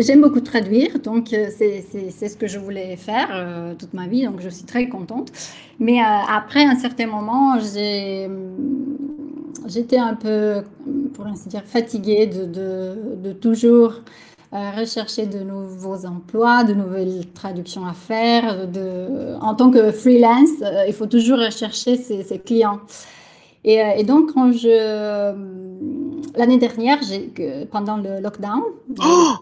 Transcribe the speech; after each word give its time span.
J'aime 0.00 0.20
beaucoup 0.20 0.40
traduire, 0.40 0.98
donc 0.98 1.28
c'est 1.28 1.82
ce 2.28 2.36
que 2.36 2.46
je 2.46 2.58
voulais 2.58 2.96
faire 2.96 3.74
toute 3.78 3.94
ma 3.94 4.06
vie, 4.06 4.24
donc 4.26 4.40
je 4.40 4.50
suis 4.50 4.64
très 4.64 4.88
contente. 4.88 5.32
Mais 5.78 5.98
après 6.00 6.64
un 6.64 6.76
certain 6.76 7.06
moment, 7.06 7.58
j'étais 7.58 8.28
un 9.96 10.14
peu, 10.14 10.62
pour 11.14 11.26
ainsi 11.26 11.48
dire, 11.48 11.62
fatiguée 11.64 12.26
de, 12.26 12.44
de, 13.16 13.32
toujours 13.32 14.00
rechercher 14.52 15.26
de 15.26 15.38
nouveaux 15.40 16.04
emplois, 16.06 16.64
de 16.64 16.74
nouvelles 16.74 17.24
traductions 17.32 17.86
à 17.86 17.94
faire. 17.94 18.68
De... 18.68 19.34
En 19.40 19.54
tant 19.54 19.70
que 19.70 19.90
freelance, 19.90 20.50
euh, 20.62 20.84
il 20.86 20.92
faut 20.92 21.06
toujours 21.06 21.38
rechercher 21.38 21.96
ses, 21.96 22.38
clients. 22.38 22.80
Et, 23.64 23.80
euh, 23.80 23.92
et, 23.96 24.04
donc, 24.04 24.34
quand 24.34 24.52
je... 24.52 25.32
L'année 26.34 26.58
dernière, 26.58 26.98
pendant 27.70 27.96
le 27.96 28.20
lockdown, 28.20 28.62
oh 29.00 29.34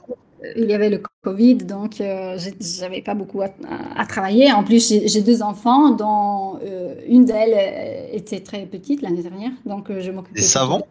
il 0.57 0.71
y 0.71 0.73
avait 0.73 0.89
le 0.89 1.03
Covid, 1.23 1.57
donc 1.57 2.01
euh, 2.01 2.39
je 2.39 2.81
n'avais 2.81 3.03
pas 3.03 3.15
beaucoup 3.15 3.43
à, 3.43 4.07
travailler. 4.07 4.51
En 4.53 4.65
plus, 4.65 4.89
j'ai 5.05 5.21
deux 5.21 5.43
enfants, 5.43 5.91
dont 5.91 6.59
une 7.07 7.25
d'elles 7.25 8.11
était 8.13 8.41
très 8.41 8.65
petite 8.67 9.03
l'année 9.03 9.23
dernière, 9.23 9.53
donc 9.67 9.93
je 9.99 10.11
m'occupais. 10.11 10.41
Des 10.41 10.47
savants 10.47 10.87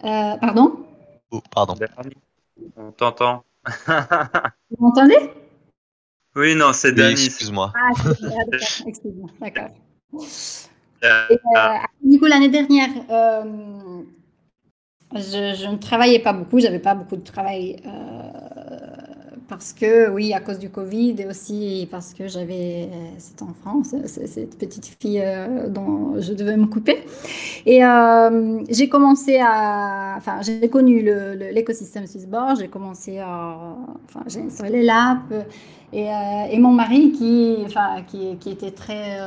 Pardon? 0.00 0.84
Oh, 1.30 1.40
Pardon. 1.50 1.74
On 2.76 2.92
t'entend. 2.92 3.44
Vous 3.86 4.76
m'entendez? 4.78 5.18
Oui, 6.34 6.54
non, 6.54 6.72
c'est 6.72 6.92
Dani. 6.92 7.12
excuse-moi. 7.12 7.72
Ah, 7.74 7.90
excuse-moi, 8.86 9.28
d'accord. 9.40 9.68
Euh, 11.04 11.28
euh, 11.56 11.78
du 12.02 12.18
coup, 12.18 12.26
l'année 12.26 12.48
dernière, 12.48 12.88
euh, 13.10 14.02
je, 15.14 15.70
ne 15.70 15.76
travaillais 15.76 16.18
pas 16.18 16.32
beaucoup, 16.32 16.58
j'avais 16.58 16.78
pas 16.78 16.94
beaucoup 16.94 17.16
de 17.16 17.24
travail 17.24 17.76
parce 19.52 19.74
que, 19.74 20.08
oui, 20.08 20.32
à 20.32 20.40
cause 20.40 20.58
du 20.58 20.70
Covid 20.70 21.14
et 21.18 21.26
aussi 21.26 21.86
parce 21.90 22.14
que 22.14 22.26
j'avais 22.26 22.88
euh, 22.90 23.08
cet 23.18 23.42
enfant, 23.42 23.82
cette 23.84 24.56
petite 24.58 24.96
fille 24.98 25.20
euh, 25.22 25.68
dont 25.68 26.18
je 26.18 26.32
devais 26.32 26.56
me 26.56 26.64
couper. 26.64 27.04
Et 27.66 27.84
euh, 27.84 28.60
j'ai 28.70 28.88
commencé 28.88 29.38
à. 29.42 30.14
Enfin, 30.16 30.40
j'ai 30.40 30.70
connu 30.70 31.02
l'écosystème 31.52 32.06
Swissborg, 32.06 32.56
j'ai 32.60 32.68
commencé 32.68 33.18
à. 33.18 33.76
Enfin, 34.06 34.24
j'ai 34.26 34.40
installé 34.40 34.80
l'app. 34.80 35.30
Et, 35.92 36.06
et, 36.50 36.58
mon 36.58 36.70
mari, 36.70 37.12
qui, 37.12 37.58
enfin, 37.66 38.02
qui, 38.06 38.50
était 38.50 38.70
très 38.70 39.18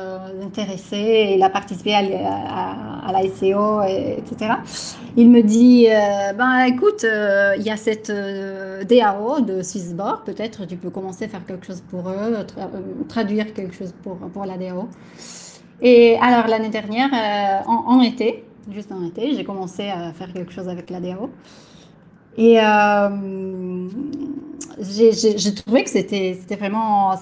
intéressé, 0.42 1.34
il 1.36 1.42
a 1.44 1.48
participé 1.48 1.94
à, 1.94 2.00
à, 3.06 3.12
la 3.12 3.22
SEO, 3.28 3.82
et, 3.82 4.18
etc. 4.18 4.54
Il 5.16 5.30
me 5.30 5.42
dit 5.42 5.86
ben, 6.36 6.64
écoute, 6.64 7.06
il 7.56 7.62
y 7.62 7.70
a 7.70 7.76
cette 7.76 8.10
DAO 8.10 9.40
de 9.40 9.62
Swissborg 9.62 10.24
peut-être 10.24 10.66
tu 10.66 10.76
peux 10.76 10.90
commencer 10.90 11.24
à 11.24 11.28
faire 11.28 11.44
quelque 11.44 11.66
chose 11.66 11.82
pour 11.88 12.08
eux, 12.08 12.34
euh, 12.34 12.44
traduire 13.08 13.52
quelque 13.54 13.74
chose 13.74 13.94
pour, 14.02 14.16
pour 14.16 14.44
la 14.44 14.56
DAO. 14.58 14.88
Et 15.80 16.16
alors 16.20 16.46
l'année 16.46 16.68
dernière, 16.68 17.10
euh, 17.12 17.70
en, 17.70 18.00
été, 18.00 18.44
juste 18.70 18.92
en 18.92 19.04
été, 19.04 19.34
j'ai 19.34 19.44
commencé 19.44 19.88
à 19.88 20.12
faire 20.12 20.32
quelque 20.32 20.52
chose 20.52 20.68
avec 20.68 20.90
la 20.90 21.00
DAO. 21.00 21.30
Et 22.36 22.60
euh, 22.60 23.88
j'ai 24.78 25.54
trouvé 25.54 25.84
que 25.84 25.90
c'était 25.90 26.38
vraiment, 26.58 27.14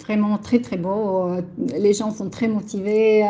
vraiment 0.00 0.38
très 0.38 0.60
très 0.60 0.76
beau. 0.76 1.30
Les 1.58 1.92
gens 1.92 2.10
sont 2.10 2.30
très 2.30 2.48
motivés. 2.48 3.24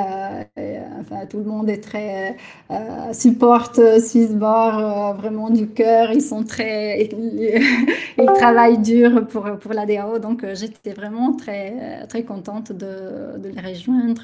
Euh, 0.59 1.25
tout 1.29 1.39
le 1.39 1.45
monde 1.45 1.69
est 1.69 1.83
très 1.83 2.37
euh, 2.71 3.13
supporte 3.13 3.81
Swissborg 4.01 4.81
euh, 4.81 5.13
vraiment 5.13 5.51
du 5.51 5.69
cœur. 5.69 6.11
Ils 6.13 6.23
sont 6.23 6.45
très, 6.45 7.03
ils, 7.05 8.27
travaillent 8.37 8.79
dur 8.79 9.27
pour 9.27 9.45
pour 9.59 9.73
la 9.73 9.87
DAO. 9.87 10.19
Donc 10.19 10.45
j'étais 10.55 10.93
vraiment 10.93 11.35
très 11.35 12.07
très 12.09 12.23
contente 12.25 12.73
de, 12.73 13.39
de 13.39 13.49
les 13.49 13.61
rejoindre. 13.61 14.23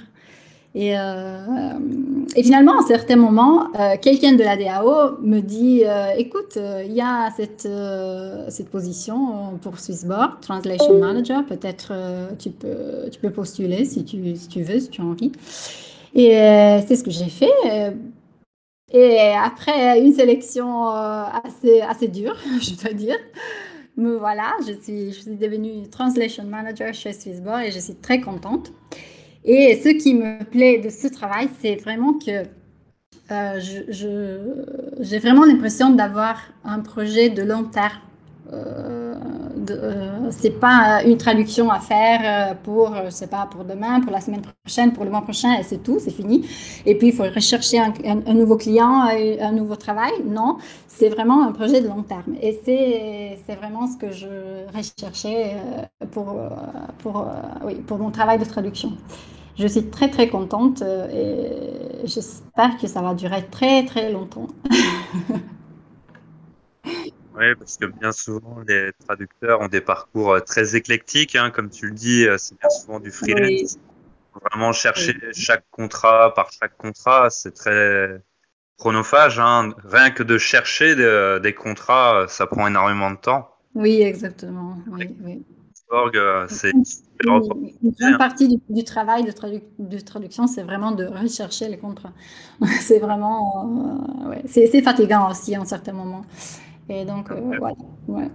Et, 0.75 0.97
euh, 0.97 1.75
et, 2.35 2.43
finalement, 2.43 2.73
à 2.73 2.83
un 2.83 2.87
certain 2.87 3.17
moment, 3.17 3.69
euh, 3.79 3.97
quelqu'un 4.01 4.33
de 4.33 4.43
la 4.43 4.57
DAO 4.57 5.19
me 5.21 5.41
dit 5.41 5.83
euh, 5.85 6.15
Écoute, 6.17 6.59
il 6.87 6.93
y 6.93 7.01
a 7.03 7.31
cette, 7.37 7.69
cette 8.49 8.71
position 8.71 9.59
pour 9.61 9.79
Swissborg, 9.79 10.41
Translation 10.41 10.99
Manager. 10.99 11.45
Peut-être 11.45 11.93
tu, 12.39 12.51
peux, 12.51 13.11
tu 13.11 13.21
peux 13.21 13.31
postuler 13.31 13.85
si 13.85 14.05
tu, 14.05 14.35
si 14.35 14.49
tu 14.49 14.63
veux, 14.63 14.81
si 14.81 14.89
tu 14.89 15.03
as 15.03 15.05
envie. 15.05 15.33
Et 16.15 16.31
c'est 16.87 16.97
ce 16.97 17.05
que 17.05 17.11
j'ai 17.11 17.29
fait. 17.29 17.53
Et 18.95 19.19
après 19.43 20.01
une 20.01 20.13
sélection 20.13 20.89
assez, 20.89 21.83
assez 21.83 22.09
dure, 22.09 22.37
je 22.61 22.83
dois 22.83 22.95
dire, 22.95 23.17
me 23.99 24.17
voilà, 24.17 24.55
je 24.67 24.73
suis, 24.73 25.13
je 25.13 25.21
suis 25.21 25.37
devenue 25.37 25.89
Translation 25.91 26.45
Manager 26.45 26.95
chez 26.95 27.13
Swissborg 27.13 27.65
et 27.67 27.71
je 27.71 27.79
suis 27.79 27.95
très 27.95 28.23
contente. 28.23 28.73
Et 29.45 29.81
ce 29.83 29.89
qui 29.89 30.15
me 30.15 30.45
plaît 30.45 30.79
de 30.79 30.89
ce 30.89 31.09
travail, 31.09 31.49
c'est 31.61 31.77
vraiment 31.77 32.15
que 32.15 32.45
euh, 33.31 33.61
j'ai 35.01 35.19
vraiment 35.19 35.45
l'impression 35.45 35.91
d'avoir 35.91 36.41
un 36.65 36.81
projet 36.81 37.29
de 37.31 37.43
long 37.43 37.65
terme. 37.65 37.99
Euh, 38.53 39.15
euh, 39.71 40.29
c'est 40.31 40.59
pas 40.59 41.03
une 41.05 41.17
traduction 41.17 41.71
à 41.71 41.79
faire 41.79 42.21
euh, 42.25 42.55
pour, 42.63 42.95
je 43.05 43.11
sais 43.11 43.27
pas, 43.27 43.47
pour 43.51 43.65
demain, 43.65 44.01
pour 44.01 44.13
la 44.13 44.21
semaine 44.21 44.43
prochaine, 44.43 44.93
pour 44.93 45.05
le 45.05 45.11
mois 45.11 45.23
prochain, 45.23 45.59
et 45.59 45.63
c'est 45.63 45.83
tout, 45.83 45.99
c'est 46.01 46.11
fini. 46.11 46.47
Et 46.85 46.97
puis 46.97 47.09
il 47.09 47.13
faut 47.13 47.23
rechercher 47.23 47.79
un, 47.79 48.35
nouveau 48.35 48.57
client, 48.57 49.09
un 49.41 49.53
nouveau 49.53 49.77
travail. 49.77 50.13
Non, 50.25 50.59
c'est 50.89 51.09
vraiment 51.09 51.47
un 51.47 51.53
projet 51.53 51.81
de 51.81 51.89
long 51.89 52.03
terme. 52.03 52.35
Et 52.41 52.61
c'est 52.65 53.55
vraiment 53.55 53.87
ce 53.87 53.97
que 53.97 54.11
je 54.11 54.27
recherchais 54.75 55.57
pour, 56.11 56.37
pour, 56.99 57.27
oui, 57.65 57.75
pour 57.75 57.99
mon 57.99 58.11
travail 58.11 58.39
de 58.39 58.45
traduction 58.45 58.93
je 59.59 59.67
suis 59.67 59.85
très 59.91 60.11
très 60.11 60.29
contente 60.29 60.83
euh, 60.83 62.03
et 62.03 62.07
j'espère 62.07 62.79
que 62.79 62.87
ça 62.87 63.03
va 63.03 63.15
durer 63.15 63.45
très 63.51 63.85
très 63.85 64.11
longtemps. 64.13 64.49
oui, 67.37 67.55
parce 67.59 67.77
que 67.77 67.87
bien 67.87 68.13
souvent 68.13 68.59
les 68.67 68.91
traducteurs 69.07 69.61
ont 69.61 69.69
des 69.69 69.81
parcours 69.81 70.35
euh, 70.35 70.41
très 70.41 70.77
éclectiques, 70.77 71.37
hein, 71.37 71.51
comme 71.51 71.71
tu 71.71 71.87
le 71.87 71.95
dis, 71.95 72.27
euh, 72.27 72.37
c'est 72.39 72.59
bien 72.59 72.71
souvent 72.71 73.01
du 73.01 73.11
freelance. 73.11 73.79
Vraiment 74.51 74.73
chercher 74.73 75.15
chaque 75.33 75.65
contrat 75.71 76.33
par 76.35 76.51
chaque 76.51 76.77
contrat, 76.79 77.29
c'est 77.29 77.53
très 77.53 78.19
chronophage. 78.79 79.39
Hein. 79.39 79.75
Rien 79.85 80.11
que 80.11 80.23
de 80.23 80.39
chercher 80.39 80.97
des 81.41 81.55
contrats, 81.55 82.25
ça 82.29 82.47
prend 82.47 82.67
énormément 82.67 83.11
de 83.11 83.19
temps. 83.19 83.53
Oui, 83.75 84.03
exactement. 84.03 84.77
Oui, 84.91 85.15
oui. 85.23 85.43
c'est 86.49 86.71
une 86.71 86.83
grande 87.23 88.19
partie 88.19 88.49
du, 88.69 88.85
travail 88.85 89.25
de, 89.25 89.99
traduction, 90.01 90.47
c'est 90.47 90.63
vraiment 90.63 90.93
de 90.93 91.05
rechercher 91.05 91.69
les 91.69 91.79
contrats. 91.79 92.13
c'est 92.81 92.99
vraiment, 92.99 93.67
euh, 94.25 94.29
ouais, 94.31 94.43
c'est 94.47 94.83
fatigant 94.83 95.31
aussi 95.31 95.55
à 95.55 95.61
un 95.61 95.65
certain 95.65 95.93
moment. 95.93 96.25
Et 96.93 97.07
donc, 97.07 97.31
euh, 97.31 97.41
voilà. 97.59 97.75
Ouais. 98.07 98.31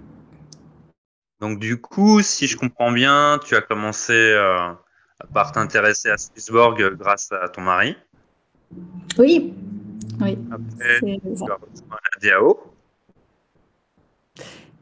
Donc, 1.40 1.60
du 1.60 1.80
coup, 1.80 2.22
si 2.24 2.48
je 2.48 2.58
comprends 2.58 2.92
bien, 2.92 3.40
tu 3.46 3.56
as 3.56 3.62
commencé 3.62 4.14
euh, 4.14 4.74
par 5.32 5.52
t'intéresser 5.52 6.10
à 6.10 6.18
Swissborg 6.18 6.96
grâce 6.98 7.32
à 7.32 7.48
ton 7.50 7.62
mari. 7.62 7.96
Oui. 9.20 9.54
Oui. 10.20 10.40
Après, 10.52 11.00
tu 11.00 11.20
as 11.40 11.58
la 12.24 12.30
DAO. 12.32 12.60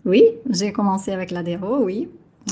Oui, 0.06 0.24
j'ai 0.50 0.72
commencé 0.72 1.12
avec 1.12 1.32
la 1.32 1.44
DAO, 1.44 1.84
oui. 1.84 2.10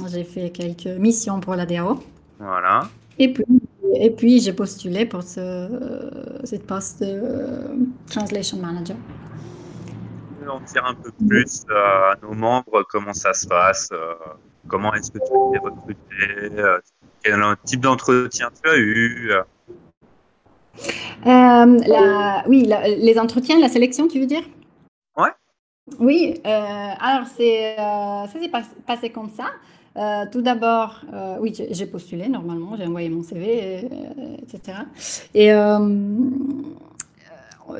J'ai 0.10 0.26
fait 0.26 0.50
quelques 0.50 1.00
missions 1.00 1.40
pour 1.40 1.56
la 1.56 1.66
DAO. 1.66 2.04
Voilà. 2.40 2.90
Et 3.18 3.32
puis, 3.32 3.46
et 3.96 4.10
puis 4.10 4.42
j'ai 4.42 4.54
postulé 4.54 5.06
pour 5.06 5.24
ce, 5.24 6.42
cette 6.44 6.66
poste 6.66 7.02
de 7.02 7.22
Translation 8.10 8.58
Manager. 8.58 8.98
On 10.50 10.60
dire 10.60 10.86
un 10.86 10.94
peu 10.94 11.12
plus 11.28 11.64
euh, 11.70 12.12
à 12.12 12.16
nos 12.22 12.34
membres 12.34 12.84
comment 12.90 13.14
ça 13.14 13.34
se 13.34 13.48
passe, 13.48 13.90
euh, 13.92 14.14
comment 14.68 14.94
est-ce 14.94 15.12
que 15.12 15.20
tu 15.20 15.24
as 15.24 15.50
été 15.50 15.60
recruté, 15.60 16.60
euh, 16.60 16.80
quel 17.24 17.42
type 17.64 17.82
d'entretien 17.82 18.50
tu 18.62 18.70
as 18.70 18.78
eu. 18.78 19.32
La, 21.26 22.44
oui, 22.48 22.70
les 22.86 23.20
entretiens, 23.20 23.60
la 23.60 23.70
sélection, 23.70 24.08
tu 24.08 24.20
veux 24.20 24.26
dire? 24.26 24.44
Ouais. 25.18 25.32
Oui, 26.00 26.42
alors 26.44 27.28
c'est, 27.28 27.76
ça 27.78 28.28
s'est 28.34 28.52
passé 28.86 29.10
comme 29.10 29.30
ça. 29.30 29.52
Tout 30.32 30.42
d'abord, 30.42 31.02
oui, 31.40 31.54
j'ai 31.56 31.86
postulé 31.86 32.28
normalement, 32.28 32.76
j'ai 32.76 32.86
envoyé 32.86 33.10
mon 33.10 33.24
CV, 33.24 33.88
etc. 34.42 34.80
Et 35.34 35.54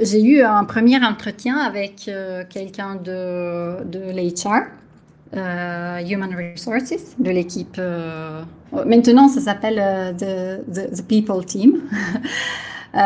j'ai 0.02 0.24
eu 0.24 0.42
un 0.42 0.64
premier 0.66 1.04
entretien 1.04 1.58
avec 1.58 2.10
quelqu'un 2.50 2.96
de, 2.96 3.84
de 3.84 4.12
l'HR, 4.12 4.66
Human 5.34 6.36
Resources, 6.36 7.16
de 7.20 7.32
l'équipe. 7.32 7.80
maintenant, 8.86 9.28
ça 9.28 9.42
s'appelle 9.42 10.16
the, 10.18 10.64
the, 10.72 10.96
the, 10.96 11.04
People 11.08 11.46
Team. 11.46 11.82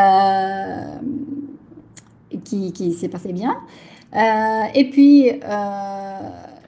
qui, 2.43 2.73
qui 2.73 2.91
s'est 2.93 3.09
passé 3.09 3.33
bien. 3.33 3.57
et 4.73 4.89
puis, 4.89 5.31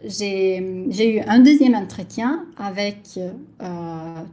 j'ai 0.05 0.57
eu 0.59 1.19
un 1.27 1.39
deuxième 1.39 1.75
entretien 1.75 2.45
avec, 2.57 3.19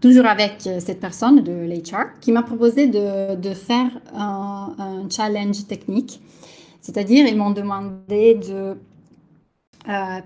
toujours 0.01 0.27
avec 0.27 0.69
cette 0.81 1.01
personne 1.01 1.43
de 1.43 1.53
l'HR, 1.53 2.19
qui 2.21 2.33
m'a 2.33 2.43
proposé 2.43 2.87
de, 2.87 3.55
faire 3.55 3.91
un, 4.15 5.07
challenge 5.11 5.67
technique. 5.67 6.21
C'est-à-dire, 6.81 7.27
ils 7.27 7.37
m'ont 7.37 7.51
demandé 7.51 8.35
de 8.35 8.77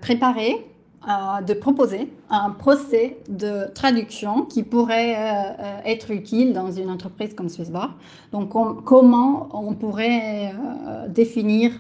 préparer 0.01 0.65
euh, 1.09 1.41
de 1.41 1.55
proposer 1.55 2.13
un 2.29 2.51
procès 2.51 3.17
de 3.31 3.73
traduction 3.73 4.43
qui 4.43 4.63
pourrait 4.63 5.15
euh, 5.17 5.53
euh, 5.59 5.79
être 5.87 6.11
utile 6.11 6.53
dans 6.53 6.71
une 6.71 6.91
entreprise 6.91 7.33
comme 7.33 7.49
Swissbar. 7.49 7.97
Donc, 8.33 8.51
comment 8.85 9.49
on 9.55 9.73
pourrait 9.73 10.53
définir 11.09 11.73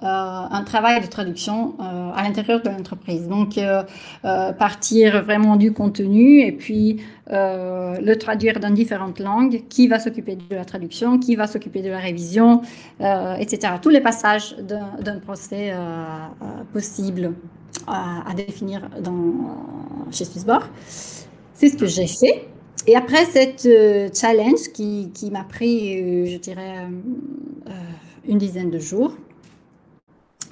un 0.00 0.62
travail 0.64 1.00
de 1.00 1.06
traduction 1.06 1.74
à 1.80 2.22
l'intérieur 2.22 2.62
de 2.62 2.68
l'entreprise. 2.68 3.28
Donc, 3.28 3.58
partir 4.22 5.24
vraiment 5.24 5.56
du 5.56 5.72
contenu 5.72 6.40
et 6.40 6.52
puis 6.52 7.02
le 7.30 8.14
traduire 8.14 8.60
dans 8.60 8.70
différentes 8.70 9.18
langues. 9.18 9.64
Qui 9.68 9.88
va 9.88 9.98
s'occuper 9.98 10.36
de 10.36 10.54
la 10.54 10.64
traduction 10.64 11.18
Qui 11.18 11.36
va 11.36 11.46
s'occuper 11.46 11.82
de 11.82 11.90
la 11.90 11.98
révision 11.98 12.62
Etc. 13.00 13.58
Tous 13.82 13.90
les 13.90 14.00
passages 14.00 14.56
d'un 14.58 15.18
procès 15.18 15.74
possible 16.72 17.34
à, 17.86 18.32
définir 18.34 18.88
chez 20.10 20.24
Swissborg. 20.24 20.64
C'est 21.54 21.68
ce 21.68 21.76
que 21.76 21.86
j'ai 21.86 22.06
fait. 22.06 22.48
Et 22.86 22.96
après 22.96 23.24
cette 23.24 23.66
euh, 23.66 24.08
challenge 24.14 24.72
qui, 24.72 25.10
m'a 25.32 25.44
pris, 25.44 26.00
euh, 26.00 26.26
je 26.26 26.36
dirais, 26.38 26.86
euh, 27.66 27.70
une 28.26 28.38
dizaine 28.38 28.70
de 28.70 28.78
jours 28.78 29.12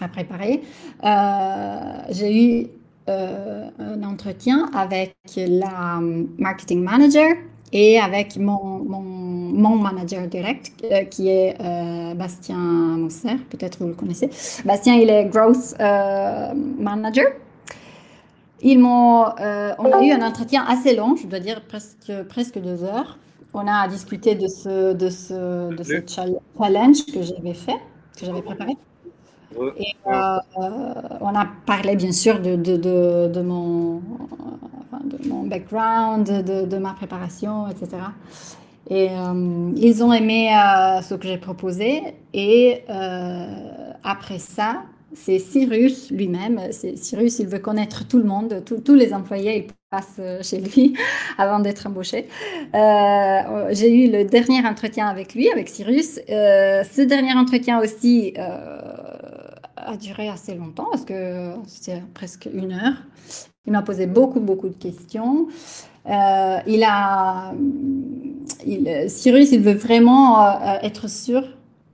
à 0.00 0.08
préparer, 0.08 0.62
j'ai 2.10 2.46
eu 2.48 2.66
un 3.08 4.02
entretien 4.02 4.70
avec 4.74 5.16
la 5.36 6.00
marketing 6.38 6.82
manager 6.82 7.36
et 7.72 7.98
avec 7.98 8.36
mon, 8.36 8.78
mon, 8.84 9.00
mon 9.00 9.76
manager 9.76 10.26
direct, 10.26 10.72
euh, 10.84 11.04
qui 11.04 11.28
est 11.28 11.56
euh, 11.60 12.14
Bastien 12.14 12.56
Mousser, 12.56 13.36
peut-être 13.50 13.78
vous 13.80 13.88
le 13.88 13.94
connaissez. 13.94 14.30
Bastien, 14.64 14.94
il 14.94 15.10
est 15.10 15.26
Growth 15.26 15.74
euh, 15.80 16.54
Manager. 16.54 17.26
Ils 18.62 18.78
m'ont, 18.78 19.24
on 19.78 19.92
a 19.92 20.02
eu 20.02 20.10
un 20.12 20.26
entretien 20.26 20.64
assez 20.66 20.96
long, 20.96 21.14
je 21.16 21.26
dois 21.26 21.40
dire 21.40 21.60
presque, 21.66 22.10
presque 22.28 22.58
deux 22.58 22.84
heures. 22.84 23.18
On 23.52 23.66
a 23.66 23.86
discuté 23.88 24.34
de 24.34 24.48
ce, 24.48 24.94
de 24.94 25.10
ce, 25.10 25.74
de 25.74 25.82
ce 25.82 25.96
challenge 26.06 27.04
que 27.06 27.22
j'avais 27.22 27.54
fait, 27.54 27.78
que 28.18 28.24
j'avais 28.24 28.42
préparé. 28.42 28.72
Et 29.78 29.94
on 30.06 31.34
a 31.34 31.46
parlé 31.66 31.96
bien 31.96 32.12
sûr 32.12 32.40
de, 32.40 32.56
de, 32.56 32.76
de, 32.76 33.30
de 33.32 33.40
mon 33.40 34.02
de 35.06 35.28
mon 35.28 35.42
background, 35.44 36.26
de, 36.26 36.78
ma 36.78 36.92
préparation, 36.92 37.68
etc. 37.68 38.02
Et 38.88 39.08
euh, 39.10 39.72
ils 39.76 40.02
ont 40.04 40.12
aimé 40.12 40.50
euh, 40.52 41.02
ce 41.02 41.14
que 41.14 41.26
j'ai 41.26 41.38
proposé. 41.38 42.02
Et 42.32 42.82
euh, 42.88 43.92
après 44.04 44.38
ça, 44.38 44.82
c'est 45.12 45.38
Cyrus 45.38 46.10
lui-même. 46.10 46.60
Cyrus, 46.72 47.38
il 47.38 47.46
veut 47.46 47.58
connaître 47.58 48.06
tout 48.06 48.18
le 48.18 48.24
monde, 48.24 48.62
tous 48.84 48.94
les 48.94 49.14
employés, 49.14 49.56
il 49.56 49.66
passe 49.90 50.20
chez 50.42 50.60
lui 50.60 50.94
avant 51.38 51.58
d'être 51.58 51.86
embauché. 51.86 52.28
j'ai 52.74 53.90
eu 53.90 54.10
le 54.10 54.24
dernier 54.24 54.66
entretien 54.66 55.06
avec 55.06 55.34
lui, 55.34 55.50
avec 55.50 55.68
Cyrus. 55.68 56.20
ce 56.28 57.02
dernier 57.02 57.32
entretien 57.32 57.80
aussi 57.80 58.34
a 59.86 59.96
duré 59.96 60.28
assez 60.28 60.54
longtemps, 60.54 60.88
parce 60.90 61.04
que 61.04 61.52
c'était 61.66 62.02
presque 62.12 62.48
une 62.52 62.72
heure. 62.72 62.94
Il 63.66 63.72
m'a 63.72 63.82
posé 63.82 64.06
beaucoup, 64.06 64.40
beaucoup 64.40 64.68
de 64.68 64.74
questions. 64.74 65.48
Euh, 66.08 66.58
il 66.66 66.84
a, 66.84 67.52
il, 68.64 69.04
Cyrus, 69.08 69.52
il 69.52 69.60
veut 69.60 69.74
vraiment 69.74 70.40
euh, 70.40 70.78
être 70.82 71.08
sûr 71.08 71.42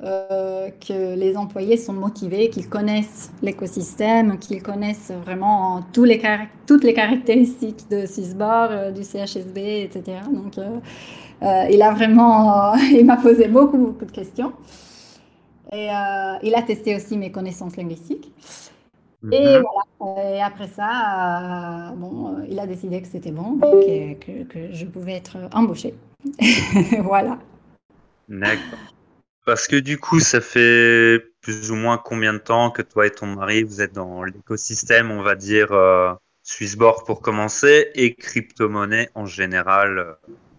euh, 0.03 0.69
que 0.87 1.15
les 1.15 1.37
employés 1.37 1.77
sont 1.77 1.93
motivés, 1.93 2.51
qu'ils 2.51 2.69
connaissent 2.69 3.31
l'écosystème, 3.43 4.39
qu'ils 4.39 4.63
connaissent 4.63 5.13
vraiment 5.25 5.83
tous 5.93 6.05
les 6.05 6.21
toutes 6.67 6.85
les 6.85 6.93
caractéristiques 6.93 7.89
de 7.91 8.05
Sysbar, 8.05 8.93
du 8.93 9.03
CHSB, 9.03 9.85
etc. 9.85 10.19
Donc, 10.31 10.57
il 11.71 11.83
a 11.83 11.91
vraiment, 11.93 12.75
il 12.93 13.05
m'a 13.05 13.17
posé 13.17 13.49
beaucoup, 13.49 13.79
beaucoup 13.79 14.05
de 14.05 14.13
questions. 14.13 14.53
Et 15.73 15.87
il 16.43 16.55
a 16.55 16.63
testé 16.63 16.95
aussi 16.97 17.17
mes 17.17 17.33
connaissances 17.33 17.77
linguistiques. 17.77 18.33
Et 19.31 19.59
mhm. 19.59 19.63
voilà. 19.99 20.35
Et 20.35 20.43
après 20.43 20.67
ça, 20.67 21.91
euh, 21.91 21.95
bon, 21.95 22.37
euh, 22.37 22.47
il 22.49 22.59
a 22.59 22.67
décidé 22.67 23.01
que 23.01 23.07
c'était 23.07 23.31
bon, 23.31 23.59
que, 23.59 24.15
que, 24.15 24.43
que, 24.45 24.73
je 24.73 24.85
pouvais 24.85 25.13
être 25.13 25.37
embauchée. 25.53 25.95
voilà. 27.05 27.39
D'accord. 28.29 28.79
Parce 29.47 29.69
que 29.69 29.77
du 29.77 29.99
coup, 29.99 30.19
ça 30.19 30.41
fait 30.41 31.21
plus 31.41 31.71
ou 31.71 31.77
moins 31.77 31.99
combien 31.99 32.33
de 32.33 32.39
temps 32.39 32.71
que 32.71 32.83
toi 32.83 33.07
et 33.07 33.11
ton 33.11 33.27
mari, 33.27 33.63
vous 33.63 33.81
êtes 33.81 33.93
dans 33.93 34.25
l'écosystème, 34.25 35.13
on 35.13 35.23
va 35.23 35.37
dire, 35.37 35.71
euh, 35.73 36.13
Swissborg 36.43 37.05
pour 37.07 37.21
commencer, 37.21 37.91
et 37.95 38.15
crypto-monnaie 38.15 39.09
en 39.15 39.27
général 39.27 39.99
euh, 39.99 40.13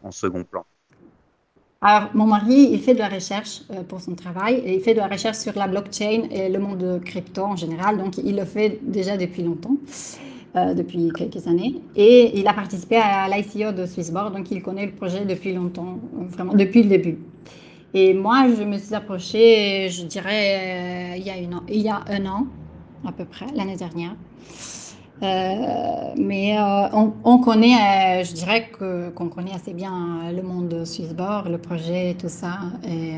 en 0.03 0.11
second 0.11 0.45
plan? 0.45 0.65
Alors, 1.85 2.11
mon 2.13 2.27
mari, 2.27 2.69
il 2.71 2.79
fait 2.79 2.93
de 2.93 2.99
la 2.99 3.09
recherche 3.09 3.63
euh, 3.71 3.83
pour 3.83 3.99
son 3.99 4.15
travail 4.15 4.61
et 4.65 4.73
il 4.73 4.79
fait 4.79 4.93
de 4.93 4.99
la 4.99 5.07
recherche 5.07 5.35
sur 5.35 5.51
la 5.53 5.67
blockchain 5.67 6.29
et 6.31 6.47
le 6.47 6.57
monde 6.57 6.77
de 6.77 6.97
crypto 6.97 7.43
en 7.43 7.57
général. 7.57 7.97
Donc, 7.97 8.17
il 8.19 8.37
le 8.37 8.45
fait 8.45 8.79
déjà 8.81 9.17
depuis 9.17 9.43
longtemps, 9.43 9.75
euh, 10.55 10.73
depuis 10.75 11.11
quelques 11.13 11.45
années. 11.45 11.81
Et 11.97 12.39
il 12.39 12.47
a 12.47 12.53
participé 12.53 12.95
à 12.95 13.27
l'ICO 13.27 13.73
de 13.73 13.85
Swissborg, 13.85 14.33
donc 14.33 14.49
il 14.49 14.61
connaît 14.61 14.85
le 14.85 14.93
projet 14.93 15.25
depuis 15.25 15.51
longtemps, 15.51 15.99
vraiment 16.29 16.53
depuis 16.53 16.83
le 16.83 16.89
début. 16.89 17.17
Et 17.93 18.13
moi, 18.13 18.45
je 18.57 18.63
me 18.63 18.77
suis 18.77 18.95
approchée, 18.95 19.89
je 19.89 20.03
dirais, 20.03 21.15
euh, 21.15 21.17
il, 21.17 21.23
y 21.27 21.29
a 21.29 21.37
une, 21.37 21.59
il 21.67 21.81
y 21.81 21.89
a 21.89 22.01
un 22.07 22.25
an 22.27 22.47
à 23.05 23.11
peu 23.11 23.25
près, 23.25 23.47
l'année 23.53 23.75
dernière. 23.75 24.15
Euh, 25.21 26.13
mais 26.17 26.57
euh, 26.57 26.87
on, 27.23 27.37
connaît, 27.37 27.75
euh, 27.75 28.23
je 28.23 28.33
dirais 28.33 28.69
que, 28.77 29.09
qu'on 29.09 29.29
connaît 29.29 29.53
assez 29.53 29.73
bien 29.73 30.31
le 30.35 30.41
monde 30.41 30.69
de 30.69 30.85
Swissborg, 30.85 31.47
le 31.49 31.57
projet, 31.57 32.15
tout 32.19 32.29
ça. 32.29 32.59
Et, 32.87 33.13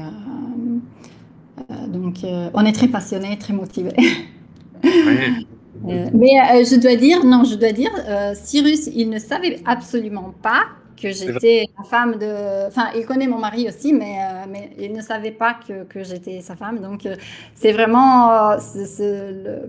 donc, 1.88 2.18
on 2.54 2.66
est 2.66 2.74
très 2.74 2.90
passionné, 2.90 3.38
très 3.38 3.54
motivé. 3.54 3.92
mais 4.84 6.66
je 6.66 6.80
dois 6.80 6.96
dire, 6.96 7.26
non, 7.26 7.44
je 7.44 7.56
dois 7.56 7.72
dire, 7.72 7.92
Cyrus, 8.36 8.88
il 8.88 9.10
ne 9.10 9.20
savait 9.20 9.62
absolument 9.66 10.34
pas 10.42 10.66
que 10.96 11.12
j'étais 11.12 11.66
la 11.78 11.84
femme 11.84 12.18
de. 12.18 12.68
Enfin, 12.68 12.88
il 12.96 13.06
connaît 13.06 13.28
mon 13.28 13.40
mari 13.40 13.68
aussi, 13.68 13.94
mais, 13.94 14.18
euh, 14.20 14.46
mais 14.50 14.72
il 14.78 14.94
ne 14.94 15.02
savait 15.02 15.32
pas 15.32 15.56
que, 15.68 15.84
que 15.84 16.04
j'étais 16.04 16.42
sa 16.42 16.56
femme. 16.56 16.80
Donc, 16.80 17.06
euh, 17.06 17.16
c'est 17.54 17.72
vraiment. 17.72 18.52
Euh, 18.52 19.60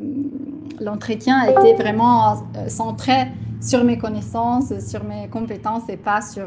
l'entretien 0.81 1.45
était 1.45 1.75
vraiment 1.75 2.47
centré 2.69 3.29
sur 3.61 3.85
mes 3.85 3.99
connaissances, 3.99 4.79
sur 4.81 5.05
mes 5.05 5.29
compétences 5.29 5.89
et 5.89 5.97
pas 5.97 6.21
sur, 6.21 6.47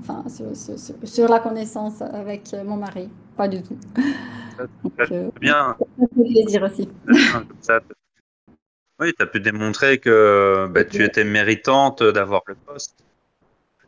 enfin, 0.00 0.24
sur, 0.28 0.46
sur, 1.04 1.28
la 1.28 1.40
connaissance 1.40 2.00
avec 2.00 2.54
mon 2.64 2.76
mari. 2.76 3.10
Pas 3.36 3.48
du 3.48 3.62
tout. 3.62 3.76
Donc, 4.84 5.38
bien. 5.40 5.76
Ça 5.78 6.06
fait 6.16 6.24
plaisir 6.24 6.62
aussi. 6.62 6.88
oui, 9.00 9.12
tu 9.16 9.22
as 9.22 9.26
pu 9.26 9.40
démontrer 9.40 9.98
que 9.98 10.68
bah, 10.70 10.84
tu 10.84 11.04
étais 11.04 11.24
méritante 11.24 12.02
d'avoir 12.02 12.42
le 12.46 12.54
poste. 12.54 13.03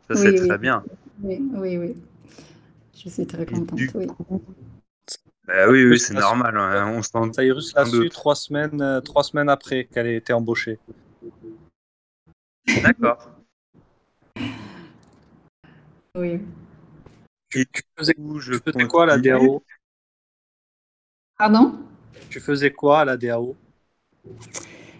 Ça, 0.09 0.17
c'est 0.17 0.35
très 0.35 0.59
bien. 0.59 0.85
Oui, 1.23 1.43
oui, 1.55 1.77
oui. 1.79 1.97
Je 2.95 3.09
suis 3.09 3.27
très 3.27 3.45
contente. 3.47 3.81
oui. 3.95 4.07
Bah 5.47 5.69
oui, 5.69 5.85
oui, 5.85 5.99
c'est 5.99 6.15
normal. 6.15 6.57
Hein. 6.57 6.93
On 6.97 7.03
s'en 7.03 7.33
Cyrus 7.33 7.73
l'a 7.75 7.85
su 7.85 8.09
trois 8.11 8.35
semaines, 8.35 8.81
euh, 8.83 9.01
trois 9.01 9.23
semaines 9.23 9.49
après 9.49 9.85
qu'elle 9.85 10.09
ait 10.09 10.17
été 10.17 10.33
embauchée. 10.33 10.79
D'accord. 12.83 13.31
Oui. 16.17 16.41
Tu, 17.49 17.65
faisais, 17.97 18.15
je 18.39 18.55
faisais 18.59 18.87
quoi 18.89 19.05
à 19.05 19.07
la 19.07 19.19
DAO 19.19 19.63
Pardon? 21.39 21.79
Tu 22.29 22.41
faisais 22.41 22.73
quoi 22.73 23.01
à 23.01 23.05
la 23.05 23.17
DAO 23.17 23.57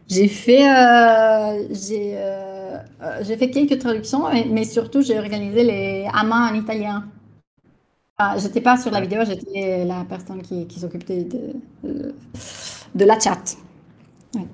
J'ai 0.09 0.29
fait, 0.29 0.69
euh, 0.69 1.67
j'ai, 1.71 2.17
euh, 2.17 2.79
euh, 3.03 3.19
j'ai 3.23 3.37
fait 3.37 3.51
quelques 3.51 3.79
traductions, 3.81 4.29
mais, 4.31 4.65
surtout 4.65 5.03
j'ai 5.03 5.19
organisé 5.19 5.65
les 5.65 6.09
amants 6.13 6.49
en 6.49 6.55
italien. 6.55 7.09
Ah, 8.17 8.37
j'étais 8.39 8.61
pas 8.61 8.77
sur 8.77 8.93
la 8.93 9.01
vidéo, 9.01 9.23
j'étais 9.27 9.85
la 9.85 10.05
personne 10.09 10.43
qui, 10.43 10.67
qui 10.67 10.79
s'occupait 10.79 11.25
de, 11.25 12.15
de, 12.95 13.05
la 13.05 13.19
chat. 13.19 13.57
donc 14.33 14.47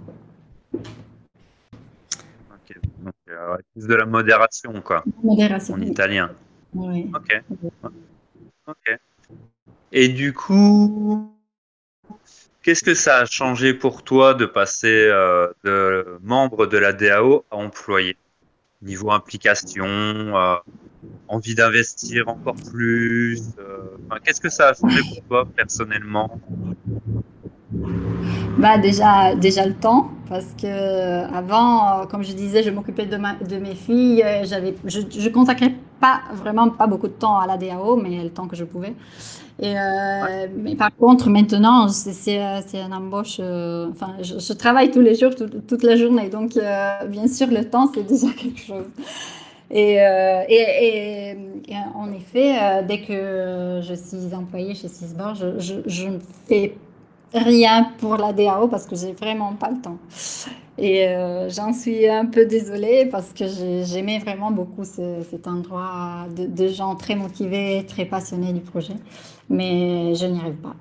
euh, 3.29 3.57
de 3.77 3.95
la 3.95 4.07
modération, 4.07 4.73
quoi. 4.81 5.05
Modération. 5.23 5.75
En 5.75 5.81
italien. 5.83 6.31
Oui. 6.75 7.11
Ok. 7.15 7.43
Ok. 8.67 8.99
Et 9.93 10.09
du 10.09 10.33
coup, 10.33 11.32
Qu'est-ce 12.63 12.85
que 12.85 12.95
ça 12.95 13.19
a 13.19 13.25
changé 13.25 13.75
pour 13.75 14.03
toi 14.05 14.35
de 14.35 14.47
passer 14.47 15.09
de 15.65 16.19
membre 16.23 16.67
de 16.67 16.79
la 16.79 16.93
DAO 16.93 17.45
à 17.51 17.57
employé? 17.57 18.17
Niveau 18.83 19.11
implication, 19.11 20.33
envie 21.29 21.55
d'investir 21.55 22.29
encore 22.29 22.57
plus 22.71 23.41
Qu'est-ce 24.25 24.41
que 24.41 24.49
ça 24.49 24.69
a 24.69 24.75
changé 24.75 25.01
pour 25.09 25.25
toi 25.29 25.49
personnellement? 25.57 26.39
Bah 28.59 28.79
déjà, 28.79 29.35
déjà 29.35 29.67
le 29.67 29.75
temps, 29.75 30.11
parce 30.29 30.55
que 30.61 31.25
avant, 31.35 32.07
comme 32.07 32.23
je 32.23 32.33
disais, 32.33 32.63
je 32.63 32.71
m'occupais 32.71 33.07
de, 33.07 33.17
de 33.17 33.57
mes 33.57 33.75
filles, 33.75 34.25
je, 34.45 35.01
je 35.19 35.29
consacrais 35.31 35.75
pas 36.01 36.21
vraiment 36.35 36.69
pas 36.69 36.87
beaucoup 36.87 37.09
de 37.09 37.13
temps 37.13 37.39
à 37.39 37.47
la 37.47 37.57
DAO, 37.57 37.97
mais 37.97 38.23
le 38.23 38.31
temps 38.31 38.47
que 38.47 38.57
je 38.57 38.65
pouvais. 38.65 38.95
Et, 39.61 39.75
euh, 39.77 40.47
Mais 40.57 40.75
par 40.75 40.95
contre, 40.97 41.29
maintenant, 41.29 41.89
c'est 41.89 42.41
un 42.41 42.93
embauche. 42.93 43.37
Euh, 43.41 43.89
enfin, 43.91 44.15
je, 44.23 44.53
travaille 44.53 44.91
tous 44.91 45.01
les 45.01 45.15
jours, 45.15 45.33
toute 45.35 45.83
la 45.83 45.97
journée. 45.97 46.29
Donc, 46.29 46.57
euh, 46.57 47.05
bien 47.07 47.29
sûr, 47.29 47.49
le 47.49 47.69
temps, 47.69 47.91
c'est 47.95 48.03
déjà 48.07 48.29
quelque 48.33 48.61
chose. 48.61 48.87
Et, 49.71 49.95
et, 49.95 51.31
et, 51.69 51.77
en 51.95 52.13
effet, 52.13 52.85
dès 52.87 53.01
que 53.01 53.81
je 53.83 53.95
suis 53.95 54.35
employée 54.35 54.75
chez 54.75 54.89
Sisbor, 54.89 55.35
je, 55.35 55.59
je, 55.59 55.75
je 55.87 56.09
ne 56.09 56.19
fais 56.47 56.75
rien 57.35 57.91
pour 57.99 58.17
la 58.17 58.33
DAO 58.33 58.69
parce 58.69 58.87
que 58.87 58.97
j'ai 58.97 59.13
vraiment 59.13 59.53
pas 59.55 59.71
le 59.71 59.81
temps. 59.81 59.99
Et 60.79 61.07
euh, 61.07 61.51
j'en 61.51 61.73
suis 61.73 62.09
un 62.09 62.27
peu 62.27 62.47
désolée 62.47 63.07
parce 63.07 63.33
que 63.33 63.45
j'aimais 63.85 64.19
vraiment 64.19 64.51
beaucoup 64.51 64.85
cet 64.85 65.47
endroit 65.47 66.27
de, 66.35 66.67
gens 66.69 66.95
très 66.95 67.15
motivés, 67.15 67.85
très 67.87 68.07
passionnés 68.07 68.53
du 68.53 68.61
projet, 68.61 68.95
mais 69.51 70.15
je 70.15 70.27
n'y 70.27 70.41
arrive 70.41 70.55
pas. 70.55 70.75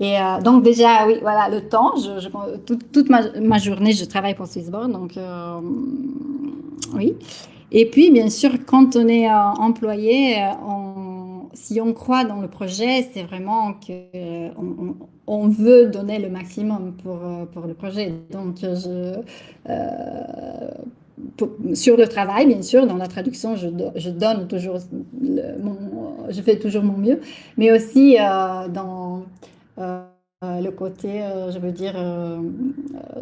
Et 0.00 0.18
euh, 0.18 0.40
donc 0.40 0.62
déjà, 0.62 1.06
oui, 1.06 1.18
voilà, 1.20 1.48
le 1.48 1.68
temps, 1.68 1.94
je, 1.96 2.28
toute, 2.66 3.08
ma, 3.08 3.58
journée, 3.58 3.92
je 3.92 4.04
travaille 4.04 4.34
pour 4.34 4.46
Swissborn, 4.46 4.92
donc 4.92 5.16
euh, 5.16 5.60
oui. 6.94 7.14
Et 7.72 7.90
puis, 7.90 8.12
bien 8.12 8.30
sûr, 8.30 8.52
quand 8.64 8.94
on 8.94 9.08
est 9.08 9.28
employé, 9.28 10.36
si 11.54 11.80
on 11.80 11.92
croit 11.92 12.24
dans 12.24 12.40
le 12.40 12.46
projet, 12.46 13.08
c'est 13.12 13.24
vraiment 13.24 13.72
qu'on 13.72 14.54
on 14.56 14.94
veut 15.26 15.86
donner 15.86 16.18
le 16.18 16.28
maximum 16.28 16.92
pour, 17.02 17.16
euh, 17.24 17.44
pour 17.46 17.66
le 17.66 17.74
projet. 17.74 18.12
Donc, 18.30 18.62
euh, 18.62 19.22
sur 21.74 21.96
le 21.96 22.06
travail, 22.08 22.46
bien 22.46 22.62
sûr, 22.62 22.86
dans 22.86 22.96
la 22.96 23.06
traduction, 23.06 23.56
je, 23.56 23.68
donne 24.10 24.46
toujours, 24.48 24.78
je 25.22 26.42
fais 26.42 26.58
toujours 26.58 26.82
mon 26.82 26.98
mieux, 26.98 27.20
mais 27.56 27.72
aussi 27.72 28.18
euh, 28.18 28.68
dans 28.68 29.24
le 30.60 30.70
côté, 30.70 31.22
euh, 31.22 31.50
je 31.50 31.58
veux 31.58 31.72
dire, 31.72 31.94
euh, 31.96 32.38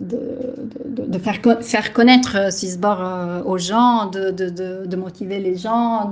de, 0.00 1.06
de, 1.06 1.18
faire, 1.18 1.38
faire 1.62 1.92
connaître 1.92 2.52
Swissborg 2.52 3.46
aux 3.46 3.58
gens, 3.58 4.06
de, 4.06 4.96
motiver 4.96 5.38
les 5.38 5.56
gens, 5.56 6.10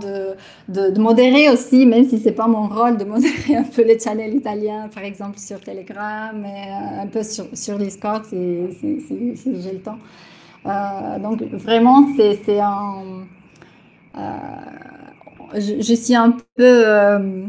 de, 0.69 0.99
modérer 0.99 1.51
aussi, 1.51 1.87
même 1.87 2.05
si 2.05 2.19
c'est 2.19 2.33
pas 2.33 2.47
mon 2.47 2.69
rôle, 2.69 2.97
de 2.97 3.05
modérer 3.05 3.57
un 3.57 3.65
peu 3.65 3.83
les 3.83 3.99
channels 3.99 4.35
italiens, 4.35 4.89
par 4.93 5.05
exemple 5.05 5.39
sur 5.39 5.61
Telegram, 5.61 6.45
et 6.45 7.01
un 7.03 7.07
peu 7.07 7.23
sur, 7.23 7.47
sur 7.55 7.79
Discord 7.79 8.25
si, 8.25 8.69
j'ai 8.81 9.73
le 9.73 9.81
temps. 9.81 9.99
donc 11.21 11.43
vraiment, 11.53 12.07
c'est 12.17 12.61
un... 12.61 13.25
Je, 15.55 15.81
je, 15.81 15.95
suis 15.95 16.15
un 16.15 16.31
peu 16.31 16.87
euh, 16.87 17.47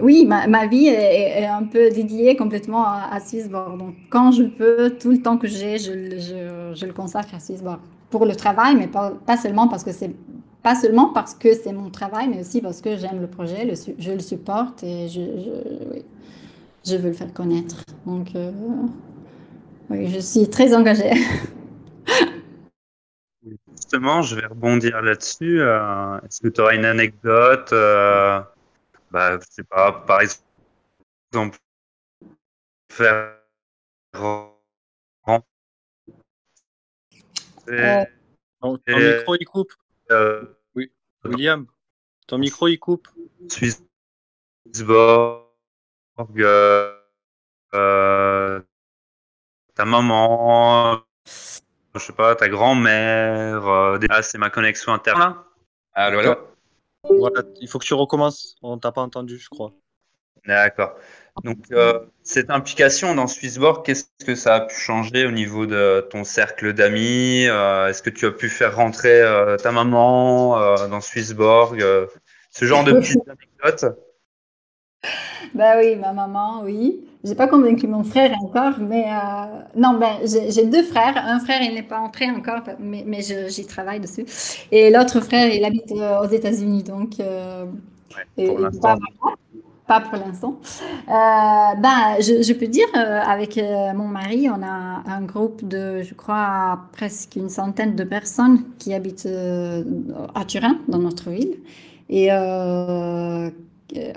oui, 0.00 0.26
ma, 0.26 0.46
ma 0.48 0.66
vie 0.66 0.86
est, 0.86 1.46
un 1.46 1.64
peu 1.64 1.90
dédiée 1.90 2.36
complètement 2.36 2.84
à, 2.84 3.08
à 3.12 3.20
Swissborg. 3.20 3.78
Donc, 3.78 3.94
quand 4.10 4.32
je 4.32 4.44
peux, 4.44 4.90
tout 4.90 5.10
le 5.10 5.22
temps 5.22 5.36
que 5.36 5.46
j'ai, 5.46 5.78
je, 5.78 5.92
je, 6.18 6.74
je, 6.74 6.86
le 6.86 6.92
consacre 6.92 7.34
à 7.34 7.40
Swissborg. 7.40 7.78
Pour 8.10 8.26
le 8.26 8.34
travail, 8.34 8.76
mais 8.76 8.88
pas, 8.88 9.12
pas 9.26 9.36
seulement 9.36 9.68
parce 9.68 9.84
que 9.84 9.92
c'est 9.92 10.14
pas 10.62 10.74
seulement 10.74 11.12
parce 11.12 11.34
que 11.34 11.54
c'est 11.54 11.72
mon 11.72 11.90
travail, 11.90 12.28
mais 12.28 12.40
aussi 12.40 12.60
parce 12.60 12.80
que 12.80 12.96
j'aime 12.96 13.20
le 13.20 13.26
projet, 13.26 13.64
le, 13.64 13.74
je 13.98 14.12
le 14.12 14.20
supporte 14.20 14.84
et 14.84 15.08
je, 15.08 15.20
oui, 15.92 16.04
je 16.84 16.96
veux 16.96 17.08
le 17.08 17.14
faire 17.14 17.32
connaître. 17.32 17.84
Donc, 18.06 18.34
euh, 18.34 18.52
oui, 19.90 20.08
je 20.08 20.20
suis 20.20 20.48
très 20.48 20.74
engagée. 20.74 21.12
Justement, 23.82 24.22
je 24.22 24.36
vais 24.36 24.46
rebondir 24.46 25.02
là-dessus. 25.02 25.60
Euh, 25.60 26.20
est-ce 26.20 26.40
que 26.40 26.46
tu 26.46 26.60
auras 26.60 26.76
une 26.76 26.84
anecdote 26.84 27.72
euh, 27.72 28.40
bah, 29.10 29.40
Je 29.40 29.46
sais 29.50 29.64
pas, 29.64 29.90
par 29.90 30.20
exemple, 30.20 31.58
faire. 32.92 33.38
Euh, 37.68 38.04
ton, 38.60 38.78
micro 38.86 39.34
il 39.34 39.46
coupe. 39.46 39.72
oui, 40.76 40.92
William, 41.24 41.66
ton 42.28 42.38
micro 42.38 42.68
il 42.68 42.78
coupe. 42.78 43.08
Swissborg, 43.48 43.82
ta 49.74 49.84
maman, 49.84 51.02
je 51.94 52.06
sais 52.06 52.12
pas, 52.12 52.34
ta 52.34 52.48
grand-mère. 52.48 53.66
Euh, 53.66 53.98
ah, 54.10 54.22
c'est 54.22 54.38
ma 54.38 54.50
connexion 54.50 54.92
interne. 54.92 55.36
Allô, 55.94 56.20
allô 56.20 56.36
Voilà, 57.04 57.42
il 57.60 57.68
faut 57.68 57.78
que 57.78 57.84
tu 57.84 57.94
recommences. 57.94 58.56
On 58.62 58.78
t'a 58.78 58.92
pas 58.92 59.02
entendu, 59.02 59.38
je 59.38 59.48
crois. 59.48 59.72
D'accord. 60.46 60.94
Donc, 61.44 61.58
euh, 61.70 62.00
cette 62.22 62.50
implication 62.50 63.14
dans 63.14 63.26
Swissborg, 63.26 63.84
qu'est-ce 63.84 64.06
que 64.24 64.34
ça 64.34 64.56
a 64.56 64.60
pu 64.62 64.74
changer 64.74 65.26
au 65.26 65.30
niveau 65.30 65.66
de 65.66 66.06
ton 66.10 66.24
cercle 66.24 66.72
d'amis 66.72 67.46
euh, 67.46 67.88
Est-ce 67.88 68.02
que 68.02 68.10
tu 68.10 68.26
as 68.26 68.32
pu 68.32 68.48
faire 68.48 68.76
rentrer 68.76 69.22
ta 69.62 69.72
maman 69.72 70.88
dans 70.88 71.00
Swissborg 71.00 71.82
Ce 72.50 72.64
genre 72.64 72.84
de 72.84 72.92
petites 72.92 73.22
anecdotes? 73.28 73.96
Bah 75.54 75.74
oui, 75.78 75.96
ma 75.96 76.12
maman, 76.12 76.62
oui. 76.64 77.00
J'ai 77.24 77.34
pas 77.34 77.46
convaincu 77.46 77.86
mon 77.86 78.02
frère 78.02 78.34
encore, 78.42 78.74
mais 78.80 79.04
euh, 79.06 79.60
non, 79.76 79.98
ben 79.98 80.18
j'ai 80.24 80.66
deux 80.66 80.82
frères. 80.82 81.16
Un 81.16 81.38
frère, 81.38 81.62
il 81.62 81.74
n'est 81.74 81.82
pas 81.82 82.00
entré 82.00 82.28
encore, 82.30 82.62
mais, 82.80 83.04
mais 83.06 83.20
j'y 83.48 83.66
travaille 83.66 84.00
dessus. 84.00 84.24
Et 84.72 84.90
l'autre 84.90 85.20
frère, 85.20 85.52
il 85.54 85.64
habite 85.64 85.92
euh, 85.92 86.20
aux 86.20 86.28
États-Unis, 86.28 86.82
donc 86.82 87.20
euh, 87.20 87.66
pas, 88.80 88.96
pas, 89.86 90.00
pour 90.00 90.18
l'instant. 90.18 90.58
ben, 91.06 92.16
je, 92.18 92.42
je, 92.42 92.52
peux 92.54 92.66
dire, 92.66 92.88
avec 92.94 93.60
mon 93.94 94.08
mari, 94.08 94.48
on 94.48 94.60
a 94.62 95.02
un 95.06 95.22
groupe 95.22 95.66
de, 95.66 96.02
je 96.02 96.14
crois, 96.14 96.80
presque 96.92 97.36
une 97.36 97.50
centaine 97.50 97.94
de 97.94 98.04
personnes 98.04 98.64
qui 98.78 98.94
habitent 98.94 99.28
à 100.34 100.44
Turin, 100.44 100.78
dans 100.88 100.98
notre 100.98 101.30
ville. 101.30 101.58
Et 102.08 102.30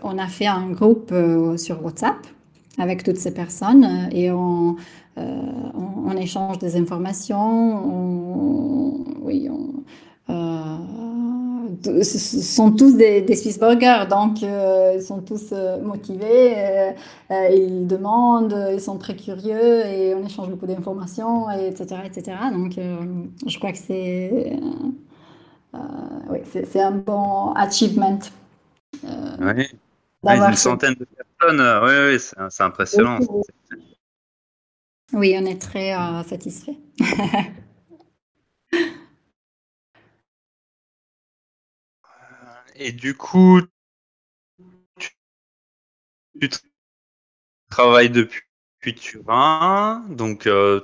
on 0.04 0.18
a 0.18 0.28
fait 0.28 0.48
un 0.48 0.70
groupe 0.72 1.14
sur 1.58 1.84
WhatsApp 1.84 2.18
avec 2.78 3.04
toutes 3.04 3.18
ces 3.18 3.34
personnes 3.34 3.84
euh, 3.84 4.16
et 4.16 4.32
on, 4.32 4.76
euh, 5.18 6.18
échange 6.18 6.60
des 6.60 6.78
informations. 6.78 7.38
On, 7.38 9.04
oui, 9.22 9.50
euh, 10.30 10.78
ce 11.84 12.42
sont 12.42 12.72
tous 12.72 12.96
des, 12.96 13.22
des 13.22 13.36
Swiss 13.36 13.60
burgers, 13.60 14.06
donc 14.10 14.42
ils 14.42 15.02
sont 15.02 15.20
tous 15.20 15.54
motivés, 15.84 16.56
ils 17.30 17.86
demandent, 17.86 18.70
ils 18.74 18.80
sont 18.80 18.98
très 18.98 19.16
curieux 19.16 19.86
et 19.86 20.16
on 20.16 20.26
échange 20.26 20.50
beaucoup 20.50 20.68
d'informations, 20.68 21.50
etc., 21.52 21.98
etc. 22.06 22.38
Donc 22.54 22.80
je 23.46 23.58
crois 23.58 23.74
que 23.74 23.78
c'est 23.78 24.58
oui, 26.30 26.40
c'est 26.46 26.82
un 26.82 26.92
bon 26.92 27.52
achievement. 27.54 28.20
Oui. 29.40 29.68
une 30.24 30.56
centaine 30.56 30.96
de 30.96 31.06
euh, 31.44 32.12
oui, 32.12 32.20
c'est 32.50 32.64
impressionnant. 32.64 33.20
Oui, 35.14 35.36
on 35.38 35.46
est 35.46 35.62
très 35.62 35.94
euh, 35.94 36.24
satisfait. 36.24 36.78
Et 42.78 42.92
du 42.92 43.16
coup, 43.16 43.62
tu, 44.98 46.50
travailles 47.70 48.10
depuis, 48.10 48.42
Turin, 48.96 50.06
donc 50.10 50.46
euh, 50.48 50.82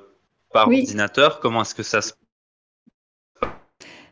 par 0.51 0.67
ordinateur. 0.67 1.41
Comment 1.41 1.63
est-ce 1.63 1.75
que 1.75 1.83
ça 1.83 2.01
se 2.01 2.13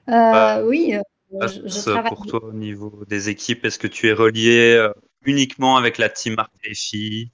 passe? 0.07 0.63
Oui, 0.65 0.95
je, 1.31 1.81
travaille... 1.81 2.09
pour 2.09 2.25
toi 2.25 2.43
au 2.43 2.53
niveau 2.53 3.03
des 3.07 3.29
équipes. 3.29 3.65
Est-ce 3.65 3.79
que 3.79 3.87
tu 3.87 4.07
es 4.07 4.13
relié 4.13 4.89
uniquement 5.25 5.77
avec 5.77 5.97
la 5.97 6.09
team 6.09 6.35
filles 6.73 7.31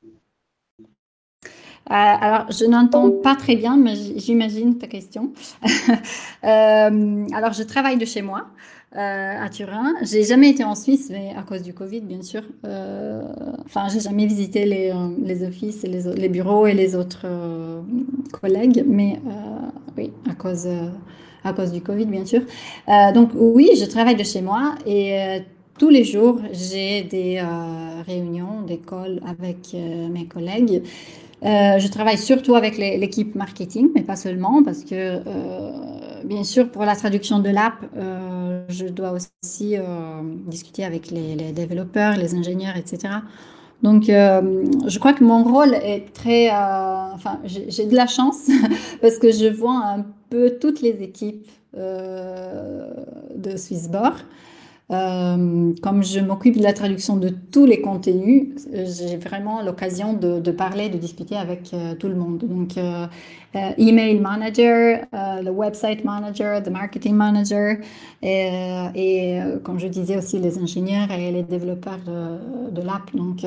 euh, 1.91 1.93
alors, 1.93 2.51
je 2.51 2.65
n'entends 2.65 3.11
pas 3.11 3.35
très 3.35 3.55
bien, 3.55 3.77
mais 3.77 3.93
j'imagine 3.95 4.77
ta 4.77 4.87
question. 4.87 5.33
Euh, 6.43 7.25
alors, 7.33 7.53
je 7.53 7.63
travaille 7.63 7.97
de 7.97 8.05
chez 8.05 8.21
moi. 8.21 8.45
à 8.91 9.49
Turin. 9.49 9.93
J'ai 10.03 10.23
jamais 10.23 10.51
été 10.51 10.63
en 10.63 10.75
Suisse, 10.75 11.09
mais 11.11 11.33
à 11.35 11.41
cause 11.41 11.63
du 11.63 11.73
Covid, 11.73 12.01
bien 12.01 12.21
sûr. 12.21 12.43
enfin, 13.65 13.87
j'ai 13.91 13.99
jamais 13.99 14.27
visité 14.27 14.65
les, 14.65 14.93
les 15.23 15.43
offices, 15.43 15.83
et 15.83 15.87
les, 15.87 16.03
les, 16.13 16.29
bureaux 16.29 16.67
et 16.67 16.73
les 16.73 16.95
autres 16.95 17.25
collègues, 18.31 18.83
mais 18.85 19.19
oui, 19.97 20.13
à 20.29 20.35
cause, 20.35 20.67
à 21.45 21.53
cause 21.53 21.71
du 21.71 21.81
Covid, 21.81 22.05
bien 22.05 22.25
sûr. 22.25 22.41
donc 23.13 23.29
oui, 23.35 23.69
je 23.79 23.85
travaille 23.85 24.15
de 24.15 24.23
chez 24.23 24.41
moi 24.41 24.75
et 24.85 25.41
tous 25.77 25.89
les 25.89 26.03
jours, 26.03 26.39
j'ai 26.51 27.03
des 27.03 27.41
réunions 28.07 28.61
d'école 28.67 29.19
avec 29.25 29.73
mes 29.73 30.25
collègues. 30.25 30.81
Euh, 31.43 31.77
je 31.77 31.87
travaille 31.89 32.17
surtout 32.17 32.55
avec 32.55 32.77
l'équipe 32.77 33.35
marketing, 33.35 33.89
mais 33.93 34.01
pas 34.01 34.15
seulement, 34.15 34.63
parce 34.63 34.83
que, 34.83 34.95
euh, 34.95 35.71
bien 36.23 36.43
sûr, 36.43 36.71
pour 36.71 36.85
la 36.85 36.95
traduction 36.95 37.39
de 37.39 37.49
l'app, 37.49 37.75
euh, 37.95 38.63
je 38.69 38.87
dois 38.87 39.11
aussi 39.11 39.75
discuter 40.47 40.83
avec 40.83 41.11
les, 41.11 41.51
développeurs, 41.51 42.17
les 42.17 42.33
ingénieurs, 42.35 42.77
etc. 42.77 43.15
Donc, 43.83 44.05
je 44.07 44.99
crois 44.99 45.13
que 45.13 45.23
mon 45.23 45.43
rôle 45.43 45.75
est 45.75 46.11
très... 46.13 46.49
enfin, 46.49 47.39
j'ai 47.45 47.85
de 47.85 47.95
la 47.95 48.07
chance 48.07 48.49
parce 49.01 49.19
que 49.19 49.31
je 49.31 49.47
vois 49.47 49.75
un 49.75 50.05
peu 50.29 50.57
toutes 50.59 50.81
les 50.81 51.01
équipes 51.03 51.47
de 51.73 53.57
Swissborg. 53.57 54.15
Euh, 54.91 55.73
comme 55.81 56.03
je 56.03 56.19
m'occupe 56.19 56.57
de 56.57 56.63
la 56.63 56.73
traduction 56.73 57.17
de 57.17 57.29
tous 57.29 57.65
les 57.65 57.81
contenus, 57.81 58.49
j'ai 58.71 59.17
vraiment 59.17 59.63
l'occasion 59.63 60.13
de, 60.13 60.51
parler, 60.51 60.89
de 60.89 60.97
discuter 60.97 61.35
avec 61.35 61.73
euh, 61.73 61.95
tout 61.95 62.07
le 62.07 62.15
monde. 62.15 62.43
Donc, 62.43 62.77
euh, 62.77 63.07
email 63.77 64.19
manager, 64.19 65.05
le 65.13 65.49
website 65.49 66.03
manager, 66.03 66.61
le 66.63 66.71
marketing 66.71 67.15
manager, 67.15 67.77
et, 68.21 69.39
comme 69.63 69.79
je 69.79 69.87
disais 69.87 70.17
aussi 70.17 70.39
les 70.39 70.59
ingénieurs 70.59 71.09
et 71.09 71.31
les 71.31 71.43
développeurs 71.43 71.99
de, 72.05 72.81
l'app. 72.81 73.15
Donc, 73.15 73.45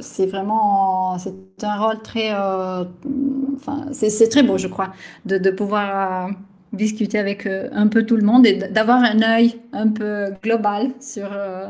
c'est 0.00 0.26
vraiment, 0.26 1.18
c'est 1.18 1.34
un 1.64 1.78
rôle 1.78 2.00
très, 2.02 2.32
enfin, 2.32 3.86
c'est 3.92 4.28
très 4.28 4.44
beau, 4.44 4.56
je 4.56 4.68
crois, 4.68 4.92
de, 5.26 5.36
de 5.36 5.50
pouvoir 5.50 6.30
discuter 6.74 7.18
avec 7.18 7.46
euh, 7.46 7.68
un 7.72 7.88
peu 7.88 8.04
tout 8.04 8.16
le 8.16 8.22
monde 8.22 8.46
et 8.46 8.54
d'avoir 8.68 9.02
un 9.02 9.22
œil 9.22 9.60
un 9.72 9.88
peu 9.88 10.32
global 10.42 10.90
sur, 11.00 11.28
euh, 11.32 11.68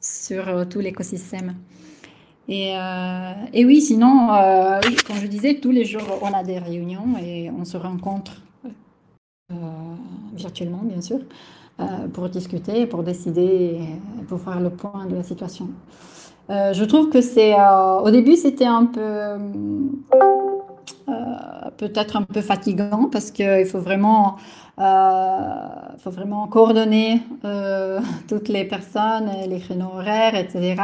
sur 0.00 0.48
euh, 0.48 0.64
tout 0.64 0.80
l'écosystème. 0.80 1.54
Et, 2.48 2.72
et, 3.52 3.64
oui, 3.64 3.80
sinon, 3.80 4.26
comme 5.06 5.18
je 5.22 5.28
disais, 5.28 5.60
tous 5.60 5.70
les 5.70 5.84
jours, 5.84 6.18
on 6.20 6.34
a 6.34 6.42
des 6.42 6.58
réunions 6.58 7.16
et 7.24 7.48
on 7.48 7.64
se 7.64 7.76
rencontre 7.76 8.42
virtuellement, 10.34 10.82
bien 10.82 11.00
sûr, 11.00 11.20
pour 12.12 12.28
discuter, 12.28 12.86
pour 12.86 13.04
décider, 13.04 13.78
pour 14.26 14.40
faire 14.40 14.58
le 14.58 14.70
point 14.70 15.06
de 15.06 15.14
la 15.14 15.22
situation. 15.22 15.68
je 16.48 16.84
trouve 16.86 17.08
que 17.08 17.20
c'est, 17.20 17.54
au 17.54 18.10
début, 18.10 18.34
c'était 18.34 18.66
un 18.66 18.86
peu 18.86 19.36
euh, 21.08 21.70
peut-être 21.76 22.16
un 22.16 22.22
peu 22.22 22.40
fatigant 22.40 23.08
parce 23.10 23.30
qu'il 23.30 23.66
faut 23.66 23.80
vraiment, 23.80 24.36
euh, 24.78 25.66
faut 25.98 26.10
vraiment 26.10 26.46
coordonner 26.46 27.22
euh, 27.44 28.00
toutes 28.28 28.48
les 28.48 28.64
personnes, 28.64 29.30
les 29.48 29.58
créneaux 29.58 29.92
horaires, 29.94 30.34
etc. 30.34 30.76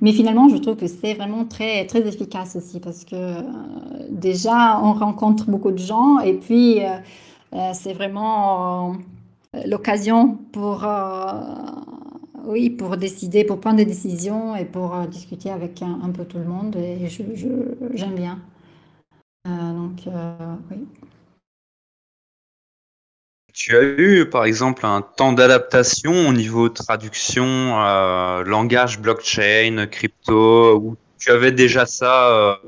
Mais 0.00 0.12
finalement, 0.12 0.48
je 0.48 0.56
trouve 0.56 0.76
que 0.76 0.86
c'est 0.86 1.14
vraiment 1.14 1.44
très, 1.44 1.86
très 1.86 2.00
efficace 2.06 2.56
aussi 2.56 2.80
parce 2.80 3.04
que 3.04 3.34
déjà, 4.10 4.80
on 4.82 4.92
rencontre 4.94 5.50
beaucoup 5.50 5.70
de 5.70 5.78
gens 5.78 6.20
et 6.20 6.34
puis 6.34 6.78
c'est 7.74 7.92
vraiment 7.92 8.94
l'occasion 9.66 10.38
pour, 10.52 10.86
oui, 12.46 12.70
pour 12.70 12.96
décider, 12.96 13.44
pour 13.44 13.60
prendre 13.60 13.76
des 13.76 13.84
décisions 13.84 14.56
et 14.56 14.64
pour 14.64 14.96
discuter 15.10 15.50
avec 15.50 15.82
un, 15.82 16.10
peu 16.10 16.24
tout 16.24 16.38
le 16.38 16.46
monde. 16.46 16.76
Et 16.76 17.06
j'aime 17.94 18.14
bien. 18.14 18.38
Euh, 19.46 19.88
euh. 20.06 20.56
Tu 23.52 23.76
as 23.76 23.82
eu, 23.82 24.28
par 24.28 24.44
exemple, 24.44 24.86
un 24.86 25.02
temps 25.02 25.32
d'adaptation 25.32 26.28
au 26.28 26.32
niveau 26.32 26.68
traduction, 26.68 27.44
euh, 27.46 28.44
langage 28.44 29.00
blockchain, 29.00 29.86
crypto, 29.90 30.76
où 30.76 30.96
tu 31.18 31.30
avais 31.30 31.52
déjà 31.52 31.84
ça, 31.84 32.60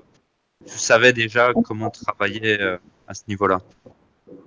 tu 0.67 0.79
savais 0.79 1.13
déjà 1.13 1.53
comment 1.65 1.91
travailler 1.91 2.59
à 3.07 3.15
ce 3.15 3.23
niveau-là? 3.29 3.61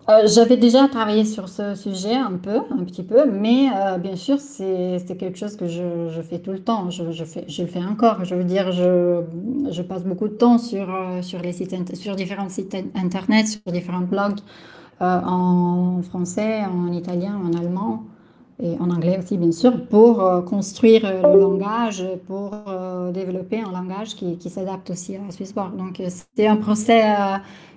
Euh, 0.08 0.28
j'avais 0.28 0.58
déjà 0.58 0.88
travaillé 0.88 1.26
sur 1.26 1.50
ce 1.50 1.74
sujet 1.74 2.14
un 2.14 2.34
peu, 2.34 2.58
un 2.70 2.84
petit 2.84 3.02
peu, 3.02 3.26
mais 3.26 3.70
euh, 3.76 3.98
bien 3.98 4.16
sûr, 4.16 4.40
c'est 4.40 5.18
quelque 5.18 5.38
chose 5.38 5.56
que 5.56 5.66
je, 5.66 6.22
fais 6.22 6.38
tout 6.38 6.52
le 6.52 6.60
temps. 6.60 6.92
Je, 6.92 7.04
le 7.04 7.68
fais 7.68 7.84
encore. 7.84 8.24
Je 8.24 8.36
veux 8.36 8.44
dire, 8.44 8.72
je, 8.72 9.82
passe 9.82 10.04
beaucoup 10.04 10.28
de 10.28 10.36
temps 10.36 10.60
sur, 10.60 10.94
euh, 10.94 11.24
sur, 11.24 11.40
les 11.40 11.54
sites, 11.54 11.96
sur 11.96 12.16
différents 12.16 12.50
sites 12.50 12.78
internet, 12.94 13.48
sur 13.48 13.72
différents 13.72 14.02
blogs 14.02 14.40
en 15.00 16.02
français, 16.04 16.62
en 16.64 16.92
italien, 16.94 17.38
en 17.44 17.58
allemand 17.58 18.04
et 18.64 18.78
en 18.80 18.90
anglais 18.90 19.20
aussi, 19.22 19.38
bien 19.38 19.52
sûr, 19.52 19.88
pour 19.88 20.46
construire 20.46 21.02
le 21.04 21.38
langage, 21.38 22.06
pour 22.28 22.56
développer 23.12 23.60
un 23.60 23.72
langage 23.72 24.16
qui, 24.16 24.50
s'adapte 24.50 24.92
aussi 24.92 25.18
à 25.18 25.32
Swissborg. 25.32 25.76
Donc, 25.76 26.02
c'est 26.08 26.48
un 26.48 26.56
procès 26.56 27.04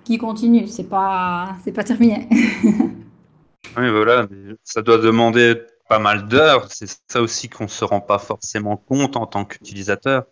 qui 0.09 0.17
continue. 0.17 0.67
C'est 0.67 0.89
pas, 0.89 1.57
c'est 1.63 1.73
pas 1.73 1.85
terminé. 1.85 2.29
oui, 2.65 3.91
voilà. 3.91 4.27
Ça 4.65 4.81
doit 4.81 4.97
demander 4.97 5.61
pas 5.87 5.99
mal 5.99 6.27
d'heures. 6.27 6.67
C'est 6.71 6.89
ça 7.09 7.21
aussi 7.21 7.51
qu'on 7.51 7.69
se 7.69 7.85
rend 7.85 8.01
pas 8.01 8.19
forcément 8.19 8.79
compte 8.79 9.17
en 9.17 9.27
tant 9.27 9.45
qu'utilisateur. 9.45 10.25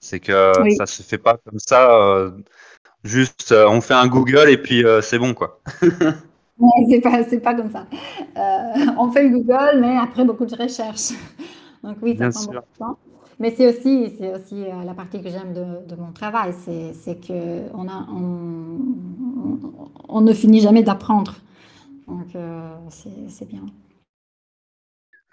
C'est 0.00 0.20
que 0.20 0.52
ça 0.76 0.84
se 0.84 1.02
fait 1.02 1.18
pas 1.18 1.38
comme 1.38 1.58
ça. 1.58 1.98
Euh, 1.98 2.30
juste, 3.04 3.52
euh, 3.52 3.66
on 3.68 3.80
fait 3.80 3.94
un 3.94 4.06
Google 4.06 4.50
et 4.50 4.58
puis 4.58 4.84
euh, 4.84 5.00
c'est 5.00 5.18
bon, 5.18 5.32
quoi. 5.32 5.60
c'est 6.90 7.00
pas, 7.00 7.24
c'est 7.24 7.40
pas 7.40 7.54
comme 7.54 7.70
ça. 7.70 7.86
on 8.98 9.10
fait 9.10 9.22
le 9.22 9.30
Google, 9.30 9.80
mais 9.80 9.96
après 9.96 10.24
beaucoup 10.26 10.44
de 10.44 10.54
recherches. 10.54 11.12
Donc 11.82 11.96
oui, 12.02 12.18
ça 12.18 12.28
prend 12.28 12.44
beaucoup 12.44 12.56
de 12.58 12.78
temps. 12.78 12.98
Mais 13.42 13.52
c'est 13.56 13.66
aussi, 13.66 14.14
c'est 14.16 14.32
aussi 14.32 14.62
euh, 14.62 14.84
la 14.84 14.94
partie 14.94 15.20
que 15.20 15.28
j'aime 15.28 15.52
de, 15.52 15.96
mon 15.96 16.12
travail, 16.12 16.54
c'est 16.62 17.16
qu'on 17.26 17.88
on, 17.88 18.78
on, 20.08 20.20
ne 20.20 20.32
finit 20.32 20.60
jamais 20.60 20.84
d'apprendre. 20.84 21.34
Donc 22.06 22.36
euh, 22.36 22.72
c'est 23.28 23.48
bien. 23.48 23.66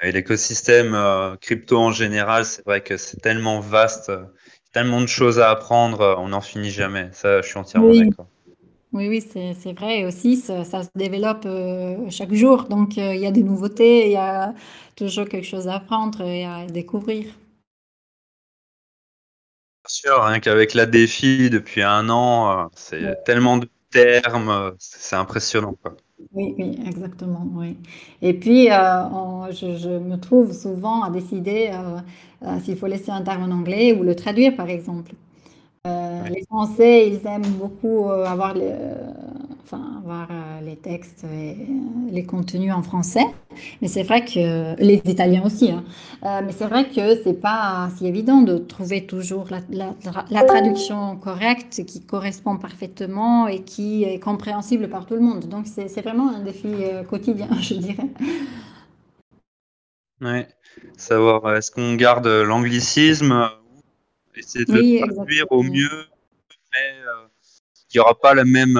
Et 0.02 0.12
l'écosystème 0.12 0.96
euh, 0.96 1.36
crypto 1.36 1.78
en 1.78 1.92
général, 1.92 2.46
c'est 2.46 2.66
vrai 2.66 2.82
que 2.82 2.98
c'est 2.98 3.22
tellement 3.22 3.60
vaste, 3.60 4.12
tellement 4.74 5.02
de 5.02 5.06
choses 5.06 5.40
à 5.40 5.52
apprendre, 5.52 6.16
on 6.18 6.30
n'en 6.30 6.42
finit 6.42 6.72
jamais. 6.72 7.10
Ça, 7.12 7.44
je 7.44 7.48
suis 7.48 7.60
entièrement 7.60 7.94
d'accord. 7.94 8.26
Oui, 8.92 9.08
oui, 9.08 9.22
c'est 9.22 9.74
vrai. 9.74 10.00
Et 10.00 10.06
aussi, 10.08 10.36
ça, 10.38 10.64
ça 10.64 10.82
se 10.82 10.90
développe 10.96 11.48
chaque 12.10 12.34
jour. 12.34 12.64
Donc, 12.64 12.98
il 12.98 13.20
y 13.20 13.28
a 13.28 13.32
des 13.32 13.44
nouveautés, 13.44 14.08
il 14.08 14.14
y 14.14 14.16
a 14.16 14.56
toujours 14.96 15.30
quelque 15.30 15.46
chose 15.46 15.68
à 15.68 15.76
apprendre 15.76 16.22
et 16.22 16.44
à 16.44 16.66
découvrir 16.66 17.28
sûr, 19.90 20.24
rien 20.24 20.40
qu'avec 20.40 20.74
la 20.74 20.86
défi 20.86 21.50
depuis 21.50 21.82
un 21.82 22.10
an, 22.10 22.52
euh, 22.52 22.66
c'est 22.76 23.24
tellement 23.26 23.58
de 23.58 23.68
termes, 23.92 24.50
euh, 24.50 24.72
c'est 24.78 25.16
impressionnant. 25.16 25.76
Oui, 26.34 26.54
oui, 26.58 26.80
exactement. 26.86 27.46
Oui. 27.54 27.78
Et 28.22 28.34
puis, 28.34 28.72
euh, 28.72 29.52
je, 29.52 29.98
me 29.98 30.18
trouve 30.18 30.54
souvent 30.54 31.04
à 31.04 31.10
décider 31.10 31.72
s'il 32.64 32.78
faut 32.78 32.88
laisser 32.88 33.12
un 33.12 33.22
terme 33.22 33.44
en 33.44 33.56
anglais 33.56 33.94
ou 33.94 34.04
le 34.04 34.16
traduire, 34.16 34.56
par 34.56 34.70
exemple. 34.70 35.12
Les 35.86 36.44
Français, 36.48 37.10
ils 37.10 37.26
aiment 37.26 37.54
beaucoup 37.54 38.12
avoir 38.12 38.54
les, 38.54 38.74
enfin, 39.72 40.02
voir 40.04 40.28
euh, 40.32 40.62
les 40.62 40.76
textes 40.76 41.24
et 41.26 41.52
euh, 41.52 41.56
les 42.10 42.26
contenus 42.26 42.74
en 42.74 42.82
français. 42.82 43.26
Mais 43.82 43.88
c'est 43.88 44.04
vrai 44.04 44.26
que 44.26 44.82
les 44.82 45.02
Italiens 45.06 45.44
aussi. 45.46 45.72
Hein. 45.72 45.84
Euh, 46.24 46.42
mais 46.44 46.52
c'est 46.52 46.66
vrai 46.66 46.90
que 46.90 47.22
c'est 47.24 47.40
pas 47.40 47.90
si 47.98 48.08
évident 48.08 48.42
de 48.42 48.58
trouver 48.58 49.06
toujours 49.06 49.48
la, 49.50 49.94
la, 50.30 50.44
traduction 50.44 51.18
correcte 51.18 51.86
qui 51.86 52.04
correspond 52.04 52.58
parfaitement 52.58 53.48
et 53.48 53.64
qui 53.64 54.04
est 54.04 54.20
compréhensible 54.20 54.90
par 54.90 55.06
tout 55.06 55.16
le 55.16 55.22
monde. 55.22 55.48
Donc 55.48 55.68
c'est 55.68 56.02
vraiment 56.02 56.30
un 56.30 56.40
défi 56.40 56.70
quotidien, 57.08 57.50
je 57.62 57.76
dirais. 57.76 58.10
Oui, 60.22 60.44
savoir 60.98 61.56
est-ce 61.56 61.72
qu'on 61.72 61.96
garde 61.96 62.28
l'anglicisme, 62.28 63.50
essayer 64.36 64.66
de 64.66 64.74
le 64.74 65.14
traduire 65.14 65.46
au 65.52 65.64
mieux, 65.64 66.06
mais 66.74 66.96
il 67.94 67.98
n'y 67.98 68.00
aura 68.02 68.20
pas 68.20 68.34
la 68.34 68.44
même 68.44 68.78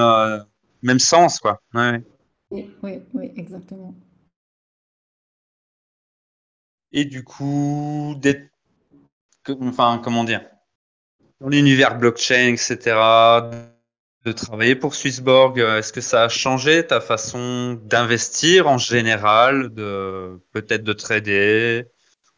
même 0.82 0.98
sens, 0.98 1.38
quoi. 1.38 1.60
Oui, 1.74 2.70
oui, 2.82 3.02
oui, 3.14 3.32
exactement. 3.36 3.94
Et 6.92 7.04
du 7.04 7.22
coup, 7.22 8.20
enfin, 9.60 10.00
comment 10.02 10.24
dire, 10.24 10.44
dans 11.40 11.48
l'univers 11.48 11.96
blockchain, 11.98 12.54
etc., 12.54 12.96
de 14.24 14.32
travailler 14.32 14.76
pour 14.76 14.94
Swissborg 14.94 15.58
Est-ce 15.58 15.92
que 15.92 16.00
ça 16.02 16.24
a 16.24 16.28
changé 16.28 16.86
ta 16.86 17.00
façon 17.00 17.80
d'investir 17.84 18.68
en 18.68 18.76
général, 18.76 19.72
de 19.72 20.38
peut-être 20.52 20.82
de 20.82 20.92
trader 20.92 21.84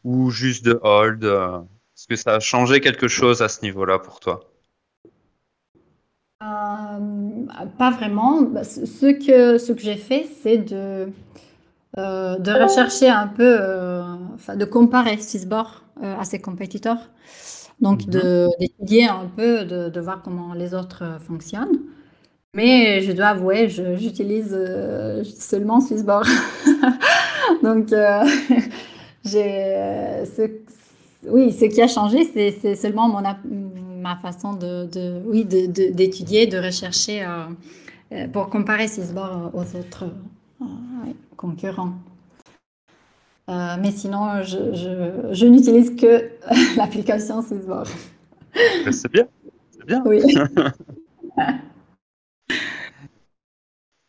ou 0.03 0.29
juste 0.29 0.63
de 0.63 0.79
hold 0.81 1.23
Est-ce 1.25 2.07
que 2.07 2.15
ça 2.15 2.35
a 2.35 2.39
changé 2.39 2.79
quelque 2.79 3.07
chose 3.07 3.41
à 3.41 3.49
ce 3.49 3.61
niveau-là 3.63 3.99
pour 3.99 4.19
toi? 4.19 4.39
euh, 4.39 4.52
Pas 7.77 7.91
vraiment. 7.91 8.41
Bah, 8.41 8.63
ce 8.63 9.11
que, 9.11 9.57
ce 9.57 9.71
que 9.71 9.81
j'ai 9.81 9.95
fait, 9.95 10.27
c'est 10.41 10.57
de, 10.57 11.09
euh, 11.97 12.37
de 12.37 12.51
rechercher 12.51 13.09
un 13.09 13.27
peu, 13.27 13.57
euh, 13.59 14.03
enfin, 14.35 14.55
de 14.55 14.65
comparer 14.65 15.17
Swissborg 15.17 15.67
à 16.01 16.23
ses 16.23 16.39
compétiteurs. 16.39 17.09
Donc, 17.81 18.05
mhm. 18.07 18.49
d'étudier 18.59 19.07
un 19.07 19.29
peu, 19.35 19.65
de, 19.65 19.89
de, 19.89 19.99
voir 19.99 20.21
comment 20.23 20.53
les 20.53 20.73
autres 20.73 21.03
fonctionnent. 21.25 21.79
Mais 22.53 23.01
je 23.01 23.11
dois 23.11 23.27
avouer, 23.27 23.67
j'utilise 23.69 24.57
seulement 25.37 25.81
Swissborg. 25.81 26.27
Donc, 27.63 27.89
j'ai, 29.25 30.23
ce, 30.25 30.49
oui, 31.27 31.51
ce 31.51 31.65
qui 31.65 31.81
a 31.81 31.87
changé, 31.87 32.25
c'est 32.33 32.75
seulement 32.75 33.07
mon, 33.07 33.23
ma 34.03 34.17
façon 34.17 34.53
de, 34.53 34.85
de 34.91 35.21
oui, 35.25 35.45
d'étudier, 35.45 36.45
de, 36.45 36.57
de, 36.57 36.65
rechercher 36.65 37.23
euh, 37.23 37.45
euh, 38.11 38.27
pour 38.27 38.49
comparer 38.49 38.89
Sysbar 38.89 39.49
aux 39.55 39.75
autres 39.77 40.03
euh, 40.61 40.65
concurrents. 41.37 41.93
mais 43.47 43.91
sinon, 43.91 44.43
je, 44.43 44.73
je, 44.75 45.33
je 45.33 45.45
n'utilise 45.45 45.95
que 45.95 46.29
l'application 46.77 47.41
Sysbar. 47.41 47.85
C'est 48.91 49.11
bien, 49.11 49.27
c'est 49.71 49.85
bien. 49.85 50.03
Oui. 50.05 50.21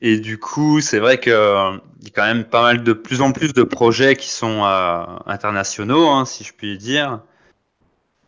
Et 0.01 0.19
du 0.19 0.39
coup, 0.39 0.81
c'est 0.81 0.99
vrai 0.99 1.19
qu'il 1.19 1.33
y 1.33 1.37
a 1.37 1.81
quand 2.15 2.27
même 2.27 2.45
pas 2.45 2.63
mal 2.63 2.83
de 2.83 2.93
plus 2.93 3.23
en 3.23 3.33
plus 3.33 3.55
de 3.55 3.63
projets 3.63 4.17
qui 4.17 4.29
sont 4.29 4.65
internationaux, 5.25 6.09
hein, 6.09 6.27
si 6.27 6.45
je 6.45 6.53
puis 6.53 6.77
dire. 6.77 7.23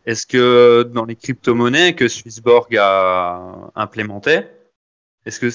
Est-ce 0.07 0.25
que 0.25 0.83
dans 0.83 1.03
les 1.03 1.17
crypto-monnaies 1.17 1.93
que 1.93 2.07
Swissborg 2.07 2.73
a 2.77 3.71
implémentées, 3.75 4.43
est-ce 5.25 5.41
que 5.41 5.49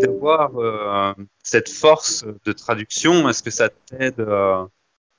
d'avoir 0.00 0.50
euh, 0.58 1.12
cette 1.44 1.68
force 1.68 2.24
de 2.44 2.52
traduction, 2.52 3.28
est-ce 3.28 3.40
que 3.40 3.52
ça 3.52 3.68
t'aide 3.68 4.18
euh, 4.18 4.64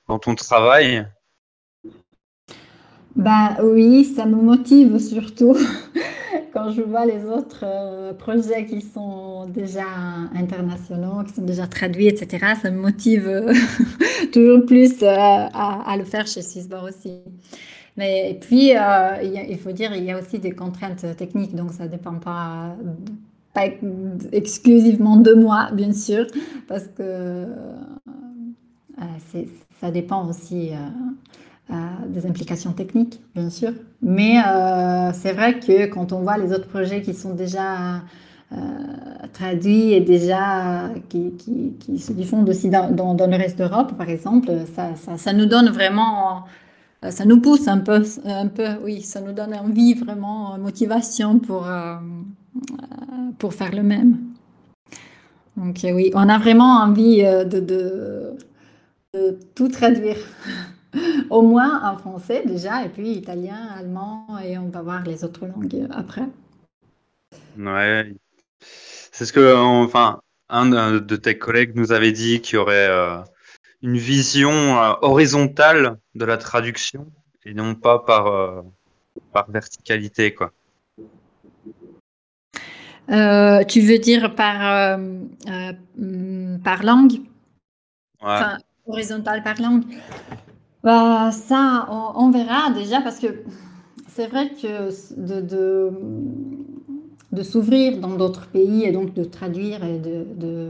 dans 0.09 0.19
ton 0.19 0.35
travail? 0.35 1.07
Bah 3.15 3.55
oui, 3.63 4.03
ça 4.03 4.25
me 4.25 4.35
motive 4.35 4.99
surtout 4.99 5.55
quand 6.53 6.71
je 6.71 6.81
vois 6.81 7.05
les 7.05 7.23
autres 7.23 7.63
euh, 7.63 8.13
projets 8.13 8.65
qui 8.65 8.81
sont 8.81 9.45
déjà 9.45 9.87
internationaux, 10.33 11.23
qui 11.23 11.33
sont 11.33 11.45
déjà 11.45 11.65
traduits, 11.65 12.07
etc. 12.07 12.55
Ça 12.61 12.71
me 12.71 12.81
motive 12.81 13.53
toujours 14.33 14.65
plus 14.65 15.01
à, 15.01 15.45
à, 15.45 15.95
le 15.95 16.03
faire 16.03 16.27
chez 16.27 16.41
Swissborg 16.41 16.89
aussi. 16.89 17.21
Mais 17.97 18.37
puis, 18.41 18.75
euh, 18.75 19.21
il, 19.49 19.57
faut 19.57 19.71
dire, 19.71 19.95
il 19.95 20.03
y 20.03 20.11
a 20.11 20.19
aussi 20.19 20.39
des 20.39 20.51
contraintes 20.51 21.05
techniques, 21.15 21.55
donc 21.55 21.71
ça 21.71 21.85
ne 21.85 21.89
dépend 21.89 22.15
pas, 22.15 22.75
exclusivement 24.33 25.15
de 25.15 25.33
moi, 25.33 25.69
bien 25.71 25.93
sûr, 25.93 26.25
parce 26.67 26.87
que 26.87 27.01
euh, 27.01 27.45
ça 29.79 29.91
dépend 29.91 30.27
aussi 30.27 30.71
euh, 31.71 31.75
des 32.09 32.25
implications 32.25 32.73
techniques, 32.73 33.21
bien 33.33 33.49
sûr. 33.49 33.71
Mais 34.01 34.35
c'est 35.13 35.31
vrai 35.31 35.59
que 35.59 35.85
quand 35.85 36.11
on 36.11 36.19
voit 36.19 36.37
les 36.37 36.51
autres 36.51 36.67
projets 36.67 37.01
qui 37.01 37.13
sont 37.13 37.33
déjà 37.33 38.01
traduits 39.33 39.93
et 39.93 40.01
déjà 40.01 40.89
qui, 41.09 41.33
se 41.97 42.11
diffondent 42.11 42.49
aussi 42.49 42.69
dans, 42.69 42.89
le 42.89 43.37
reste 43.37 43.57
d'Europe, 43.57 43.93
par 43.97 44.09
exemple, 44.09 44.51
ça, 44.75 45.17
ça, 45.17 45.33
nous 45.33 45.45
donne 45.45 45.69
vraiment 45.69 46.43
euh, 46.43 46.64
ça 47.09 47.25
nous 47.25 47.39
pousse 47.39 47.67
un 47.67 47.79
peu, 47.79 48.03
un 48.25 48.47
peu, 48.47 48.67
oui, 48.83 49.01
ça 49.01 49.21
nous 49.21 49.33
donne 49.33 49.53
envie, 49.53 49.93
vraiment, 49.93 50.57
motivation 50.57 51.39
pour, 51.39 51.67
euh, 51.67 51.95
pour 53.37 53.53
faire 53.53 53.73
le 53.73 53.83
même. 53.83 54.17
Donc 55.57 55.79
oui, 55.83 56.11
on 56.13 56.27
a 56.27 56.37
vraiment 56.37 56.79
envie 56.79 57.23
euh, 57.23 57.43
de, 57.43 57.59
de, 57.59 59.39
tout 59.55 59.69
traduire. 59.69 60.17
Au 61.29 61.41
moins 61.41 61.81
en 61.83 61.97
français 61.97 62.43
déjà, 62.45 62.85
et 62.85 62.89
puis 62.89 63.11
italien, 63.11 63.67
allemand, 63.77 64.27
et 64.43 64.57
on 64.57 64.69
va 64.69 64.81
voir 64.81 65.03
les 65.03 65.25
autres 65.25 65.45
langues 65.45 65.87
après. 65.91 66.23
Ouais, 67.57 68.15
c'est 69.11 69.25
ce 69.25 69.33
que, 69.33 69.55
enfin, 69.55 70.19
un 70.49 70.99
de 70.99 71.15
tes 71.17 71.37
collègues 71.37 71.73
nous 71.75 71.91
avait 71.91 72.13
dit 72.13 72.39
qu'il 72.39 72.55
y 72.55 72.57
aurait 72.57 72.89
une 73.85 73.97
vision 73.97 74.51
euh, 74.51 74.93
horizontale 75.03 75.99
de 76.15 76.25
la 76.25 76.37
traduction 76.37 77.05
et 77.45 77.53
non 77.53 77.75
pas 77.75 77.99
par, 77.99 78.25
euh, 78.25 78.61
par 79.31 79.49
verticalité. 79.51 80.33
Quoi. 80.33 80.51
Euh, 83.11 83.63
tu 83.63 83.81
veux 83.81 83.99
dire 83.99 84.33
par, 84.33 84.97
par 86.63 86.83
langue? 86.83 87.21
Enfin, 88.19 88.57
horizontale 88.87 89.43
par 89.43 89.61
langue 89.61 89.83
bah, 90.83 91.29
Ça, 91.31 91.87
on, 92.15 92.31
verra 92.31 92.71
déjà 92.71 93.01
parce 93.01 93.19
que 93.19 93.43
c'est 94.07 94.25
vrai 94.25 94.49
que 94.49 94.89
de, 95.15 95.41
de 95.41 95.91
de 97.35 97.43
s'ouvrir 97.43 97.99
dans 97.99 98.15
d'autres 98.15 98.47
pays 98.47 98.83
et 98.85 98.91
donc 98.91 99.13
de 99.13 99.23
traduire 99.23 99.83
et 99.83 99.99
de, 99.99 100.25
de, 100.35 100.69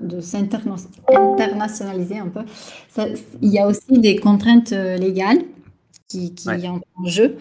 de, 0.00 0.20
s'internationaliser 0.20 2.18
un 2.18 2.28
peu. 2.28 2.40
il 3.42 3.48
y 3.48 3.58
a 3.58 3.66
aussi 3.66 3.98
des 3.98 4.16
contraintes 4.16 4.72
euh, 4.72 4.96
légales 4.96 5.40
qui, 6.08 6.34
qui 6.34 6.48
entrent 6.48 6.86
en 6.96 7.06
jeu. 7.06 7.36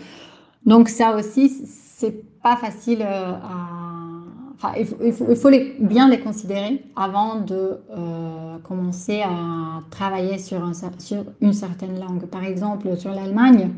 Donc 0.66 0.90
ça 0.90 1.16
aussi, 1.16 1.50
c'est 1.50 2.24
pas 2.42 2.56
facile 2.58 3.02
euh, 3.02 3.32
à... 3.34 3.70
Enfin, 4.56 4.74
il 4.80 4.86
faut, 4.86 5.26
il 5.30 5.36
faut, 5.36 5.50
les, 5.50 5.76
bien 5.80 6.08
les 6.08 6.20
considérer 6.20 6.86
avant 6.96 7.42
de 7.42 7.80
euh, 7.92 8.58
commencer 8.64 9.22
à 9.22 9.82
travailler 9.90 10.38
sur, 10.38 10.64
un, 10.64 10.72
sur 11.00 11.26
une 11.42 11.52
certaine 11.52 12.00
langue. 12.00 12.28
Par 12.28 12.46
exemple, 12.46 12.96
sur 12.98 13.12
l'Allemagne, 13.12 13.72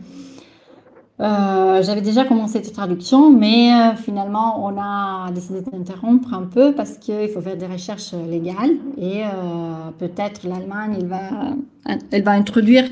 euh, 1.21 1.81
j'avais 1.81 2.01
déjà 2.01 2.25
commencé 2.25 2.61
cette 2.61 2.73
traduction, 2.73 3.31
mais 3.31 3.71
euh, 3.71 3.95
finalement, 3.95 4.65
on 4.65 4.77
a 4.77 5.31
décidé 5.31 5.61
d'interrompre 5.61 6.33
un 6.33 6.43
peu 6.43 6.73
parce 6.73 6.97
qu'il 6.97 7.29
faut 7.29 7.39
faire 7.39 7.55
des 7.55 7.67
recherches 7.67 8.13
légales 8.13 8.75
et 8.97 9.23
euh, 9.23 9.91
peut-être 9.97 10.45
l'Allemagne, 10.45 11.07
elle 12.11 12.23
va 12.23 12.31
introduire 12.31 12.89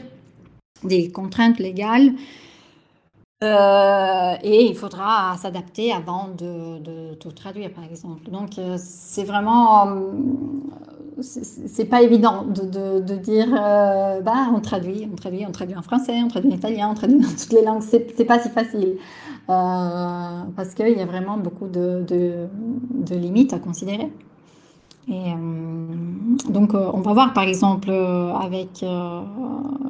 des 0.86 1.12
contraintes 1.12 1.60
légales 1.60 2.14
et 3.44 4.66
il 4.66 4.76
faudra 4.76 5.36
s'adapter 5.38 5.92
avant 5.94 6.30
de, 6.38 7.14
tout 7.16 7.32
traduire, 7.32 7.72
par 7.72 7.84
exemple. 7.84 8.30
Donc, 8.30 8.60
c'est 8.78 9.24
vraiment 9.24 9.88
c'est 11.22 11.86
pas 11.86 12.02
évident 12.02 12.44
de, 12.44 13.16
dire 13.16 13.48
euh, 13.54 14.22
bah 14.22 14.48
on 14.54 14.60
traduit, 14.60 15.08
on 15.12 15.16
traduit, 15.16 15.46
on 15.48 15.52
traduit 15.52 15.76
en 15.76 15.82
français, 15.82 16.22
on 16.24 16.28
traduit 16.28 16.52
en 16.52 16.56
italien, 16.56 16.90
on 16.92 16.96
traduit 16.96 17.20
dans 17.22 17.30
toutes 17.30 17.54
les 17.54 17.64
langues. 17.64 17.82
C'est 17.82 18.26
pas 18.26 18.40
si 18.40 18.50
facile 18.50 18.98
euh, 19.50 20.44
parce 20.56 20.74
qu'il 20.74 20.98
y 20.98 21.02
a 21.02 21.06
vraiment 21.06 21.38
beaucoup 21.38 21.68
de, 21.68 22.06
limites 23.12 23.54
à 23.54 23.60
considérer. 23.60 24.12
Et 25.08 25.32
euh, 25.32 25.36
donc 26.50 26.74
on 26.74 27.02
va 27.02 27.14
voir 27.14 27.34
par 27.34 27.44
exemple 27.44 27.90
avec 27.90 28.86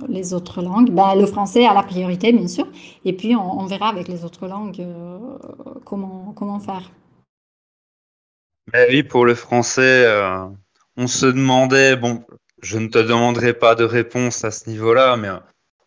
les 0.09 0.33
autres 0.33 0.61
langues, 0.61 0.89
bah, 0.91 1.15
le 1.15 1.25
français 1.25 1.65
a 1.65 1.73
la 1.73 1.83
priorité 1.83 2.33
bien 2.33 2.47
sûr, 2.47 2.67
et 3.05 3.13
puis 3.13 3.35
on, 3.35 3.65
verra 3.65 3.89
avec 3.89 4.07
les 4.07 4.25
autres 4.25 4.47
langues 4.47 4.85
comment 5.85 6.59
faire. 6.59 6.91
Ben 8.71 8.87
oui, 8.89 9.03
pour 9.03 9.25
le 9.25 9.35
français 9.35 10.07
on 10.97 11.07
se 11.07 11.25
demandait, 11.25 11.95
bon, 11.95 12.23
je 12.61 12.77
ne 12.77 12.87
te 12.87 12.99
demanderai 12.99 13.53
pas 13.53 13.75
de 13.75 13.83
réponse 13.83 14.43
à 14.43 14.51
ce 14.51 14.69
niveau-là, 14.69 15.17
mais 15.17 15.29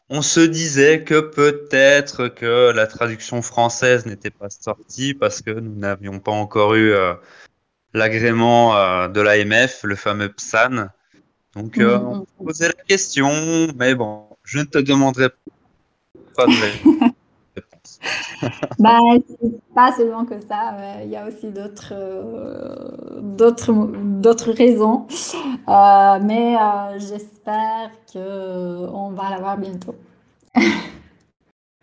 on 0.09 0.23
se 0.23 0.41
disait 0.41 1.05
que 1.05 1.21
peut-être 1.21 2.29
que 2.29 2.71
la 2.71 2.87
traduction 2.87 3.43
française 3.43 4.07
n'était 4.07 4.31
pas 4.31 4.51
sortie 4.51 5.15
parce 5.15 5.43
que 5.43 5.51
nous 5.51 5.75
n'avions 5.75 6.19
pas 6.19 6.33
encore 6.33 6.75
eu 6.75 6.93
euh, 6.93 7.15
l'agrément 7.97 8.77
euh, 8.77 9.09
de 9.09 9.21
l'AMF, 9.21 9.81
le 9.83 9.97
fameux 9.97 10.29
PSAN. 10.29 10.89
Donc, 11.55 11.79
euh, 11.79 11.99
on 11.99 12.21
se 12.21 12.45
posait 12.45 12.69
la 12.69 12.85
question, 12.87 13.31
mais 13.77 13.95
bon, 13.95 14.25
je 14.45 14.59
ne 14.59 14.65
te 14.65 14.79
demanderai 14.79 15.29
pas 16.37 16.47
de 16.47 16.53
réponse. 16.53 17.13
bah, 18.79 18.99
pas 19.75 19.93
seulement 19.93 20.25
que 20.25 20.39
ça, 20.41 20.77
il 21.03 21.11
y 21.11 21.17
a 21.17 21.27
aussi 21.27 21.51
d'autres 21.51 21.93
euh, 21.93 23.21
d'autres 23.21 24.53
raisons. 24.53 25.07
Euh, 25.69 26.19
mais 26.23 26.57
euh, 26.57 26.99
j'espère 26.99 27.91
que 28.13 28.87
on 28.89 29.11
va 29.11 29.31
l'avoir 29.31 29.57
bientôt. 29.59 29.95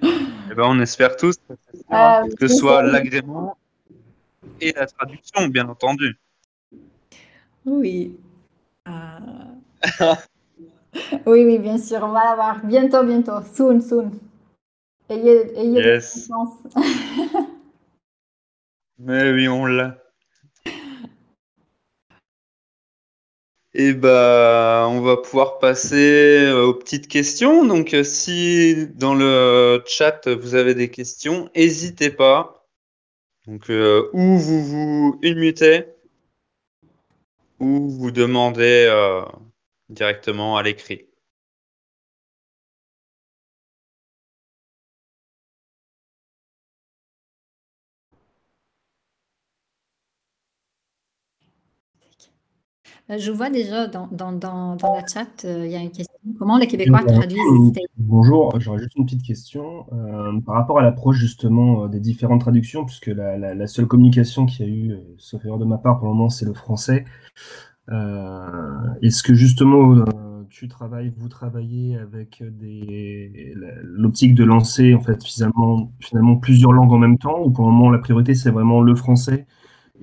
Eh 0.02 0.56
ben, 0.56 0.64
on 0.66 0.80
espère 0.80 1.16
tous 1.16 1.38
que 1.50 2.48
ce 2.48 2.48
soit 2.48 2.84
l'agrément 2.84 3.58
et 4.64 4.74
la 4.74 4.88
traduction, 4.88 5.48
bien 5.48 5.68
entendu. 5.70 6.18
Oui. 7.66 8.18
oui, 11.26 11.46
oui, 11.46 11.58
bien 11.60 11.78
sûr, 11.78 12.00
on 12.04 12.12
va 12.12 12.26
l'avoir 12.26 12.66
bientôt, 12.66 13.04
bientôt, 13.04 13.42
soon, 13.54 13.82
soon. 13.82 14.12
Ayez, 15.10 15.58
ayez 15.58 15.82
yes. 15.82 16.30
Mais 19.00 19.32
oui, 19.32 19.48
on 19.48 19.66
l'a. 19.66 19.98
Et 23.76 23.88
eh 23.88 23.94
bah, 23.94 24.86
on 24.88 25.02
va 25.02 25.18
pouvoir 25.18 25.58
passer 25.58 26.46
euh, 26.46 26.68
aux 26.68 26.76
petites 26.76 27.08
questions. 27.08 27.66
Donc, 27.66 27.96
euh, 27.96 28.04
si 28.04 28.88
dans 28.96 29.16
le 29.16 29.82
chat 29.88 30.28
vous 30.28 30.54
avez 30.54 30.76
des 30.76 30.92
questions, 30.92 31.50
n'hésitez 31.56 32.12
pas. 32.12 32.63
Donc, 33.48 33.70
euh, 33.70 34.10
ou 34.14 34.38
vous 34.38 34.64
vous 34.64 35.20
unmutez, 35.24 35.86
ou 37.60 37.90
vous 37.90 38.12
demandez 38.12 38.88
directement 39.90 40.58
à 40.58 40.64
l'écrit. 40.64 41.08
Je 53.10 53.32
vois 53.32 53.50
déjà 53.50 53.88
dans, 53.88 54.08
dans, 54.12 54.32
dans, 54.32 54.76
dans 54.76 54.96
la 54.96 55.06
chat, 55.06 55.46
euh, 55.46 55.66
il 55.66 55.72
y 55.72 55.76
a 55.76 55.80
une 55.80 55.92
question. 55.92 56.14
Comment 56.40 56.58
les 56.58 56.68
Québécois 56.68 57.04
traduisent 57.04 57.74
Bonjour, 57.98 58.58
j'aurais 58.60 58.80
juste 58.80 58.96
une 58.96 59.06
petite 59.06 59.24
question. 59.24 59.86
Euh, 59.92 60.40
par 60.42 60.56
rapport 60.56 60.80
à 60.80 60.84
l'approche 60.84 61.18
justement 61.18 61.88
des 61.88 62.00
différentes 62.00 62.42
traductions, 62.42 62.86
puisque 62.86 63.08
la, 63.08 63.38
la, 63.38 63.68
seule 63.68 63.88
communication 63.88 64.46
qu'il 64.46 64.66
y 64.66 64.70
a 64.70 64.74
eu, 64.74 64.98
sauf 65.18 65.44
erreur 65.46 65.58
de 65.58 65.66
ma 65.66 65.78
part 65.78 66.00
pour 66.00 66.08
le 66.08 66.14
moment, 66.14 66.30
c'est 66.30 66.46
le 66.46 66.54
français. 66.54 67.06
Est-ce 67.90 69.22
que 69.24 69.34
justement 69.34 70.06
tu 70.50 70.68
travailles, 70.70 71.12
vous 71.18 71.28
travaillez 71.28 71.98
avec 71.98 72.42
l'optique 73.84 74.36
de 74.36 74.46
lancer 74.46 74.94
en 74.94 75.02
fait 75.02 75.22
finalement, 75.24 75.92
finalement 76.00 76.38
plusieurs 76.38 76.72
langues 76.72 76.94
en 76.94 77.00
même 77.00 77.18
temps, 77.18 77.42
ou 77.44 77.52
pour 77.52 77.66
le 77.66 77.72
moment 77.72 77.90
la 77.90 78.00
priorité 78.00 78.34
c'est 78.34 78.52
vraiment 78.52 78.82
le 78.82 78.96
français? 78.96 79.46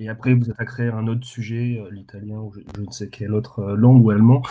Et 0.01 0.09
après 0.09 0.33
vous 0.33 0.49
attaquerez 0.49 0.89
un 0.89 1.07
autre 1.07 1.25
sujet, 1.25 1.79
euh, 1.79 1.91
l'italien 1.91 2.39
ou 2.39 2.51
je, 2.53 2.81
ne 2.81 2.91
sais 2.91 3.07
quelle 3.07 3.33
autre 3.33 3.59
euh, 3.59 3.75
langue 3.75 4.03
ou 4.03 4.09
allemand, 4.09 4.41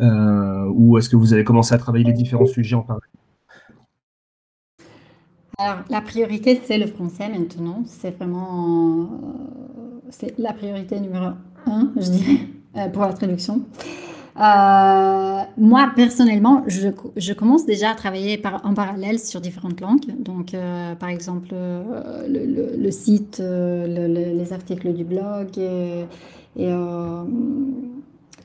euh, 0.00 0.66
ou 0.72 0.96
est-ce 0.96 1.10
que 1.10 1.16
vous 1.16 1.34
avez 1.34 1.44
commencé 1.44 1.74
à 1.74 1.78
travailler 1.78 2.04
les 2.04 2.12
différents 2.12 2.46
sujets 2.46 2.74
en 2.74 2.82
parallèle? 2.82 3.08
Alors 5.58 5.84
la 5.90 6.00
priorité 6.00 6.60
c'est 6.64 6.78
le 6.78 6.86
français 6.86 7.28
maintenant, 7.28 7.82
c'est 7.86 8.16
vraiment 8.16 9.10
la 10.38 10.52
priorité 10.52 10.98
numéro 10.98 11.26
un, 11.66 11.92
je 11.96 12.10
dirais, 12.10 12.90
pour 12.92 13.02
la 13.02 13.12
traduction. 13.12 13.62
Euh, 14.36 15.42
moi, 15.56 15.92
personnellement, 15.94 16.64
je, 16.66 17.32
commence 17.32 17.66
déjà 17.66 17.90
à 17.90 17.94
travailler 17.94 18.42
en 18.64 18.74
parallèle 18.74 19.20
sur 19.20 19.40
différentes 19.40 19.80
langues. 19.80 20.06
Donc, 20.18 20.54
euh, 20.54 20.94
par 20.96 21.08
exemple, 21.08 21.48
euh, 21.52 22.26
le, 22.76 22.90
site, 22.90 23.40
les 23.40 24.52
articles 24.52 24.92
du 24.92 25.04
blog 25.04 25.48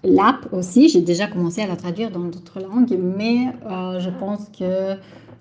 l'app 0.04 0.48
aussi. 0.54 0.88
J'ai 0.88 1.02
déjà 1.02 1.28
commencé 1.28 1.62
à 1.62 1.68
la 1.68 1.76
traduire 1.76 2.10
dans 2.12 2.24
d'autres 2.26 2.62
langues, 2.62 2.98
mais 2.98 3.48
je 4.00 4.10
pense 4.20 4.48
que 4.58 4.96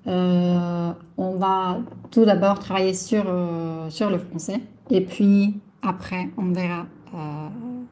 on 0.07 1.31
va 1.37 1.79
tout 2.11 2.25
d'abord 2.25 2.59
travailler 2.59 2.95
sur 2.95 3.25
le 3.25 4.19
français 4.19 4.61
et 4.91 5.03
puis 5.03 5.55
après, 5.83 6.29
on 6.39 6.53
verra 6.53 6.87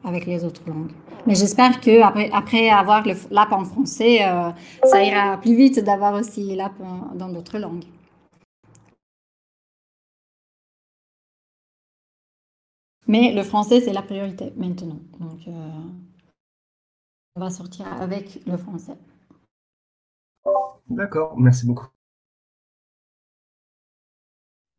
avec 0.03 0.25
les 0.25 0.43
autres 0.43 0.61
langues. 0.67 0.91
Mais 1.25 1.35
j'espère 1.35 1.81
que 1.81 2.01
après, 2.01 2.29
après 2.31 2.69
avoir 2.69 3.03
l'app 3.31 3.51
en 3.51 3.65
français, 3.65 4.25
euh, 4.25 4.51
ça 4.85 5.03
ira 5.03 5.37
plus 5.37 5.55
vite 5.55 5.79
d'avoir 5.83 6.13
aussi 6.13 6.55
l'app 6.55 6.73
dans 7.15 7.29
d'autres 7.29 7.57
langues. 7.57 7.83
Mais 13.07 13.33
le 13.33 13.43
français, 13.43 13.79
c'est 13.81 13.93
la 13.93 14.01
priorité 14.01 14.51
maintenant. 14.57 14.99
Donc, 15.19 15.39
euh, 15.47 15.51
on 17.35 17.39
va 17.39 17.49
sortir 17.49 17.87
avec 18.01 18.45
le 18.45 18.57
français. 18.57 18.97
D'accord, 20.89 21.37
merci 21.37 21.65
beaucoup. 21.65 21.87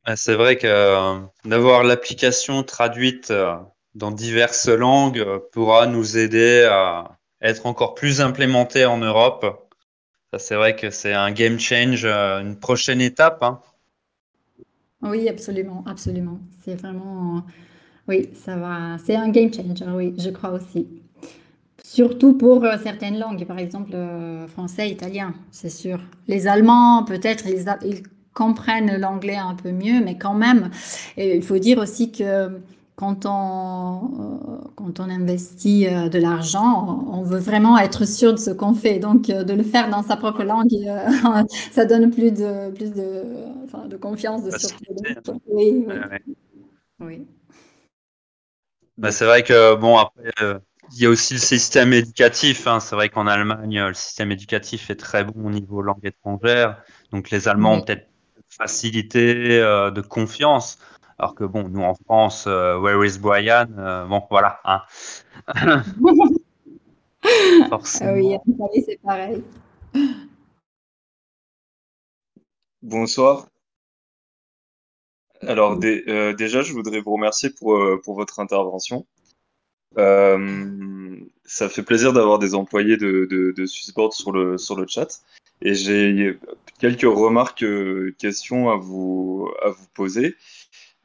Ah, 0.05 0.17
c'est 0.17 0.35
vrai 0.35 0.57
que 0.57 0.67
euh, 0.67 1.21
d'avoir 1.45 1.85
l'application 1.85 2.63
traduite 2.63 3.31
dans 3.95 4.11
diverses 4.11 4.69
langues 4.69 5.19
euh, 5.19 5.39
pourra 5.53 5.87
nous 5.87 6.19
aider 6.19 6.69
à 6.71 7.19
être 7.41 7.67
encore 7.67 7.95
plus 7.95 8.21
implémenté 8.21 8.85
en 8.85 8.99
Europe. 8.99 9.69
Ça, 10.33 10.39
c'est 10.39 10.55
vrai 10.57 10.77
que 10.77 10.91
c'est 10.91 11.15
un 11.15 11.31
game 11.31 11.59
change, 11.59 12.05
euh, 12.05 12.41
une 12.41 12.57
prochaine 12.57 13.01
étape. 13.01 13.43
Hein. 13.43 13.61
Oui, 15.03 15.29
absolument, 15.29 15.85
absolument. 15.87 16.41
C'est 16.65 16.75
vraiment, 16.75 17.45
oui, 18.09 18.29
ça 18.35 18.57
va. 18.57 18.97
C'est 19.05 19.17
un 19.17 19.31
game 19.31 19.53
changer, 19.53 19.87
oui, 19.89 20.15
je 20.19 20.31
crois 20.31 20.51
aussi. 20.51 20.87
Surtout 21.83 22.35
pour 22.37 22.65
euh, 22.65 22.77
certaines 22.83 23.19
langues, 23.19 23.47
par 23.47 23.59
exemple 23.59 23.97
français, 24.49 24.91
italien, 24.91 25.33
c'est 25.51 25.71
sûr. 25.71 26.01
Les 26.27 26.47
Allemands, 26.47 27.05
peut-être, 27.05 27.47
ils, 27.47 27.65
ils 27.85 28.03
comprennent 28.35 29.01
l'anglais 29.01 29.37
un 29.37 29.55
peu 29.55 29.71
mieux, 29.71 30.05
mais 30.05 30.19
quand 30.19 30.35
même, 30.35 30.71
il 31.17 31.43
faut 31.43 31.59
dire 31.59 31.79
aussi 31.79 32.13
que 32.13 32.61
quand 32.99 33.27
on, 33.27 34.11
euh, 34.19 34.69
quand 34.75 34.99
on 34.99 35.09
investit 35.09 35.87
euh, 35.87 36.09
de 36.09 36.19
l'argent, 36.19 37.07
on 37.09 37.23
veut 37.23 37.39
vraiment 37.39 37.79
être 37.79 38.05
sûr 38.05 38.33
de 38.33 38.39
ce 38.39 38.51
qu'on 38.51 38.75
fait. 38.75 38.99
Donc, 38.99 39.31
euh, 39.31 39.45
de 39.45 39.55
le 39.55 39.63
faire 39.63 39.89
dans 39.89 40.03
sa 40.03 40.17
propre 40.17 40.43
langue, 40.43 40.75
ça 41.73 41.85
donne 41.85 42.11
plus 42.11 42.33
de, 42.33 42.73
plus 42.73 42.91
de, 42.91 43.23
de 43.89 43.97
confiance, 43.97 44.43
de 44.43 44.51
sûreté. 44.51 44.87
Oui, 45.47 45.87
oui. 46.99 47.25
Bah, 48.97 49.13
c'est 49.13 49.27
vrai 49.27 49.45
que, 49.45 49.77
bon, 49.77 49.97
après, 49.97 50.33
il 50.41 51.01
y 51.01 51.07
a 51.07 51.09
aussi 51.09 51.35
le 51.35 51.41
système 51.41 51.93
éducatif. 51.93 52.67
Hein. 52.67 52.81
C'est 52.81 52.97
vrai 52.97 53.11
qu'en 53.11 53.29
Allemagne, 53.29 53.81
le 53.81 53.95
système 53.95 54.33
éducatif 54.33 54.91
est 54.91 54.97
très 54.97 55.23
bon 55.23 55.47
au 55.47 55.51
niveau 55.51 55.83
langue 55.83 56.05
étrangère. 56.05 56.83
Donc, 57.13 57.31
les 57.31 57.47
Allemands 57.47 57.75
ont 57.75 57.81
peut-être 57.83 58.09
facilité 58.49 59.61
de 59.61 60.01
confiance. 60.01 60.79
Alors 61.19 61.35
que 61.35 61.45
bon, 61.45 61.69
nous 61.69 61.83
en 61.83 61.95
France, 61.95 62.47
euh, 62.47 62.79
Where 62.79 63.05
is 63.05 63.19
Brian 63.19 63.67
euh, 63.77 64.07
Bon, 64.07 64.23
voilà. 64.31 64.61
Hein. 64.65 64.83
Forcément. 67.69 68.41
Ah 68.61 68.65
oui, 68.73 68.83
c'est 68.87 69.01
pareil. 69.03 69.43
Bonsoir. 72.83 73.49
Alors 75.43 75.79
euh, 75.83 76.35
déjà, 76.35 76.63
je 76.63 76.73
voudrais 76.73 77.01
vous 77.01 77.13
remercier 77.13 77.51
pour, 77.51 77.77
pour 78.05 78.15
votre 78.15 78.39
intervention. 78.39 79.05
ça 79.97 81.69
fait 81.69 81.83
plaisir 81.83 82.13
d'avoir 82.13 82.39
des 82.39 82.55
employés 82.55 82.97
de, 82.97 83.27
de, 83.29 83.53
de 83.57 83.67
Swissboard 83.67 84.13
sur 84.13 84.31
le, 84.31 84.57
sur 84.57 84.77
le 84.77 84.87
chat. 84.87 85.21
Et 85.63 85.75
j'ai 85.75 86.39
quelques 86.79 87.03
remarques, 87.03 87.65
questions 88.19 88.71
à 88.71 88.77
vous, 88.77 89.51
à 89.65 89.71
vous 89.71 89.87
poser. 89.95 90.37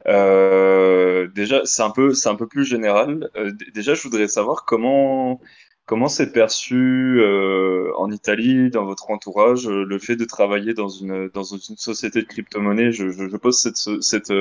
Euh, 0.06 1.28
déjà, 1.28 1.62
c'est 1.64 1.82
un 1.82 1.90
peu, 1.90 2.14
c'est 2.14 2.28
un 2.28 2.36
peu 2.36 2.46
plus 2.46 2.64
général. 2.64 3.30
Euh, 3.36 3.52
déjà, 3.74 3.94
je 3.94 4.02
voudrais 4.02 4.28
savoir 4.28 4.64
comment, 4.64 5.40
comment 5.86 6.08
c'est 6.08 6.32
perçu 6.32 7.20
euh, 7.20 7.92
en 7.96 8.10
Italie, 8.10 8.70
dans 8.70 8.84
votre 8.84 9.10
entourage, 9.10 9.66
le 9.68 9.98
fait 9.98 10.16
de 10.16 10.24
travailler 10.24 10.74
dans 10.74 10.88
une, 10.88 11.28
dans 11.28 11.44
une 11.44 11.76
société 11.76 12.22
de 12.22 12.26
crypto-monnaie. 12.26 12.92
Je, 12.92 13.10
je, 13.10 13.28
je, 13.28 13.36
pose 13.36 13.58
cette, 13.58 14.02
cette, 14.02 14.32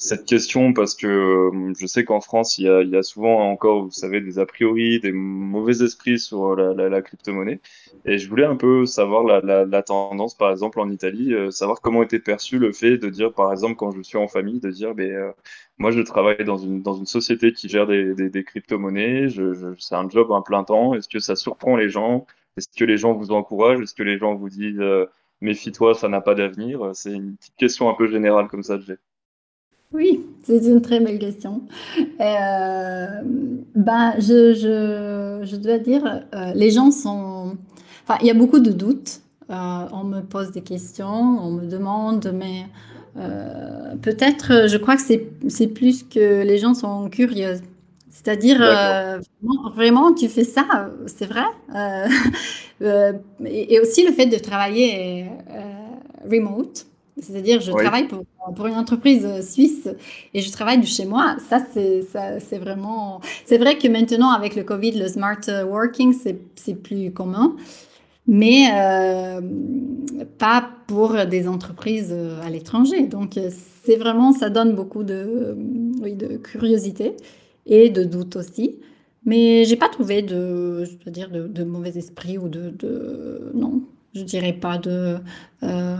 cette 0.00 0.24
question 0.24 0.72
parce 0.72 0.94
que 0.94 1.06
euh, 1.06 1.74
je 1.78 1.86
sais 1.86 2.04
qu'en 2.04 2.20
France, 2.22 2.56
il 2.56 2.64
y, 2.64 2.68
a, 2.68 2.80
il 2.82 2.88
y, 2.88 2.96
a, 2.96 3.02
souvent 3.02 3.50
encore, 3.50 3.84
vous 3.84 3.90
savez, 3.90 4.22
des 4.22 4.38
a 4.38 4.46
priori, 4.46 4.98
des 4.98 5.12
mauvais 5.12 5.82
esprits 5.84 6.18
sur 6.18 6.56
la, 6.56 6.72
la, 6.72 6.88
la 6.88 7.02
crypto-monnaie. 7.02 7.60
Et 8.06 8.16
je 8.18 8.28
voulais 8.30 8.46
un 8.46 8.56
peu 8.56 8.86
savoir 8.86 9.24
la, 9.24 9.66
la 9.66 9.82
tendance, 9.82 10.34
par 10.34 10.50
exemple, 10.50 10.80
en 10.80 10.88
Italie, 10.90 11.34
euh, 11.34 11.50
savoir 11.50 11.82
comment 11.82 12.02
était 12.02 12.18
perçu 12.18 12.58
le 12.58 12.72
fait 12.72 12.96
de 12.96 13.10
dire, 13.10 13.34
par 13.34 13.52
exemple, 13.52 13.76
quand 13.76 13.90
je 13.90 14.00
suis 14.00 14.16
en 14.16 14.26
famille, 14.26 14.58
de 14.58 14.70
dire, 14.70 14.94
ben, 14.94 15.12
euh, 15.12 15.32
moi, 15.78 15.90
je 15.90 16.00
travaille 16.00 16.44
dans 16.44 16.56
une, 16.56 16.80
dans 16.82 16.94
une 16.94 17.06
société 17.06 17.52
qui 17.52 17.68
gère 17.68 17.86
des, 17.86 18.14
des, 18.14 18.30
des 18.30 18.44
crypto-monnaies, 18.44 19.28
je, 19.28 19.52
je, 19.52 19.66
c'est 19.78 19.94
un 19.96 20.08
job 20.08 20.32
un 20.32 20.40
plein 20.42 20.64
temps. 20.64 20.94
Est-ce 20.94 21.08
que 21.08 21.18
ça 21.18 21.36
surprend 21.36 21.76
les 21.76 21.90
gens? 21.90 22.26
Est-ce 22.56 22.68
que 22.74 22.84
les 22.84 22.96
gens 22.96 23.12
vous 23.12 23.32
encouragent? 23.32 23.80
Est-ce 23.82 23.94
que 23.94 24.02
les 24.02 24.18
gens 24.18 24.34
vous 24.34 24.48
disent, 24.48 24.82
méfie-toi, 25.42 25.94
ça 25.94 26.08
n'a 26.08 26.20
pas 26.22 26.34
d'avenir 26.34 26.90
C'est 26.94 27.12
une 27.12 27.36
petite 27.36 27.56
question 27.56 27.90
un 27.90 27.94
peu 27.94 28.06
générale 28.10 28.48
comme 28.48 28.62
ça 28.62 28.78
que 28.78 28.84
j'ai. 28.84 28.96
Oui, 29.92 30.24
c'est 30.44 30.58
une 30.58 30.82
très 30.82 31.00
belle 31.00 31.18
question. 31.18 31.62
Euh, 32.20 33.06
ben, 33.74 34.14
je, 34.18 34.54
je, 34.54 35.40
je, 35.44 35.56
dois 35.56 35.78
dire, 35.78 36.22
euh, 36.32 36.52
les 36.54 36.70
gens 36.70 36.92
sont... 36.92 37.56
Enfin, 38.04 38.16
il 38.20 38.28
y 38.28 38.30
a 38.30 38.34
beaucoup 38.34 38.60
de 38.60 38.70
doutes. 38.70 39.20
Euh, 39.50 39.54
on 39.92 40.04
me 40.04 40.20
pose 40.20 40.52
des 40.52 40.60
questions, 40.60 41.08
on 41.08 41.50
me 41.50 41.66
demande, 41.66 42.32
mais 42.32 42.66
peut-être, 44.00 44.68
je 44.68 44.76
crois 44.76 44.96
que 44.96 45.02
c'est 45.02 45.66
plus 45.66 46.04
que 46.04 46.42
les 46.42 46.58
gens 46.58 46.74
sont 46.74 47.08
curieux. 47.10 47.56
C'est-à-dire, 48.10 48.58
vraiment, 48.58 49.70
vraiment, 49.74 50.14
tu 50.14 50.28
fais 50.28 50.44
ça, 50.44 50.88
c'est 51.06 51.26
vrai? 51.26 51.46
et, 53.44 53.80
aussi 53.80 54.06
le 54.06 54.12
fait 54.12 54.26
de 54.26 54.38
travailler 54.38 55.26
remote. 56.30 56.86
C'est-à-dire, 57.20 57.60
je 57.60 57.72
travaille 57.72 58.08
pour, 58.08 58.24
pour, 58.54 58.66
une 58.66 58.76
entreprise 58.76 59.26
suisse 59.48 59.88
et 60.34 60.40
je 60.40 60.50
travaille 60.52 60.78
de 60.80 60.86
chez 60.86 61.04
moi. 61.04 61.36
Ça, 61.48 61.58
c'est 61.72 62.58
vraiment. 62.58 63.20
C'est 63.44 63.58
vrai 63.58 63.78
que 63.78 63.88
maintenant, 63.88 64.30
avec 64.30 64.56
le 64.56 64.62
Covid, 64.62 64.92
le 64.92 65.08
smart 65.08 65.40
working, 65.68 66.14
c'est 66.14 66.74
plus 66.74 67.12
commun, 67.12 67.56
mais 68.26 68.68
euh, 68.72 69.40
pas 70.38 70.70
pour 70.86 71.26
des 71.26 71.48
entreprises 71.48 72.14
à 72.42 72.50
l'étranger. 72.50 73.06
Donc, 73.06 73.38
c'est 73.84 73.96
vraiment, 73.96 74.32
ça 74.32 74.50
donne 74.50 74.74
beaucoup 74.74 75.02
de, 75.02 75.56
oui, 76.02 76.14
de 76.14 76.36
curiosité 76.36 77.16
et 77.66 77.90
de 77.90 78.04
doute 78.04 78.36
aussi. 78.36 78.78
Mais 79.24 79.64
j'ai 79.64 79.76
pas 79.76 79.88
trouvé 79.88 80.22
de, 80.22 80.84
je 80.84 80.92
veux 81.04 81.10
dire, 81.10 81.30
de, 81.30 81.46
de 81.46 81.64
mauvais 81.64 81.96
esprit 81.96 82.38
ou 82.38 82.48
de, 82.48 82.70
de 82.70 83.50
non, 83.54 83.82
je 84.14 84.22
dirais 84.22 84.52
pas 84.52 84.78
de. 84.78 85.18
Euh, 85.62 85.96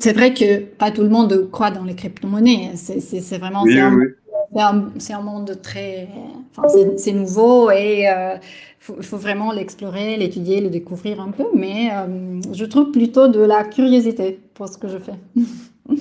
c'est 0.00 0.12
vrai 0.12 0.34
que 0.34 0.60
pas 0.60 0.90
tout 0.90 1.02
le 1.02 1.08
monde 1.08 1.50
croit 1.50 1.70
dans 1.70 1.84
les 1.84 1.94
crypto-monnaies. 1.94 2.72
C'est 2.76 3.38
vraiment. 3.38 3.64
c'est 3.64 3.80
un, 3.80 5.18
un, 5.18 5.22
monde 5.22 5.60
très. 5.62 6.08
Enfin, 6.56 6.68
c'est 6.96 7.12
nouveau 7.12 7.70
et 7.70 8.02
il 8.02 8.06
euh, 8.06 8.36
faut, 8.78 9.00
faut, 9.02 9.16
vraiment 9.16 9.52
l'explorer, 9.52 10.16
l'étudier, 10.16 10.60
le 10.60 10.70
découvrir 10.70 11.20
un 11.20 11.30
peu. 11.30 11.46
Mais 11.54 11.90
euh, 11.92 12.40
je 12.52 12.64
trouve 12.64 12.92
plutôt 12.92 13.28
de 13.28 13.40
la 13.40 13.64
curiosité 13.64 14.38
pour 14.54 14.68
ce 14.68 14.78
que 14.78 14.88
je 14.88 14.98
fais. 14.98 15.14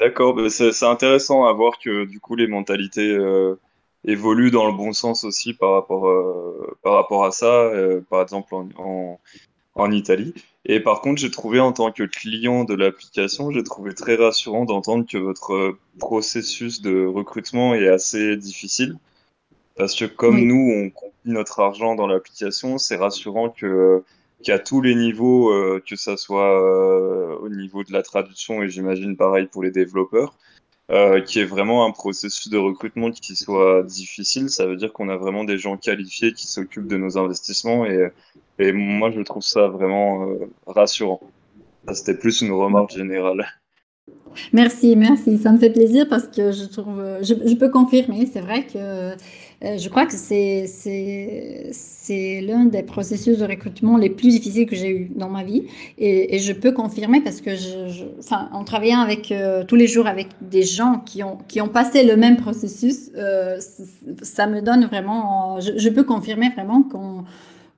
D'accord, 0.00 0.34
c'est 0.48 0.86
intéressant 0.86 1.44
à 1.44 1.52
voir 1.52 1.74
que 1.78 2.06
du 2.06 2.20
coup 2.20 2.34
les 2.34 2.46
mentalités 2.46 3.18
évoluent 4.02 4.50
dans 4.50 4.66
le 4.66 4.72
bon 4.72 4.94
sens 4.94 5.24
aussi 5.24 5.52
par 5.52 5.72
rapport, 5.72 6.08
par 6.82 6.94
rapport 6.94 7.26
à 7.26 7.32
ça. 7.32 7.70
par 8.08 8.22
exemple, 8.22 8.54
en 8.54 8.68
en 8.78 9.20
Italie. 9.90 10.34
Et 10.64 10.80
par 10.80 11.00
contre, 11.00 11.20
j'ai 11.20 11.30
trouvé 11.30 11.60
en 11.60 11.72
tant 11.72 11.92
que 11.92 12.02
client 12.02 12.64
de 12.64 12.74
l'application, 12.74 13.50
j'ai 13.50 13.62
trouvé 13.62 13.94
très 13.94 14.16
rassurant 14.16 14.64
d'entendre 14.64 15.06
que 15.10 15.18
votre 15.18 15.76
processus 15.98 16.82
de 16.82 17.06
recrutement 17.06 17.74
est 17.74 17.88
assez 17.88 18.36
difficile. 18.36 18.96
Parce 19.76 19.94
que 19.94 20.04
comme 20.04 20.40
nous, 20.40 20.72
on 20.76 20.90
compte 20.90 21.12
notre 21.24 21.60
argent 21.60 21.94
dans 21.94 22.06
l'application, 22.06 22.78
c'est 22.78 22.96
rassurant 22.96 23.48
que 23.50 24.02
qu'à 24.42 24.58
tous 24.58 24.80
les 24.80 24.94
niveaux, 24.94 25.50
euh, 25.50 25.82
que 25.86 25.96
ça 25.96 26.16
soit 26.16 26.60
euh, 26.60 27.36
au 27.40 27.48
niveau 27.48 27.84
de 27.84 27.92
la 27.92 28.02
traduction 28.02 28.62
et 28.62 28.68
j'imagine 28.70 29.16
pareil 29.16 29.46
pour 29.46 29.62
les 29.62 29.70
développeurs, 29.70 30.34
euh, 30.90 31.20
qui 31.20 31.40
est 31.40 31.44
vraiment 31.44 31.86
un 31.86 31.90
processus 31.92 32.48
de 32.48 32.58
recrutement 32.58 33.10
qui 33.10 33.36
soit 33.36 33.82
difficile. 33.84 34.50
Ça 34.50 34.66
veut 34.66 34.76
dire 34.76 34.92
qu'on 34.92 35.08
a 35.08 35.16
vraiment 35.16 35.44
des 35.44 35.58
gens 35.58 35.76
qualifiés 35.76 36.32
qui 36.32 36.46
s'occupent 36.46 36.88
de 36.88 36.96
nos 36.96 37.16
investissements 37.18 37.84
et 38.60 38.72
moi, 38.72 39.10
je 39.10 39.20
trouve 39.22 39.42
ça 39.42 39.68
vraiment 39.68 40.28
euh, 40.28 40.50
rassurant. 40.66 41.20
C'était 41.92 42.14
plus 42.14 42.42
une 42.42 42.52
remarque 42.52 42.92
générale. 42.92 43.46
Merci, 44.52 44.96
merci. 44.96 45.38
Ça 45.38 45.50
me 45.50 45.58
fait 45.58 45.70
plaisir 45.70 46.06
parce 46.08 46.28
que 46.28 46.52
je 46.52 46.64
trouve, 46.64 47.02
je, 47.22 47.54
peux 47.54 47.70
confirmer, 47.70 48.28
c'est 48.30 48.40
vrai 48.40 48.66
que 48.66 49.14
euh, 49.64 49.78
je 49.78 49.88
crois 49.88 50.06
que 50.06 50.12
c'est, 50.12 50.66
l'un 52.42 52.64
des 52.64 52.82
processus 52.82 53.38
de 53.38 53.44
recrutement 53.44 53.96
les 53.96 54.10
plus 54.10 54.30
difficiles 54.30 54.66
que 54.66 54.76
j'ai 54.76 54.90
eu 54.90 55.12
dans 55.14 55.28
ma 55.28 55.44
vie. 55.44 55.64
Et, 55.98 56.38
je 56.38 56.52
peux 56.52 56.72
confirmer 56.72 57.20
parce 57.20 57.40
que, 57.40 57.54
je, 57.56 58.04
enfin, 58.18 58.48
en 58.52 58.64
travaillant 58.64 59.00
avec, 59.00 59.30
euh, 59.32 59.64
tous 59.64 59.76
les 59.76 59.86
jours 59.86 60.06
avec 60.06 60.28
des 60.40 60.62
gens 60.62 61.02
qui 61.04 61.22
ont, 61.22 61.38
qui 61.48 61.60
ont 61.60 61.68
passé 61.68 62.04
le 62.04 62.16
même 62.16 62.36
processus, 62.36 63.10
ça 64.22 64.46
me 64.46 64.60
donne 64.60 64.86
vraiment, 64.86 65.60
je, 65.60 65.76
je 65.76 65.88
peux 65.88 66.04
confirmer 66.04 66.50
vraiment 66.50 66.82
qu'on 66.82 67.24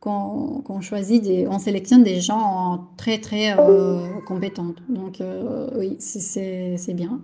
qu'on 0.02 0.80
choisit, 0.80 1.22
des, 1.22 1.46
on 1.46 1.60
sélectionne 1.60 2.02
des 2.02 2.20
gens 2.20 2.88
très 2.96 3.20
très 3.20 3.56
euh, 3.56 4.20
compétents. 4.26 4.74
Donc 4.88 5.20
euh, 5.20 5.70
oui, 5.76 5.96
c'est 6.00 6.94
bien. 6.94 7.20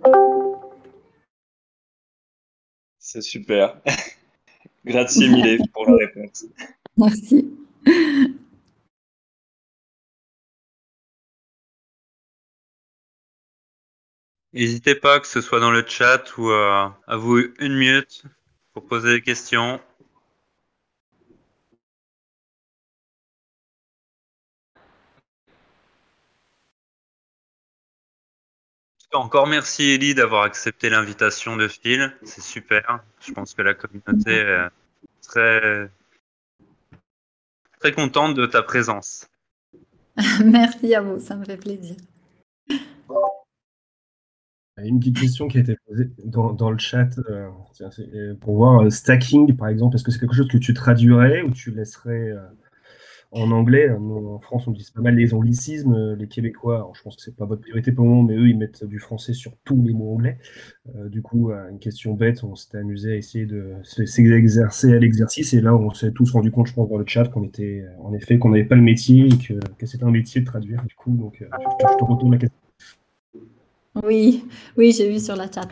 C'est 2.97 3.21
super. 3.21 3.81
Grazie 4.85 5.29
mille 5.29 5.59
pour 5.73 5.89
la 5.89 5.97
réponse. 5.97 6.45
Merci. 6.97 7.47
N'hésitez 14.53 14.95
pas, 14.95 15.19
que 15.19 15.27
ce 15.27 15.41
soit 15.41 15.59
dans 15.59 15.71
le 15.71 15.85
chat 15.87 16.37
ou 16.37 16.49
euh, 16.49 16.87
à 17.07 17.17
vous 17.17 17.39
une 17.59 17.75
minute 17.75 18.23
pour 18.73 18.85
poser 18.87 19.13
des 19.13 19.21
questions. 19.21 19.79
Encore 29.13 29.47
merci 29.47 29.83
Ellie 29.89 30.13
d'avoir 30.13 30.43
accepté 30.43 30.89
l'invitation 30.89 31.57
de 31.57 31.67
Phil. 31.67 32.13
C'est 32.23 32.41
super. 32.41 33.03
Je 33.19 33.31
pense 33.31 33.55
que 33.55 33.63
la 33.63 33.73
communauté 33.73 34.31
est 34.31 34.69
très, 35.21 35.89
très 37.79 37.91
contente 37.91 38.35
de 38.35 38.45
ta 38.45 38.61
présence. 38.61 39.27
merci 40.45 40.93
à 40.93 41.01
vous, 41.01 41.19
ça 41.19 41.35
me 41.35 41.45
fait 41.45 41.57
plaisir. 41.57 41.95
Une 44.83 44.99
petite 44.99 45.19
question 45.19 45.47
qui 45.47 45.57
a 45.57 45.61
été 45.61 45.75
posée 45.87 46.09
dans, 46.23 46.71
le 46.71 46.77
chat 46.77 47.09
euh, 47.29 47.49
euh, 47.81 48.33
pour 48.35 48.55
voir 48.55 48.81
euh, 48.81 48.89
stacking 48.89 49.55
par 49.57 49.67
exemple. 49.67 49.95
Est-ce 49.95 50.03
que 50.03 50.11
c'est 50.11 50.19
quelque 50.19 50.35
chose 50.35 50.47
que 50.47 50.57
tu 50.57 50.73
traduirais 50.73 51.41
ou 51.41 51.51
tu 51.51 51.71
laisserais 51.71 52.33
en 53.31 53.51
anglais. 53.51 53.89
en 53.89 54.39
France, 54.39 54.67
on 54.67 54.71
utilise 54.71 54.91
pas 54.91 55.01
mal 55.01 55.15
les 55.15 55.33
anglicismes. 55.33 55.93
Euh, 55.93 56.15
les 56.15 56.27
Québécois, 56.27 56.91
je 56.95 57.01
pense 57.01 57.15
que 57.15 57.21
c'est 57.21 57.35
pas 57.35 57.45
votre 57.45 57.61
priorité 57.61 57.91
pour 57.91 58.05
le 58.05 58.11
moment, 58.11 58.23
mais 58.23 58.35
eux, 58.35 58.49
ils 58.49 58.57
mettent 58.57 58.83
du 58.83 58.99
français 58.99 59.33
sur 59.33 59.53
tous 59.63 59.81
les 59.83 59.93
mots 59.93 60.13
anglais. 60.13 60.37
Euh, 60.95 61.09
du 61.09 61.21
coup, 61.21 61.51
euh, 61.51 61.69
une 61.69 61.79
question 61.79 62.13
bête, 62.13 62.43
on 62.43 62.55
s'était 62.55 62.77
amusé 62.77 63.13
à 63.13 63.15
essayer 63.15 63.45
de 63.45 63.75
s'exercer 63.83 64.93
à 64.93 64.99
l'exercice. 64.99 65.53
Et 65.53 65.61
là, 65.61 65.75
on 65.75 65.93
s'est 65.93 66.11
tous 66.11 66.31
rendu 66.31 66.51
compte, 66.51 66.67
je 66.67 66.73
pense, 66.73 66.89
dans 66.89 66.97
le 66.97 67.05
chat, 67.05 67.25
qu'on 67.25 67.43
était, 67.43 67.85
en 67.99 68.13
effet, 68.13 68.39
qu'on 68.39 68.49
n'avait 68.49 68.65
pas 68.65 68.75
le 68.75 68.81
métier 68.81 69.27
et 69.27 69.37
que, 69.37 69.85
c'était 69.85 70.03
un 70.03 70.11
métier 70.11 70.41
de 70.41 70.45
traduire. 70.45 70.83
Du 70.83 70.95
coup, 70.95 71.11
donc, 71.11 71.37
je, 71.39 71.45
je 71.45 71.97
te 71.97 72.03
retourne 72.03 72.31
la 72.31 72.37
question. 72.37 72.57
Oui, 74.03 74.45
oui, 74.77 74.91
j'ai 74.95 75.09
vu 75.09 75.19
sur 75.19 75.35
la 75.35 75.47
chat. 75.51 75.67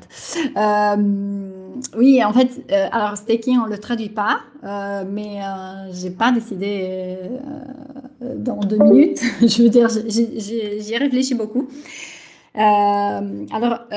Oui, 1.95 2.23
en 2.23 2.33
fait, 2.33 2.65
euh, 2.71 2.87
alors 2.91 3.17
staking, 3.17 3.57
on 3.59 3.65
le 3.65 3.77
traduit 3.77 4.09
pas, 4.09 4.39
euh, 4.63 5.03
mais 5.09 5.39
j'ai 5.91 6.11
pas 6.11 6.31
décidé 6.31 7.17
dans 8.21 8.59
deux 8.59 8.77
minutes. 8.77 9.21
Je 9.41 9.63
veux 9.63 9.69
dire, 9.69 9.89
j'y 9.89 10.93
ai 10.93 10.97
réfléchi 10.97 11.35
beaucoup. 11.35 11.67
alors, 12.55 13.87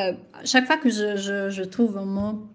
chaque 0.45 0.67
fois 0.67 0.77
que 0.77 0.91
je, 0.91 1.63
trouve 1.65 1.99
un 1.99 2.05
mot 2.05 2.47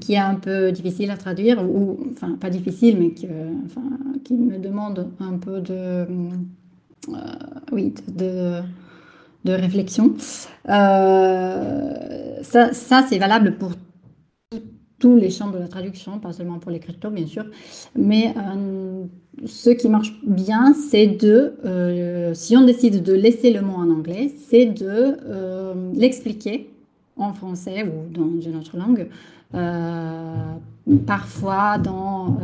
qui 0.00 0.14
est 0.14 0.18
un 0.18 0.34
peu 0.34 0.70
difficile 0.70 1.10
à 1.10 1.16
traduire, 1.16 1.62
ou 1.62 1.98
enfin 2.12 2.36
pas 2.40 2.50
difficile, 2.50 2.98
mais 2.98 3.12
qui, 3.12 3.26
me 3.26 4.58
demande 4.58 5.10
un 5.20 5.38
peu 5.38 5.60
de, 5.60 6.06
oui, 7.72 7.94
de 9.44 9.52
réflexion. 9.52 10.14
Euh, 10.68 12.42
ça, 12.42 12.72
ça 12.72 13.04
c'est 13.08 13.18
valable 13.18 13.56
pour 13.56 13.72
tous 14.98 15.16
les 15.16 15.30
champs 15.30 15.50
de 15.50 15.58
la 15.58 15.68
traduction, 15.68 16.18
pas 16.18 16.32
seulement 16.32 16.58
pour 16.58 16.72
cryptos, 16.72 17.10
bien 17.10 17.26
sûr. 17.26 17.44
Mais 17.96 18.34
euh, 18.36 19.04
ce 19.46 19.70
qui 19.70 19.88
marche 19.88 20.12
bien, 20.26 20.74
c'est 20.74 21.06
de, 21.06 21.54
euh, 21.64 22.34
si 22.34 22.56
on 22.56 22.64
décide 22.64 23.02
de 23.02 23.12
laisser 23.12 23.52
le 23.52 23.60
mot 23.62 23.74
en 23.74 23.90
anglais, 23.90 24.30
c'est 24.48 24.66
de 24.66 25.16
l'expliquer 25.94 26.70
en 27.16 27.32
français 27.32 27.84
ou 27.84 28.12
dans 28.12 28.40
une 28.40 28.56
autre 28.56 28.76
langue. 28.76 29.08
parfois 31.06 31.78
dans, 31.78 32.36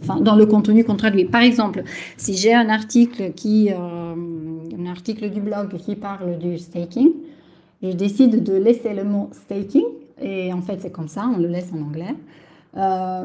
enfin, 0.00 0.20
dans 0.20 0.36
le 0.36 0.46
contenu 0.46 0.84
qu'on 0.84 0.96
traduit. 0.96 1.24
Par 1.24 1.42
exemple, 1.42 1.82
si 2.16 2.34
j'ai 2.36 2.54
un 2.54 2.68
article 2.68 3.32
qui 3.32 3.70
un 4.82 4.86
article 4.86 5.30
du 5.30 5.40
blog 5.40 5.76
qui 5.76 5.96
parle 5.96 6.38
du 6.38 6.58
staking. 6.58 7.12
Je 7.82 7.90
décide 7.90 8.42
de 8.42 8.54
laisser 8.54 8.94
le 8.94 9.04
mot 9.04 9.30
staking, 9.32 9.84
et 10.20 10.52
en 10.52 10.62
fait 10.62 10.80
c'est 10.80 10.92
comme 10.92 11.08
ça, 11.08 11.30
on 11.34 11.38
le 11.38 11.48
laisse 11.48 11.72
en 11.72 11.82
anglais. 11.82 12.14
Euh, 12.74 13.24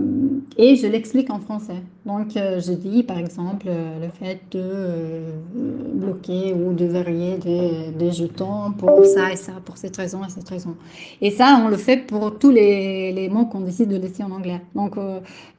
et 0.57 0.75
je 0.75 0.87
l'explique 0.87 1.29
en 1.29 1.39
français. 1.39 1.81
Donc, 2.05 2.35
euh, 2.35 2.59
je 2.59 2.73
dis 2.73 3.03
par 3.03 3.17
exemple 3.17 3.67
euh, 3.69 3.97
le 4.05 4.09
fait 4.09 4.41
de 4.51 5.93
bloquer 5.93 6.53
ou 6.53 6.73
de 6.73 6.85
varier 6.85 7.37
des, 7.37 8.11
jetons 8.11 8.73
pour 8.77 9.05
ça 9.05 9.31
et 9.31 9.37
ça, 9.37 9.53
pour 9.63 9.77
cette 9.77 9.95
raison 9.95 10.19
et 10.25 10.29
cette 10.29 10.49
raison. 10.49 10.75
Et 11.21 11.31
ça, 11.31 11.61
on 11.63 11.69
le 11.69 11.77
fait 11.77 12.05
pour 12.05 12.37
tous 12.37 12.51
les, 12.51 13.29
mots 13.31 13.45
qu'on 13.45 13.61
décide 13.61 13.89
de 13.89 13.97
laisser 13.97 14.23
en 14.23 14.31
anglais. 14.31 14.61
Donc, 14.75 14.97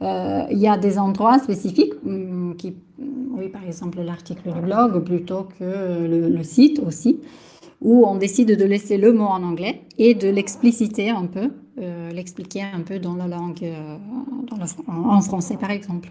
il 0.00 0.58
y 0.58 0.68
a 0.68 0.76
des 0.76 0.98
endroits 0.98 1.38
spécifiques 1.38 1.94
hum, 2.04 2.54
qui, 2.58 2.76
oui, 2.98 3.48
par 3.48 3.64
exemple 3.64 4.02
l'article 4.02 4.52
du 4.52 4.60
blog 4.60 5.02
plutôt 5.02 5.48
que 5.58 6.06
le 6.06 6.42
site 6.42 6.82
aussi 6.86 7.20
où 7.80 8.04
on 8.06 8.16
décide 8.16 8.56
de 8.56 8.64
laisser 8.64 8.96
le 8.96 9.12
mot 9.12 9.26
en 9.26 9.42
anglais 9.42 9.82
et 9.98 10.14
de 10.14 10.28
l'expliciter 10.28 11.10
un 11.10 11.26
peu, 11.26 11.50
euh, 11.80 12.10
l'expliquer 12.10 12.62
un 12.62 12.80
peu 12.80 12.98
dans 12.98 13.14
la 13.14 13.28
langue, 13.28 13.62
euh, 13.62 13.96
en 14.88 15.20
français 15.20 15.56
par 15.56 15.70
exemple. 15.70 16.10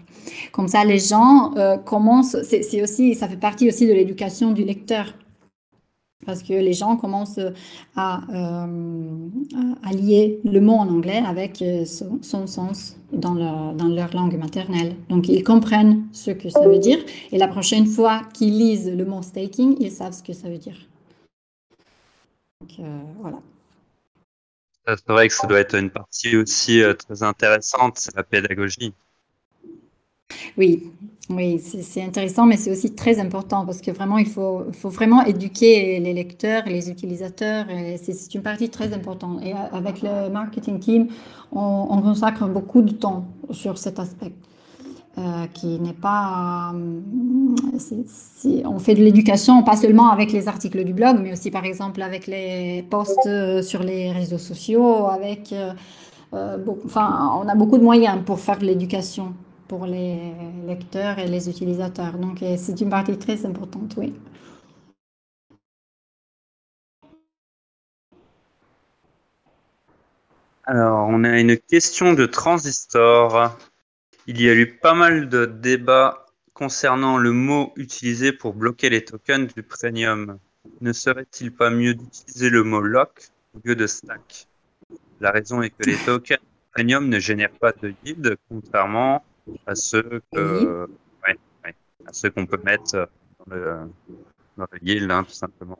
Comme 0.52 0.68
ça, 0.68 0.84
les 0.84 0.98
gens 0.98 1.54
euh, 1.56 1.76
commencent, 1.76 2.36
c'est 2.42 2.82
aussi, 2.82 3.14
ça 3.14 3.28
fait 3.28 3.36
partie 3.36 3.68
aussi 3.68 3.86
de 3.86 3.92
l'éducation 3.92 4.52
du 4.52 4.64
lecteur. 4.64 5.14
Parce 6.26 6.42
que 6.42 6.52
les 6.52 6.72
gens 6.72 6.96
commencent 6.96 7.40
à, 7.96 8.20
lier 9.92 10.40
le 10.44 10.60
mot 10.60 10.74
en 10.74 10.88
anglais 10.88 11.22
avec 11.24 11.64
son, 11.86 12.46
sens 12.46 12.96
dans 13.12 13.34
leur, 13.34 13.72
dans 13.72 13.88
leur 13.88 14.14
langue 14.14 14.36
maternelle. 14.36 14.96
Donc, 15.08 15.28
ils 15.28 15.44
comprennent 15.44 16.06
ce 16.12 16.32
que 16.32 16.50
ça 16.50 16.68
veut 16.68 16.80
dire. 16.80 16.98
Et 17.32 17.38
la 17.38 17.48
prochaine 17.48 17.86
fois 17.86 18.22
qu'ils 18.34 18.58
lisent 18.58 18.92
le 18.94 19.04
mot 19.06 19.22
staking, 19.22 19.76
ils 19.80 19.92
savent 19.92 20.12
ce 20.12 20.22
que 20.22 20.34
ça 20.34 20.50
veut 20.50 20.58
dire. 20.58 20.87
Donc, 22.76 22.86
voilà. 23.20 23.38
C'est 24.86 25.08
vrai 25.08 25.28
que 25.28 25.34
ça 25.34 25.46
doit 25.46 25.60
être 25.60 25.74
une 25.74 25.90
partie 25.90 26.36
aussi 26.36 26.82
euh, 26.82 26.94
très 26.94 27.22
intéressante, 27.22 27.98
c'est 27.98 28.16
la 28.16 28.22
pédagogie. 28.22 28.94
Oui, 30.56 30.90
oui, 31.28 31.58
c'est 31.58 32.02
intéressant, 32.02 32.46
mais 32.46 32.56
c'est 32.56 32.70
aussi 32.70 32.94
très 32.94 33.18
important 33.18 33.66
parce 33.66 33.80
que 33.82 33.90
vraiment, 33.90 34.18
il 34.18 34.26
faut, 34.26 34.64
faut 34.72 34.88
vraiment 34.88 35.24
éduquer 35.24 36.00
les 36.00 36.14
lecteurs, 36.14 36.64
les 36.66 36.90
utilisateurs. 36.90 37.66
C'est 38.00 38.34
une 38.34 38.42
partie 38.42 38.70
très 38.70 38.92
importante. 38.92 39.42
Et 39.44 39.52
avec 39.52 40.02
le 40.02 40.30
marketing 40.30 40.80
team, 40.80 41.08
on 41.52 42.00
consacre 42.02 42.46
beaucoup 42.46 42.82
de 42.82 42.92
temps 42.92 43.26
sur 43.50 43.78
cet 43.78 43.98
aspect. 43.98 44.32
Euh, 45.18 45.46
qui 45.52 45.80
n'est 45.80 45.94
pas... 45.94 46.72
Euh, 46.72 48.62
on 48.66 48.78
fait 48.78 48.94
de 48.94 49.02
l'éducation 49.02 49.64
pas 49.64 49.74
seulement 49.74 50.10
avec 50.10 50.30
les 50.30 50.46
articles 50.46 50.84
du 50.84 50.92
blog, 50.92 51.18
mais 51.20 51.32
aussi 51.32 51.50
par 51.50 51.64
exemple 51.64 52.02
avec 52.02 52.28
les 52.28 52.84
posts 52.88 53.26
euh, 53.26 53.60
sur 53.60 53.82
les 53.82 54.12
réseaux 54.12 54.38
sociaux, 54.38 55.06
avec... 55.06 55.52
enfin, 56.84 57.32
on 57.42 57.48
a 57.48 57.54
beaucoup 57.56 57.78
de 57.78 57.82
moyens 57.82 58.22
pour 58.24 58.38
faire 58.38 58.58
de 58.58 58.66
l'éducation 58.66 59.34
pour 59.66 59.86
les 59.86 60.18
lecteurs 60.68 61.18
et 61.18 61.26
les 61.26 61.48
utilisateurs. 61.48 62.16
Donc, 62.16 62.44
c'est 62.56 62.80
une 62.80 62.90
partie 62.90 63.18
très 63.18 63.44
importante, 63.44 63.94
oui. 63.96 64.14
Alors, 70.64 71.08
on 71.10 71.24
a 71.24 71.40
une 71.40 71.56
question 71.56 72.12
de 72.12 72.26
Transistor. 72.26 73.56
Il 74.30 74.42
y 74.42 74.50
a 74.50 74.54
eu 74.54 74.76
pas 74.76 74.92
mal 74.92 75.30
de 75.30 75.46
débats 75.46 76.26
concernant 76.52 77.16
le 77.16 77.32
mot 77.32 77.72
utilisé 77.76 78.30
pour 78.30 78.52
bloquer 78.52 78.90
les 78.90 79.02
tokens 79.02 79.54
du 79.54 79.62
premium. 79.62 80.38
Ne 80.82 80.92
serait-il 80.92 81.50
pas 81.50 81.70
mieux 81.70 81.94
d'utiliser 81.94 82.50
le 82.50 82.62
mot 82.62 82.82
lock 82.82 83.30
au 83.54 83.60
lieu 83.66 83.74
de 83.74 83.86
stack? 83.86 84.46
La 85.20 85.30
raison 85.30 85.62
est 85.62 85.70
que 85.70 85.88
les 85.88 85.96
tokens 85.96 86.42
premium 86.74 87.08
ne 87.08 87.18
génèrent 87.18 87.58
pas 87.58 87.72
de 87.72 87.94
yield, 88.04 88.36
contrairement 88.50 89.24
à 89.66 89.74
ceux 89.74 90.20
que, 90.30 90.86
à 92.06 92.12
ceux 92.12 92.28
qu'on 92.28 92.44
peut 92.44 92.60
mettre 92.62 93.08
dans 93.38 93.56
le, 93.56 93.76
dans 94.58 94.66
le 94.70 94.78
yield, 94.82 95.10
hein, 95.10 95.24
tout 95.24 95.32
simplement. 95.32 95.78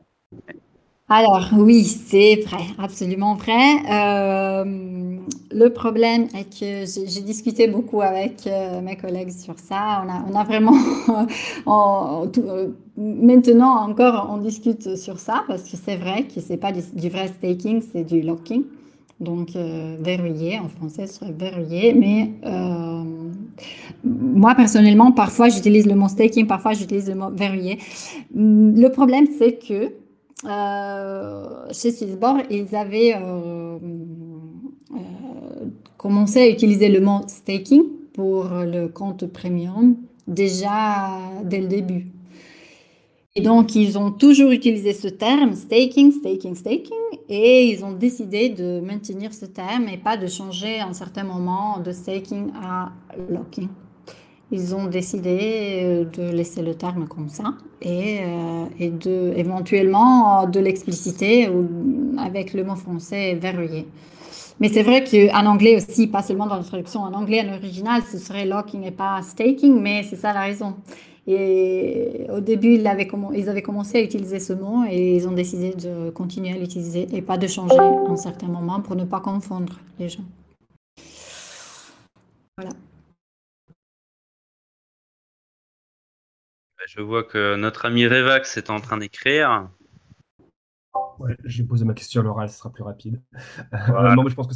Alors 1.11 1.49
oui, 1.57 1.85
c'est 1.85 2.43
vrai, 2.47 2.65
absolument 2.77 3.35
vrai. 3.35 3.77
Euh, 3.91 5.17
le 5.51 5.69
problème 5.71 6.25
est 6.35 6.45
que 6.45 6.85
j'ai 7.07 7.23
discuté 7.23 7.67
beaucoup 7.67 8.03
avec 8.03 8.47
euh, 8.47 8.83
mes 8.83 8.95
collègues 8.97 9.31
sur 9.31 9.59
ça. 9.59 10.05
On 10.29 10.35
a, 10.37 10.45
vraiment, 10.45 10.77
euh, 11.67 12.69
maintenant 12.99 13.89
encore, 13.89 14.29
on 14.31 14.37
discute 14.37 14.97
sur 14.97 15.19
ça 15.19 15.45
parce 15.49 15.63
que 15.63 15.79
c'est 15.83 15.97
vrai 15.97 16.25
que 16.25 16.43
c'est 16.43 16.59
pas 16.59 16.73
du, 16.73 17.09
vrai 17.09 17.29
staking, 17.29 17.81
c'est 17.91 18.05
du 18.05 18.21
locking. 18.21 18.65
Donc 19.19 19.53
verrouillé, 20.01 20.61
en 20.61 20.69
français, 20.69 21.07
serait 21.07 21.33
verrouillé. 21.33 21.95
Mais 21.95 22.33
moi, 24.05 24.55
personnellement, 24.55 25.11
parfois 25.11 25.49
j'utilise 25.49 25.87
le 25.87 25.95
mot 25.95 26.09
staking, 26.09 26.47
parfois 26.47 26.75
j'utilise 26.75 27.09
le 27.09 27.15
mot 27.15 27.31
verrouillé. 27.31 27.79
Le 28.35 28.89
problème, 28.89 29.27
c'est 29.39 29.55
que 29.55 29.91
chez 30.45 31.91
Swissborg, 31.91 32.45
ils 32.51 32.75
avaient 32.75 33.15
euh, 33.17 33.79
euh, 34.93 34.99
commencé 35.97 36.41
à 36.41 36.49
utiliser 36.49 36.89
le 36.89 37.01
mot 37.01 37.23
staking 37.27 37.83
pour 38.15 38.49
le 38.51 38.89
compte 38.89 39.27
premium 39.27 39.97
déjà 40.27 41.11
dès 41.45 41.61
le 41.61 41.69
début. 41.69 42.07
Et 43.35 43.41
donc, 43.41 43.77
ils 43.77 43.97
ont 43.97 44.11
toujours 44.11 44.51
utilisé 44.51 44.93
ce 44.93 45.07
terme, 45.07 45.55
staking, 45.55 46.11
staking, 46.11 46.57
staking, 46.57 46.97
et 47.29 47.69
ils 47.71 47.85
ont 47.85 47.93
décidé 47.93 48.49
de 48.49 48.81
maintenir 48.81 49.33
ce 49.33 49.45
terme 49.45 49.87
et 49.89 49.97
pas 49.97 50.17
de 50.17 50.27
changer 50.27 50.81
à 50.81 50.89
un 50.89 50.93
certain 50.93 51.23
moment 51.23 51.79
de 51.79 51.93
staking 51.93 52.51
à 52.61 52.91
locking 53.31 53.69
ils 54.51 54.75
ont 54.75 54.87
décidé 54.87 55.81
euh, 55.83 56.05
de 56.05 56.31
laisser 56.31 56.63
le 56.63 56.75
terme 56.75 57.07
comme 57.07 57.29
ça 57.29 57.55
et, 57.83 58.21
euh, 58.21 58.91
de 58.91 59.33
éventuellement 59.37 60.47
de 60.47 60.61
l'expliciter 60.61 61.49
avec 62.19 62.55
le 62.55 62.65
mot 62.65 62.77
français 62.77 63.35
verrouillé. 63.35 63.87
Mais 64.61 64.69
c'est 64.69 64.83
vrai 64.83 65.05
qu'en 65.05 65.47
anglais 65.47 65.77
aussi, 65.77 66.09
pas 66.09 66.23
seulement 66.23 66.47
dans 66.47 66.57
la 66.57 66.65
traduction, 66.65 67.01
en 67.01 67.13
anglais, 67.13 67.47
en 67.49 67.55
original, 67.55 68.03
ce 68.11 68.19
serait 68.19 68.45
locking 68.45 68.83
et 68.85 68.91
pas 68.91 69.23
staking, 69.23 69.81
mais 69.81 70.03
c'est 70.03 70.17
ça 70.17 70.33
la 70.33 70.41
raison. 70.41 70.75
Et 71.29 72.27
au 72.35 72.41
début, 72.41 72.75
ils 72.75 72.87
avaient, 72.87 73.07
ils 73.35 73.49
avaient 73.49 73.63
commencé 73.63 73.99
à 73.99 74.03
utiliser 74.03 74.41
ce 74.41 74.55
mot 74.55 74.85
et 74.91 75.17
ils 75.17 75.29
ont 75.29 75.33
décidé 75.33 75.75
de 75.75 76.11
continuer 76.11 76.53
à 76.53 76.57
l'utiliser 76.57 77.07
et 77.13 77.23
pas 77.23 77.37
de 77.37 77.47
changer 77.47 77.79
à 77.79 78.11
un 78.11 78.17
certain 78.17 78.49
moment 78.49 78.81
pour 78.81 78.97
ne 78.97 79.05
pas 79.05 79.21
confondre 79.21 79.79
les 80.01 80.09
gens. 80.09 80.25
Voilà. 82.57 82.73
Je 86.87 87.01
vois 87.01 87.25
que 87.25 87.57
notre 87.57 87.87
ami 87.87 88.07
Revax 88.07 88.57
est 88.57 88.71
en 88.71 88.81
train 88.81 88.99
d'écrire. 88.99 89.69
Ouais, 91.19 91.37
j'ai 91.45 91.65
posé 91.65 91.85
ma 91.85 91.95
question 91.95 92.21
à 92.21 92.25
l'oral, 92.25 92.49
ce 92.49 92.59
sera 92.59 92.71
plus 92.71 92.85
rapide. 92.85 93.21
Euh, 93.73 94.15
moi, 94.15 94.25
je 94.29 94.35
pense 94.35 94.47
que 94.47 94.55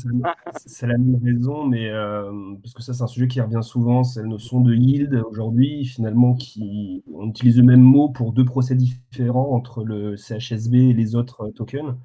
c'est 0.65 0.87
la, 0.87 0.97
même 0.97 1.21
raison, 1.23 1.65
mais 1.65 1.91
euh, 1.91 2.31
parce 2.63 2.75
que 2.75 2.83
ça, 2.83 2.95
c'est 2.95 3.03
un 3.03 3.09
sujet 3.09 3.27
qui 3.27 3.41
revient 3.41 3.63
souvent, 3.63 4.05
c'est 4.05 4.21
la 4.21 4.29
notion 4.29 4.61
de 4.61 4.75
yield 4.75 5.15
aujourd'hui, 5.29 5.85
finalement, 5.85 6.35
qui 6.35 7.03
on 7.13 7.29
utilise 7.29 7.57
le 7.57 7.65
même 7.65 7.81
mot 7.81 8.09
pour 8.09 8.33
deux 8.33 8.45
procès 8.45 8.75
différents 8.75 9.53
entre 9.53 9.85
le 9.85 10.17
CHSB 10.17 10.75
et 10.75 10.93
les 10.93 11.15
autres 11.17 11.49
tokens. 11.51 11.97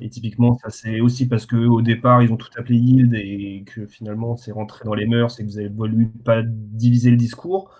Et 0.00 0.08
typiquement, 0.08 0.58
ça 0.58 0.70
c'est 0.70 1.00
aussi 1.00 1.28
parce 1.28 1.46
qu'au 1.46 1.80
départ, 1.80 2.22
ils 2.22 2.32
ont 2.32 2.36
tout 2.36 2.50
appelé 2.56 2.76
yield 2.76 3.14
et 3.14 3.64
que 3.66 3.86
finalement, 3.86 4.36
c'est 4.36 4.52
rentré 4.52 4.84
dans 4.84 4.94
les 4.94 5.06
mœurs 5.06 5.38
et 5.38 5.44
que 5.44 5.48
vous 5.48 5.58
avez 5.58 5.68
voulu 5.68 6.08
pas 6.24 6.42
diviser 6.42 7.10
le 7.10 7.16
discours. 7.16 7.70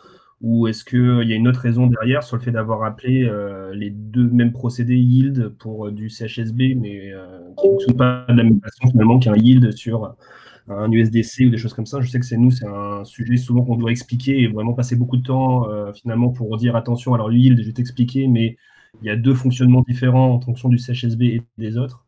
Ou 0.42 0.66
est-ce 0.66 0.84
qu'il 0.84 1.28
y 1.28 1.32
a 1.32 1.36
une 1.36 1.46
autre 1.46 1.60
raison 1.60 1.86
derrière 1.86 2.24
sur 2.24 2.36
le 2.36 2.42
fait 2.42 2.50
d'avoir 2.50 2.82
appelé 2.82 3.22
euh, 3.22 3.72
les 3.74 3.90
deux 3.90 4.28
mêmes 4.28 4.52
procédés 4.52 4.98
yield 4.98 5.50
pour 5.60 5.86
euh, 5.86 5.92
du 5.92 6.10
CHSB, 6.10 6.74
mais 6.76 7.12
euh, 7.12 7.38
qui 7.56 7.68
ne 7.68 7.72
fonctionnent 7.72 7.96
pas 7.96 8.26
de 8.28 8.34
la 8.34 8.42
même 8.42 8.60
façon 8.60 8.90
finalement 8.90 9.20
qu'un 9.20 9.36
yield 9.36 9.72
sur 9.72 10.16
un 10.68 10.90
USDC 10.90 11.46
ou 11.46 11.50
des 11.50 11.58
choses 11.58 11.74
comme 11.74 11.86
ça? 11.86 12.00
Je 12.00 12.10
sais 12.10 12.18
que 12.18 12.26
c'est 12.26 12.36
nous, 12.36 12.50
c'est 12.50 12.66
un 12.66 13.04
sujet 13.04 13.36
souvent 13.36 13.62
qu'on 13.62 13.76
doit 13.76 13.92
expliquer 13.92 14.40
et 14.42 14.48
vraiment 14.48 14.74
passer 14.74 14.96
beaucoup 14.96 15.16
de 15.16 15.22
temps 15.22 15.68
finalement 15.92 16.30
pour 16.30 16.56
dire 16.56 16.74
attention, 16.74 17.14
alors 17.14 17.28
le 17.28 17.36
yield, 17.36 17.60
je 17.60 17.66
vais 17.66 17.72
t'expliquer, 17.72 18.26
mais 18.26 18.56
il 19.00 19.06
y 19.06 19.10
a 19.10 19.16
deux 19.16 19.34
fonctionnements 19.34 19.84
différents 19.86 20.34
en 20.34 20.40
fonction 20.40 20.68
du 20.68 20.78
CHSB 20.78 21.22
et 21.22 21.42
des 21.58 21.78
autres. 21.78 22.04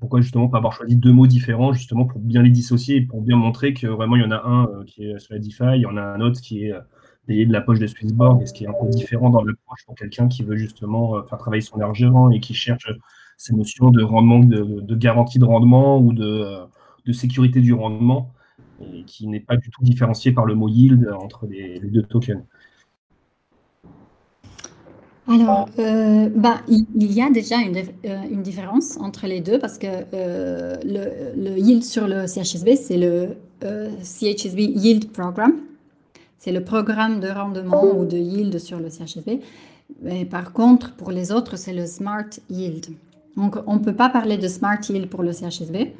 Pourquoi 0.00 0.20
justement 0.20 0.48
pas 0.48 0.58
avoir 0.58 0.72
choisi 0.74 0.96
deux 0.96 1.12
mots 1.12 1.26
différents 1.26 1.72
justement 1.72 2.04
pour 2.04 2.20
bien 2.20 2.42
les 2.42 2.50
dissocier 2.50 2.96
et 2.96 3.00
pour 3.02 3.22
bien 3.22 3.36
montrer 3.36 3.74
que 3.74 3.86
vraiment 3.86 4.16
il 4.16 4.22
y 4.22 4.24
en 4.24 4.30
a 4.30 4.42
un 4.46 4.84
qui 4.86 5.04
est 5.04 5.18
sur 5.18 5.34
la 5.34 5.40
DeFi, 5.40 5.76
il 5.76 5.80
y 5.82 5.86
en 5.86 5.96
a 5.96 6.02
un 6.02 6.20
autre 6.20 6.40
qui 6.40 6.64
est 6.64 6.72
de 7.30 7.52
la 7.52 7.60
poche 7.60 7.78
de 7.78 7.86
Swissborg, 7.86 8.42
et 8.42 8.46
ce 8.46 8.52
qui 8.52 8.64
est 8.64 8.68
un 8.68 8.72
peu 8.72 8.88
différent 8.88 9.30
dans 9.30 9.42
l'approche 9.42 9.84
pour 9.86 9.94
quelqu'un 9.94 10.28
qui 10.28 10.42
veut 10.42 10.56
justement 10.56 11.16
euh, 11.16 11.22
faire 11.22 11.38
travailler 11.38 11.62
son 11.62 11.80
argent 11.80 12.30
et 12.30 12.40
qui 12.40 12.54
cherche 12.54 12.90
ces 13.36 13.54
notions 13.54 13.90
de 13.90 14.02
rendement, 14.02 14.40
de, 14.40 14.94
garantie 14.96 15.38
de 15.38 15.44
rendement 15.44 15.98
ou 15.98 16.12
de, 16.12 16.24
euh, 16.24 16.66
de, 17.06 17.12
sécurité 17.12 17.60
du 17.60 17.72
rendement, 17.72 18.32
et 18.80 19.04
qui 19.04 19.26
n'est 19.28 19.40
pas 19.40 19.56
du 19.56 19.70
tout 19.70 19.82
différencié 19.82 20.32
par 20.32 20.44
le 20.44 20.54
mot 20.54 20.68
yield 20.68 21.08
entre 21.18 21.46
les, 21.46 21.80
deux 21.80 22.02
tokens. 22.02 22.42
Alors, 25.28 25.68
euh, 25.78 26.28
bah, 26.34 26.60
il, 26.66 27.12
y 27.12 27.22
a 27.22 27.30
déjà 27.30 27.56
une, 27.60 28.42
différence 28.42 28.98
entre 28.98 29.28
les 29.28 29.40
deux 29.40 29.60
parce 29.60 29.78
que 29.78 29.86
le, 30.84 31.58
yield 31.58 31.84
sur 31.84 32.08
le 32.08 32.26
CHSB, 32.26 32.74
c'est 32.74 32.98
le 32.98 33.36
CHSB 34.02 34.58
Yield 34.58 35.12
Program. 35.12 35.52
C'est 36.40 36.52
le 36.52 36.64
programme 36.64 37.20
de 37.20 37.28
rendement 37.28 37.84
ou 37.94 38.06
de 38.06 38.16
yield 38.16 38.58
sur 38.58 38.80
le 38.80 38.88
CHSB. 38.88 39.40
Mais 40.00 40.24
par 40.24 40.54
contre, 40.54 40.94
pour 40.94 41.10
les 41.10 41.32
autres, 41.32 41.56
c'est 41.56 41.74
le 41.74 41.84
Smart 41.84 42.30
Yield. 42.48 42.86
Donc, 43.36 43.56
on 43.66 43.74
ne 43.74 43.80
peut 43.80 43.94
pas 43.94 44.08
parler 44.08 44.38
de 44.38 44.48
Smart 44.48 44.78
Yield 44.88 45.10
pour 45.10 45.22
le 45.22 45.32
CHSB. 45.32 45.92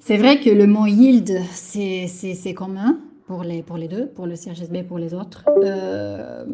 C'est 0.00 0.16
vrai 0.16 0.40
que 0.40 0.50
le 0.50 0.66
mot 0.66 0.86
yield, 0.86 1.40
c'est 1.52 2.54
commun. 2.54 2.98
pour 3.28 3.44
les, 3.44 3.62
pour 3.62 3.76
les 3.76 3.86
deux, 3.86 4.06
pour 4.06 4.26
le 4.26 4.34
CHSB 4.34 4.76
et 4.76 4.82
pour 4.82 4.98
les 4.98 5.14
autres. 5.14 5.44
Euh, 5.62 6.44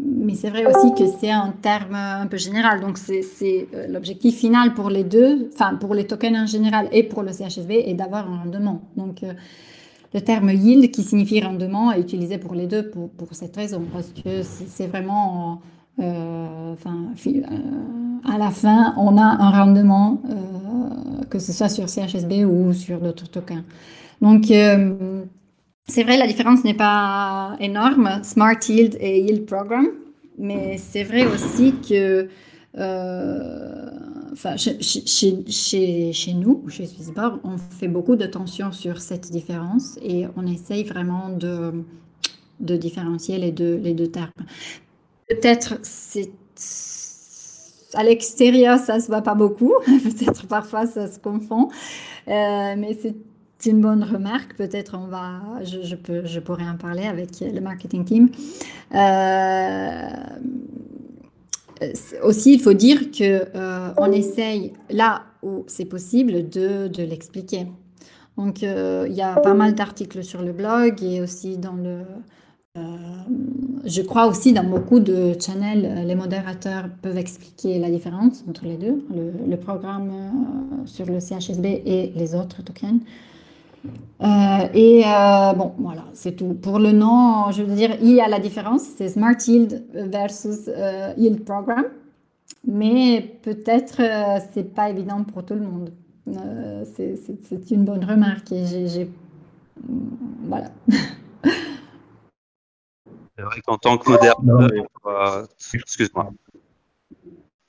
mais 0.00 0.34
c'est 0.34 0.50
vrai 0.50 0.66
aussi 0.66 0.94
que 0.94 1.08
c'est 1.18 1.32
un 1.32 1.52
terme 1.60 1.96
un 1.96 2.28
peu 2.28 2.36
général. 2.36 2.80
Donc, 2.80 2.96
c'est 2.98 3.68
euh, 3.74 3.88
l'objectif 3.88 4.36
final 4.36 4.72
pour 4.74 4.88
les 4.88 5.02
deux, 5.02 5.50
enfin, 5.52 5.74
pour 5.74 5.94
les 5.94 6.06
tokens 6.06 6.36
en 6.36 6.46
général 6.46 6.88
et 6.92 7.02
pour 7.02 7.24
le 7.24 7.32
CHSB, 7.32 7.72
est 7.72 7.94
d'avoir 7.94 8.30
un 8.30 8.38
rendement. 8.38 8.82
Donc, 8.96 9.24
euh, 9.24 9.32
le 10.16 10.22
terme 10.22 10.50
yield, 10.50 10.90
qui 10.90 11.02
signifie 11.02 11.40
rendement, 11.42 11.92
est 11.92 12.00
utilisé 12.00 12.38
pour 12.38 12.54
les 12.54 12.66
deux 12.66 12.88
pour, 12.90 13.10
pour 13.10 13.28
cette 13.32 13.54
raison, 13.54 13.82
parce 13.92 14.08
que 14.08 14.42
c'est 14.42 14.86
vraiment, 14.86 15.60
enfin, 15.98 16.96
à 18.24 18.38
la 18.38 18.50
fin, 18.50 18.94
on 18.96 19.18
a 19.18 19.28
un 19.46 19.50
rendement, 19.50 20.22
que 21.28 21.38
ce 21.38 21.52
soit 21.52 21.68
sur 21.68 21.86
CHSB 21.88 22.46
ou 22.46 22.72
sur 22.72 22.98
d'autres 22.98 23.28
tokens. 23.28 23.64
Donc, 24.22 24.44
c'est 24.46 26.02
vrai, 26.02 26.16
la 26.16 26.26
différence 26.26 26.64
n'est 26.64 26.80
pas 26.88 27.56
énorme, 27.60 28.20
Smart 28.22 28.58
Yield 28.66 28.96
et 28.98 29.20
Yield 29.20 29.44
Program, 29.44 29.86
mais 30.38 30.78
c'est 30.78 31.04
vrai 31.04 31.26
aussi 31.26 31.74
que 31.86 32.28
euh, 32.78 33.90
enfin, 34.36 34.56
chez, 34.56 34.80
chez, 34.80 36.12
chez, 36.12 36.34
nous, 36.34 36.68
chez 36.68 36.86
Swissborg, 36.86 37.40
on 37.42 37.56
fait 37.58 37.88
beaucoup 37.88 38.16
de 38.16 38.26
tension 38.26 38.70
sur 38.70 39.00
cette 39.00 39.30
différence 39.30 39.98
et 40.02 40.26
on 40.36 40.46
essaye 40.46 40.84
vraiment 40.84 41.30
de, 41.30 41.84
de 42.60 42.76
différencier 42.76 43.38
les 43.38 43.52
deux, 43.52 43.76
les 43.76 43.94
deux 43.94 44.08
termes. 44.08 44.30
Peut-être 45.28 45.78
c'est 45.82 46.30
à 47.94 48.02
l'extérieur, 48.02 48.78
ça 48.78 49.00
se 49.00 49.06
voit 49.06 49.22
pas 49.22 49.34
beaucoup. 49.34 49.72
Peut-être 49.86 50.46
parfois 50.46 50.86
ça 50.86 51.10
se 51.10 51.18
confond, 51.18 51.68
euh, 52.28 52.74
mais 52.76 52.96
c'est 53.00 53.14
une 53.70 53.80
bonne 53.80 54.04
remarque. 54.04 54.54
Peut-être 54.56 54.98
on 54.98 55.06
va, 55.06 55.40
je, 55.62 55.94
peux, 55.94 56.26
je 56.26 56.40
pourrais 56.40 56.68
en 56.68 56.76
parler 56.76 57.06
avec 57.06 57.40
le 57.40 57.60
marketing 57.60 58.04
team. 58.04 58.28
Euh, 58.94 60.08
aussi, 62.22 62.54
il 62.54 62.60
faut 62.60 62.72
dire 62.72 63.10
que 63.10 63.44
euh, 63.54 63.92
on 63.98 64.10
essaye 64.12 64.72
là 64.90 65.22
où 65.42 65.64
c'est 65.66 65.84
possible 65.84 66.48
de, 66.48 66.90
l'expliquer. 67.02 67.66
Donc, 68.36 68.62
euh, 68.62 69.06
il 69.08 69.14
y 69.14 69.22
a 69.22 69.34
pas 69.36 69.54
mal 69.54 69.74
d'articles 69.74 70.22
sur 70.22 70.42
le 70.42 70.52
blog 70.52 71.02
et 71.02 71.20
aussi 71.20 71.56
dans 71.56 71.74
le. 71.74 72.00
je 73.84 74.02
crois 74.02 74.26
aussi 74.26 74.52
dans 74.52 74.64
beaucoup 74.64 75.00
de 75.00 75.34
channels, 75.40 76.06
les 76.06 76.14
modérateurs 76.14 76.88
peuvent 77.00 77.16
expliquer 77.16 77.78
la 77.78 77.90
différence 77.90 78.44
entre 78.48 78.64
les 78.64 78.76
deux, 78.76 79.04
le 79.48 79.56
programme 79.56 80.12
sur 80.84 81.06
le 81.06 81.20
CHSB 81.20 81.64
et 81.64 82.12
les 82.14 82.34
autres 82.34 82.62
tokens. 82.62 83.00
Euh, 84.22 84.68
et 84.72 85.02
euh, 85.04 85.52
bon, 85.52 85.74
voilà, 85.78 86.04
c'est 86.14 86.36
tout. 86.36 86.54
Pour 86.54 86.78
le 86.78 86.92
nom, 86.92 87.50
je 87.50 87.62
veux 87.62 87.74
dire, 87.74 87.96
il 88.00 88.12
y 88.12 88.20
a 88.20 88.28
la 88.28 88.38
différence, 88.38 88.82
c'est 88.82 89.08
Smart 89.08 89.36
Yield 89.46 89.84
versus 89.92 90.68
euh, 90.68 91.12
Yield 91.18 91.44
Program, 91.44 91.84
mais 92.66 93.38
peut-être 93.42 94.00
c'est 94.52 94.74
pas 94.74 94.88
évident 94.88 95.22
pour 95.24 95.44
tout 95.44 95.54
le 95.54 95.60
monde. 95.60 95.92
c'est 96.94 97.70
une 97.70 97.84
bonne 97.84 98.04
remarque 98.04 98.52
et 98.52 98.66
j'ai. 98.66 99.10
Voilà. 100.44 100.70
C'est 103.36 103.42
vrai 103.42 103.60
qu'en 103.66 103.76
tant 103.76 103.98
que 103.98 104.10
modérateur, 104.10 105.46
excuse-moi. 105.74 106.32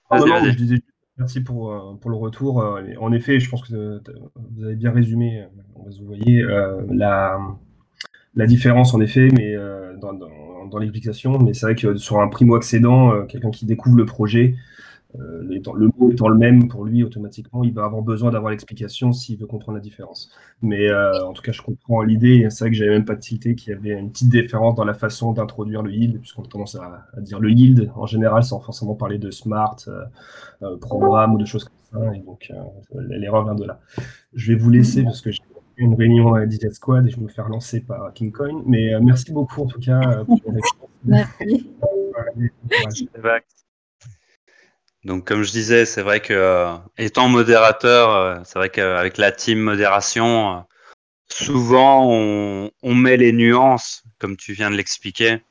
Vas-y, 0.10 0.30
vas-y. 0.30 0.82
Merci 1.18 1.42
pour, 1.42 1.72
euh, 1.72 1.94
pour 2.00 2.12
le 2.12 2.18
retour. 2.18 2.62
Euh, 2.62 2.82
en 3.00 3.12
effet, 3.12 3.40
je 3.40 3.50
pense 3.50 3.68
que 3.68 4.02
vous 4.36 4.64
avez 4.64 4.76
bien 4.76 4.92
résumé, 4.92 5.42
euh, 5.42 5.90
vous 6.00 6.06
voyez, 6.06 6.44
la, 6.90 7.40
différence 8.46 8.94
en 8.94 9.02
effet, 9.02 9.30
mais 9.36 9.56
dans, 10.00 10.14
dans, 10.14 10.68
dans 10.70 10.78
l'explication. 10.78 11.40
Mais 11.40 11.54
c'est 11.54 11.66
vrai 11.66 11.76
que 11.76 11.96
sur 11.96 12.20
un 12.20 12.28
primo-accédant, 12.28 13.26
quelqu'un 13.26 13.50
qui 13.50 13.66
découvre 13.66 13.98
le 13.98 14.06
projet, 14.06 14.56
euh, 15.16 15.42
le 15.42 15.90
mot 15.98 16.12
étant 16.12 16.28
le 16.28 16.38
même 16.38 16.68
pour 16.68 16.86
lui, 16.86 17.04
automatiquement, 17.04 17.64
il 17.64 17.74
va 17.74 17.86
avoir 17.86 18.02
besoin 18.02 18.32
d'avoir 18.32 18.52
l'explication 18.52 19.14
s'il 19.14 19.40
veut 19.40 19.48
comprendre 19.48 19.78
la 19.78 19.82
différence. 19.82 20.30
Mais 20.62 20.90
euh, 20.90 21.26
en 21.26 21.34
tout 21.34 21.42
cas, 21.42 21.52
je 21.52 21.62
comprends 21.62 22.02
l'idée. 22.02 22.48
C'est 22.50 22.66
vrai 22.66 22.72
que 22.72 22.76
j'avais 22.76 22.92
même 22.92 23.06
pas 23.06 23.16
tilté 23.16 23.56
qu'il 23.56 23.74
y 23.74 23.76
avait 23.76 24.00
une 24.00 24.12
petite 24.12 24.30
différence 24.30 24.76
dans 24.76 24.84
la 24.84 24.94
façon 24.94 25.32
d'introduire 25.32 25.82
le 25.82 25.92
yield, 25.92 26.20
puisqu'on 26.20 26.44
a 26.44 26.48
tendance 26.48 26.76
à, 26.76 27.06
dire 27.22 27.40
le 27.40 27.52
yield 27.52 27.92
en 27.96 28.06
général 28.06 28.44
sans 28.44 28.60
forcément 28.60 28.96
parler 28.96 29.18
de 29.18 29.32
smart, 29.32 29.78
euh, 29.88 30.78
programme 30.78 31.36
ou 31.36 31.38
de 31.38 31.46
choses 31.46 31.64
comme 31.64 32.02
ça. 32.02 32.16
Et 32.16 32.20
donc, 32.20 32.52
l'erreur 33.10 33.46
vient 33.46 33.56
de 33.56 33.66
là. 33.66 33.80
Je 34.34 34.52
vais 34.52 34.60
vous 34.60 34.70
laisser 34.70 35.04
parce 35.04 35.22
que 35.22 35.32
j'ai 35.32 35.42
une 35.78 35.94
réunion 35.94 36.34
à 36.34 36.48
DJ 36.48 36.70
Squad 36.72 37.08
et 37.08 37.10
je 37.10 37.18
vais 37.18 37.24
me 37.24 37.30
faire 37.30 37.50
lancer 37.50 37.82
par 37.82 38.14
KingCoin. 38.14 38.64
Mais 38.66 38.92
merci 39.02 39.32
beaucoup 39.32 39.62
en 39.62 39.68
tout 39.68 39.80
cas 39.80 40.24
pour 40.26 40.42
Merci. 41.06 41.68
Donc, 45.08 45.26
comme 45.26 45.44
je 45.44 45.52
disais, 45.52 45.86
c'est 45.86 46.02
vrai 46.02 46.20
que 46.20 46.34
euh, 46.34 46.76
étant 46.98 47.30
modérateur, 47.30 48.12
euh, 48.12 48.40
c'est 48.44 48.60
vrai 48.60 48.70
qu'avec 48.70 49.18
la 49.18 49.32
team 49.32 49.58
modération, 49.58 50.58
euh, 50.58 50.60
souvent 51.30 52.12
on, 52.12 52.94
met 52.94 53.16
les 53.16 53.32
nuances, 53.32 54.04
comme 54.20 54.36
tu 54.36 54.52
viens 54.52 54.70
de 54.70 54.76
l'expliquer. 54.76 55.42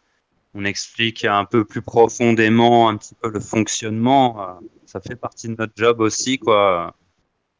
On 0.52 0.66
explique 0.66 1.24
un 1.24 1.46
peu 1.46 1.64
plus 1.64 1.80
profondément 1.80 2.90
un 2.90 2.98
petit 2.98 3.14
peu 3.14 3.30
le 3.30 3.40
fonctionnement. 3.40 4.60
ça 4.84 5.00
fait 5.00 5.16
partie 5.16 5.48
de 5.48 5.56
notre 5.58 5.72
job 5.74 6.00
aussi, 6.00 6.38
quoi, 6.38 6.94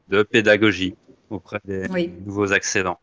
de 0.08 0.22
pédagogie 0.22 0.96
auprès 1.30 1.60
des 1.64 1.88
nouveaux 2.26 2.52
accédants. 2.52 3.00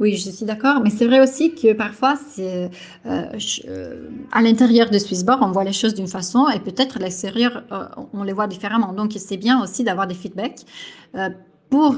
Oui, 0.00 0.16
je 0.16 0.30
suis 0.30 0.44
d'accord, 0.44 0.80
mais 0.80 0.90
c'est 0.90 1.06
vrai 1.06 1.20
aussi 1.20 1.54
que 1.54 1.72
parfois, 1.72 2.16
c'est, 2.16 2.68
euh, 3.06 3.22
euh, 3.68 4.08
à 4.32 4.42
l'intérieur 4.42 4.90
de 4.90 4.98
Swissborg, 4.98 5.40
on 5.42 5.52
voit 5.52 5.62
les 5.62 5.72
choses 5.72 5.94
d'une 5.94 6.08
façon 6.08 6.48
et 6.48 6.58
peut-être 6.58 6.96
à 6.96 7.00
l'extérieur, 7.00 7.62
euh, 7.70 7.86
on 8.12 8.24
les 8.24 8.32
voit 8.32 8.48
différemment. 8.48 8.92
Donc, 8.92 9.12
c'est 9.16 9.36
bien 9.36 9.62
aussi 9.62 9.84
d'avoir 9.84 10.08
des 10.08 10.14
feedbacks 10.14 10.64
pour, 11.70 11.96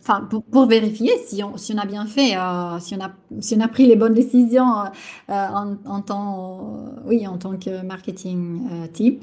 enfin, 0.00 0.26
pour, 0.30 0.42
pour, 0.44 0.66
vérifier 0.66 1.12
si 1.26 1.42
on, 1.42 1.56
si 1.56 1.74
on 1.74 1.78
a 1.78 1.86
bien 1.86 2.06
fait, 2.06 2.36
si, 2.80 2.94
on 2.94 3.00
a, 3.00 3.10
si 3.40 3.56
on 3.56 3.60
a 3.60 3.68
pris 3.68 3.86
les 3.86 3.96
bonnes 3.96 4.14
décisions 4.14 4.84
en, 5.28 5.76
en, 5.84 6.00
tant, 6.00 6.76
oui, 7.06 7.26
en 7.26 7.36
tant 7.38 7.56
que 7.56 7.82
marketing 7.82 8.88
team. 8.92 9.18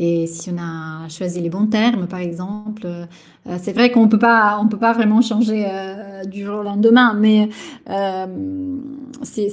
Et 0.00 0.28
si 0.28 0.48
on 0.50 0.58
a 0.58 1.08
choisi 1.08 1.40
les 1.40 1.50
bons 1.50 1.66
termes, 1.66 2.06
par 2.06 2.20
exemple, 2.20 2.86
euh, 2.86 3.56
c'est 3.60 3.72
vrai 3.72 3.90
qu'on 3.90 4.04
on 4.04 4.08
peut 4.08 4.18
pas 4.18 4.92
vraiment 4.92 5.20
changer 5.22 5.66
euh, 5.68 6.22
du 6.24 6.44
jour 6.44 6.60
au 6.60 6.62
lendemain, 6.62 7.14
mais 7.14 7.48
euh, 7.90 8.26
c'est 9.22 9.48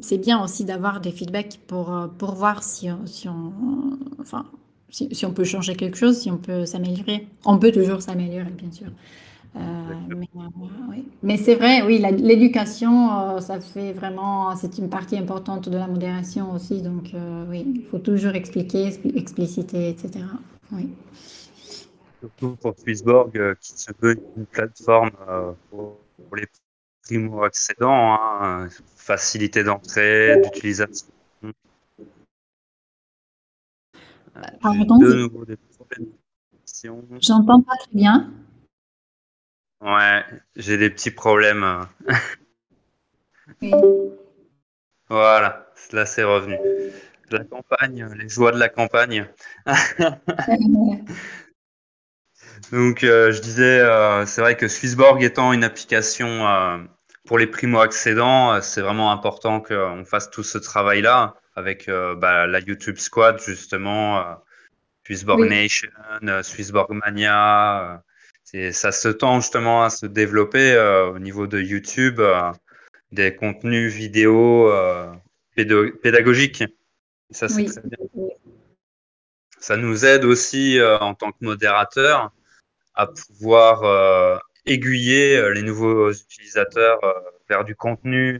c'est 0.00 0.18
bien 0.18 0.42
aussi 0.42 0.64
d'avoir 0.64 1.00
des 1.02 1.10
feedbacks 1.10 1.60
pour 1.66 1.94
pour 2.16 2.34
voir 2.34 2.62
si, 2.62 2.88
si 3.04 3.28
on, 3.28 3.52
enfin, 4.18 4.46
si, 4.94 5.08
si, 5.10 5.26
on 5.26 5.32
peut 5.32 5.42
changer 5.42 5.74
quelque 5.74 5.96
chose, 5.96 6.20
si 6.20 6.30
on 6.30 6.36
peut 6.36 6.66
s'améliorer. 6.66 7.26
On 7.44 7.58
peut 7.58 7.72
toujours 7.72 8.00
s'améliorer, 8.00 8.52
bien 8.52 8.70
sûr. 8.70 8.86
Euh, 9.56 9.60
euh, 9.60 10.96
mais, 11.24 11.36
c'est 11.36 11.56
vrai, 11.56 11.82
oui, 11.82 11.98
l'éducation, 11.98 13.10
euh, 13.10 13.40
ça 13.40 13.58
fait 13.58 13.92
vraiment, 13.92 14.54
c'est 14.54 14.78
une 14.78 14.88
partie 14.88 15.16
importante 15.16 15.68
de 15.68 15.76
la 15.76 15.88
modération 15.88 16.52
aussi. 16.52 16.80
Donc, 16.80 17.10
oui, 17.48 17.64
il 17.74 17.84
faut 17.90 17.98
toujours 17.98 18.36
expliquer, 18.36 18.86
expliciter, 19.16 19.88
etc. 19.88 20.26
Oui. 20.70 20.88
Surtout 22.20 22.56
pour 22.60 22.74
Swissborg, 22.78 23.32
qui 23.60 23.72
se 23.72 23.90
veut 24.00 24.16
une 24.36 24.46
plateforme 24.46 25.10
pour, 25.70 25.98
les 26.36 26.46
primo-accédants, 27.02 28.14
hein, 28.14 28.68
facilité 28.96 29.64
d'entrée, 29.64 30.40
d'utilisation. 30.40 31.08
Pardon 34.60 34.98
J'entends 37.20 37.62
pas 37.62 37.76
très 37.78 37.94
bien. 37.94 38.32
Ouais, 39.80 40.24
j'ai 40.56 40.76
des 40.78 40.90
petits 40.90 41.10
problèmes. 41.10 41.86
Voilà, 45.08 45.70
là 45.92 46.06
c'est 46.06 46.24
revenu. 46.24 46.56
La 47.30 47.44
campagne, 47.44 48.08
les 48.16 48.28
joies 48.28 48.52
de 48.52 48.58
la 48.58 48.68
campagne. 48.68 49.28
Donc, 52.72 53.04
euh, 53.04 53.32
je 53.32 53.40
disais, 53.40 53.80
euh, 53.80 54.24
c'est 54.26 54.40
vrai 54.40 54.56
que 54.56 54.68
Swissborg 54.68 55.22
étant 55.22 55.52
une 55.52 55.64
application 55.64 56.26
euh, 56.26 56.78
pour 57.26 57.38
les 57.38 57.46
primo-accédants, 57.46 58.60
c'est 58.62 58.80
vraiment 58.80 59.12
important 59.12 59.60
qu'on 59.60 60.04
fasse 60.04 60.30
tout 60.30 60.42
ce 60.42 60.58
travail-là 60.58 61.36
avec 61.54 61.88
bah, 61.88 62.46
la 62.46 62.60
YouTube 62.60 62.98
Squad, 62.98 63.40
justement, 63.40 64.24
Swissborg 65.04 65.48
Nation, 65.48 65.90
Swissborg 66.42 66.92
Mania 66.92 68.02
ça 68.72 68.92
se 68.92 69.08
tend 69.08 69.40
justement 69.40 69.84
à 69.84 69.90
se 69.90 70.06
développer 70.06 70.72
euh, 70.72 71.10
au 71.10 71.18
niveau 71.18 71.46
de 71.46 71.60
YouTube, 71.60 72.20
euh, 72.20 72.52
des 73.10 73.34
contenus 73.34 73.92
vidéo 73.92 74.70
euh, 74.70 75.12
pédagogiques. 76.02 76.64
Ça, 77.30 77.48
Ça 79.58 79.76
nous 79.76 80.04
aide 80.04 80.24
aussi 80.24 80.78
en 81.00 81.14
tant 81.14 81.32
que 81.32 81.38
modérateur 81.40 82.32
à 82.94 83.06
pouvoir 83.06 84.40
aiguiller 84.66 85.52
les 85.54 85.62
nouveaux 85.62 86.12
utilisateurs 86.12 87.00
vers 87.48 87.64
du 87.64 87.74
contenu 87.74 88.38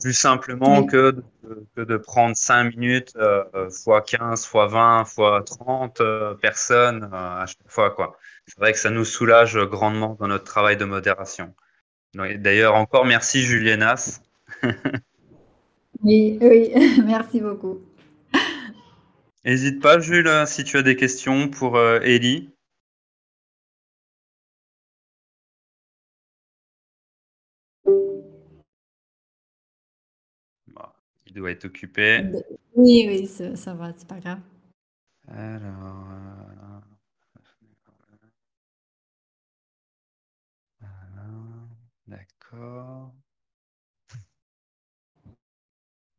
plus 0.00 0.12
simplement 0.12 0.84
que, 0.84 1.10
de, 1.10 1.24
que, 1.76 1.82
de, 1.82 1.96
prendre 1.96 2.36
5 2.36 2.76
minutes 2.76 3.16
fois 3.84 4.02
15, 4.02 4.44
fois 4.46 4.66
20, 4.66 5.04
fois 5.04 5.42
30 5.44 6.02
personnes 6.40 7.08
à 7.12 7.46
chaque 7.46 7.68
fois. 7.68 7.90
Quoi. 7.90 8.16
C'est 8.46 8.58
vrai 8.58 8.72
que 8.72 8.78
ça 8.78 8.90
nous 8.90 9.04
soulage 9.04 9.58
grandement 9.58 10.16
dans 10.18 10.28
notre 10.28 10.44
travail 10.44 10.76
de 10.76 10.84
modération. 10.84 11.54
D'ailleurs, 12.14 12.74
encore 12.74 13.04
merci 13.04 13.42
Julienas. 13.42 14.20
oui, 16.02 16.38
oui, 16.40 16.72
merci 17.04 17.40
beaucoup. 17.40 17.80
N'hésite 19.44 19.80
pas, 19.80 20.00
Jules, 20.00 20.30
si 20.46 20.64
tu 20.64 20.76
as 20.76 20.82
des 20.82 20.96
questions 20.96 21.48
pour 21.48 21.76
euh, 21.76 22.00
doit 31.38 31.50
être 31.50 31.64
occupé. 31.64 32.24
Oui, 32.74 33.06
oui, 33.08 33.26
ça, 33.26 33.74
va, 33.74 33.92
c'est 33.96 34.08
pas 34.08 34.18
grave. 34.18 34.40
Alors. 35.28 36.10
Euh, 36.10 36.48
D'accord. 42.06 43.12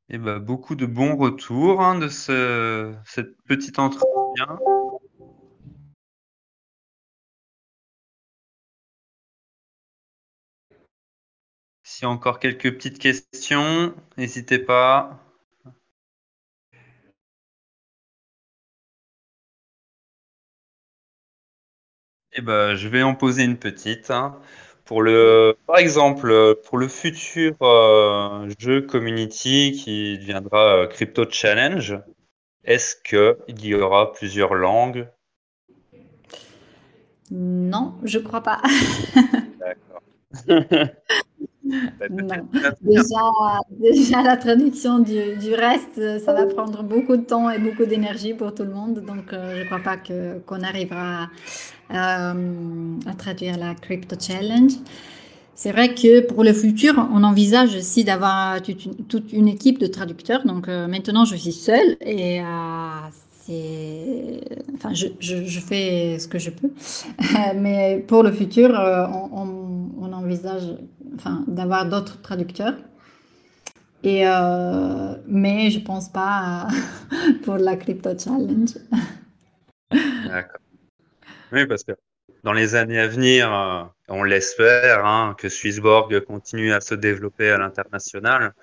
Et 0.10 0.18
ben, 0.18 0.40
beaucoup 0.40 0.76
de 0.76 0.86
bons 0.86 1.16
retours 1.16 1.82
hein, 1.82 1.98
de 1.98 2.08
ce, 2.08 2.94
cette 3.06 3.36
petite 3.44 3.80
entretien. 3.80 4.60
S'il 12.00 12.06
y 12.06 12.12
a 12.12 12.14
encore 12.14 12.40
quelques 12.40 12.74
petites 12.76 12.98
questions, 12.98 13.94
n'hésitez 14.16 14.58
pas. 14.58 15.20
Et 22.32 22.38
eh 22.38 22.42
ben, 22.42 22.76
je 22.76 22.88
vais 22.88 23.04
en 23.04 23.16
poser 23.16 23.44
une 23.44 23.58
petite. 23.58 24.12
Hein. 24.12 24.40
Pour 24.86 25.02
le, 25.02 25.58
par 25.68 25.78
exemple, 25.78 26.56
pour 26.64 26.78
le 26.78 26.88
futur 26.88 27.58
euh, 27.62 28.50
jeu 28.58 28.80
Community 28.82 29.74
qui 29.74 30.20
deviendra 30.20 30.84
euh, 30.84 30.88
Crypto 30.88 31.26
Challenge, 31.30 32.00
est-ce 32.64 32.96
qu'il 32.96 33.66
y 33.66 33.76
aura 33.76 34.14
plusieurs 34.14 34.54
langues? 34.54 35.10
Non, 37.30 37.96
je 38.06 38.20
crois 38.20 38.42
pas. 38.42 38.62
D'accord. 39.60 40.02
Déjà, 42.82 43.60
déjà, 43.72 44.22
la 44.22 44.38
traduction 44.38 45.00
du, 45.00 45.36
du, 45.38 45.54
reste, 45.54 46.20
ça 46.24 46.34
va 46.34 46.46
prendre 46.46 46.84
beaucoup 46.84 47.18
de 47.18 47.24
temps 47.24 47.50
et 47.50 47.60
beaucoup 47.60 47.86
d'énergie 47.86 48.34
pour 48.34 48.54
tout 48.54 48.64
le 48.64 48.74
monde. 48.74 49.04
Donc, 49.06 49.34
euh, 49.34 49.56
je 49.56 49.62
ne 49.62 49.66
crois 49.66 49.80
pas 49.80 49.98
qu'on 49.98 50.62
arrivera 50.62 51.30
euh, 51.92 52.96
à 53.06 53.14
traduire 53.18 53.58
la 53.58 53.74
Crypto 53.76 54.16
Challenge. 54.20 54.74
C'est 55.56 55.74
vrai 55.74 55.94
que 55.94 56.22
pour 56.22 56.46
le 56.46 56.54
futur, 56.54 56.94
on 57.12 57.22
envisage 57.24 57.76
aussi 57.76 58.06
d'avoir 58.06 58.62
toute, 58.62 59.34
une 59.34 59.50
équipe 59.50 59.78
de 59.78 59.88
traducteurs. 59.88 60.46
Donc 60.46 60.70
euh, 60.70 60.88
maintenant, 60.88 61.26
je 61.26 61.36
suis 61.36 61.52
seule 61.52 61.98
et 62.00 62.40
euh, 62.40 62.46
c'est, 63.50 64.42
enfin, 64.76 64.94
je, 64.94 65.08
je, 65.20 65.60
fais 65.60 66.20
ce 66.20 66.28
que 66.28 66.38
je 66.38 66.52
peux. 66.52 66.72
Mais 67.56 68.04
pour 68.08 68.24
le 68.24 68.32
futur, 68.32 68.70
on, 68.72 69.90
on, 70.00 70.14
envisage, 70.14 70.64
enfin, 71.16 71.44
d'avoir 71.48 71.88
d'autres 71.88 72.22
traducteurs. 72.22 72.76
Et 74.04 74.24
mais 75.28 75.70
je 75.72 75.80
pense 75.80 76.10
pas 76.10 76.68
pour 77.44 77.58
la 77.58 77.76
Crypto 77.76 78.12
Challenge. 78.18 78.70
D'accord. 80.28 80.60
Oui, 81.52 81.66
parce 81.66 81.84
que 81.84 81.94
dans 82.44 82.54
les 82.54 82.76
années 82.76 83.00
à 83.00 83.08
venir, 83.08 83.54
euh, 83.54 83.84
on 84.08 84.24
l'espère, 84.24 85.06
hein, 85.06 85.36
que 85.38 85.50
Swissborg 85.50 86.20
continue 86.22 86.72
à 86.74 86.82
se 86.82 86.96
développer 86.96 87.50
à 87.50 87.58
l'international. 87.58 88.54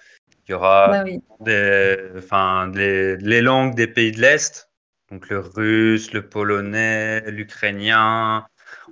Il 0.48 0.52
y 0.52 0.54
aura 0.54 0.88
bah 0.88 1.04
des, 1.40 1.96
enfin, 2.16 2.70
les, 2.72 3.40
langues 3.40 3.74
des 3.74 3.88
pays 3.88 4.12
de 4.12 4.20
l'Est, 4.20 4.65
donc 5.10 5.28
le 5.28 5.40
russe, 5.40 6.12
le 6.12 6.28
polonais, 6.28 7.30
l'ukrainien, 7.30 8.46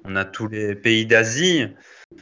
on 0.04 0.16
a 0.16 0.24
tous 0.24 0.48
les 0.48 0.74
pays 0.74 1.06
d'Asie. 1.06 1.66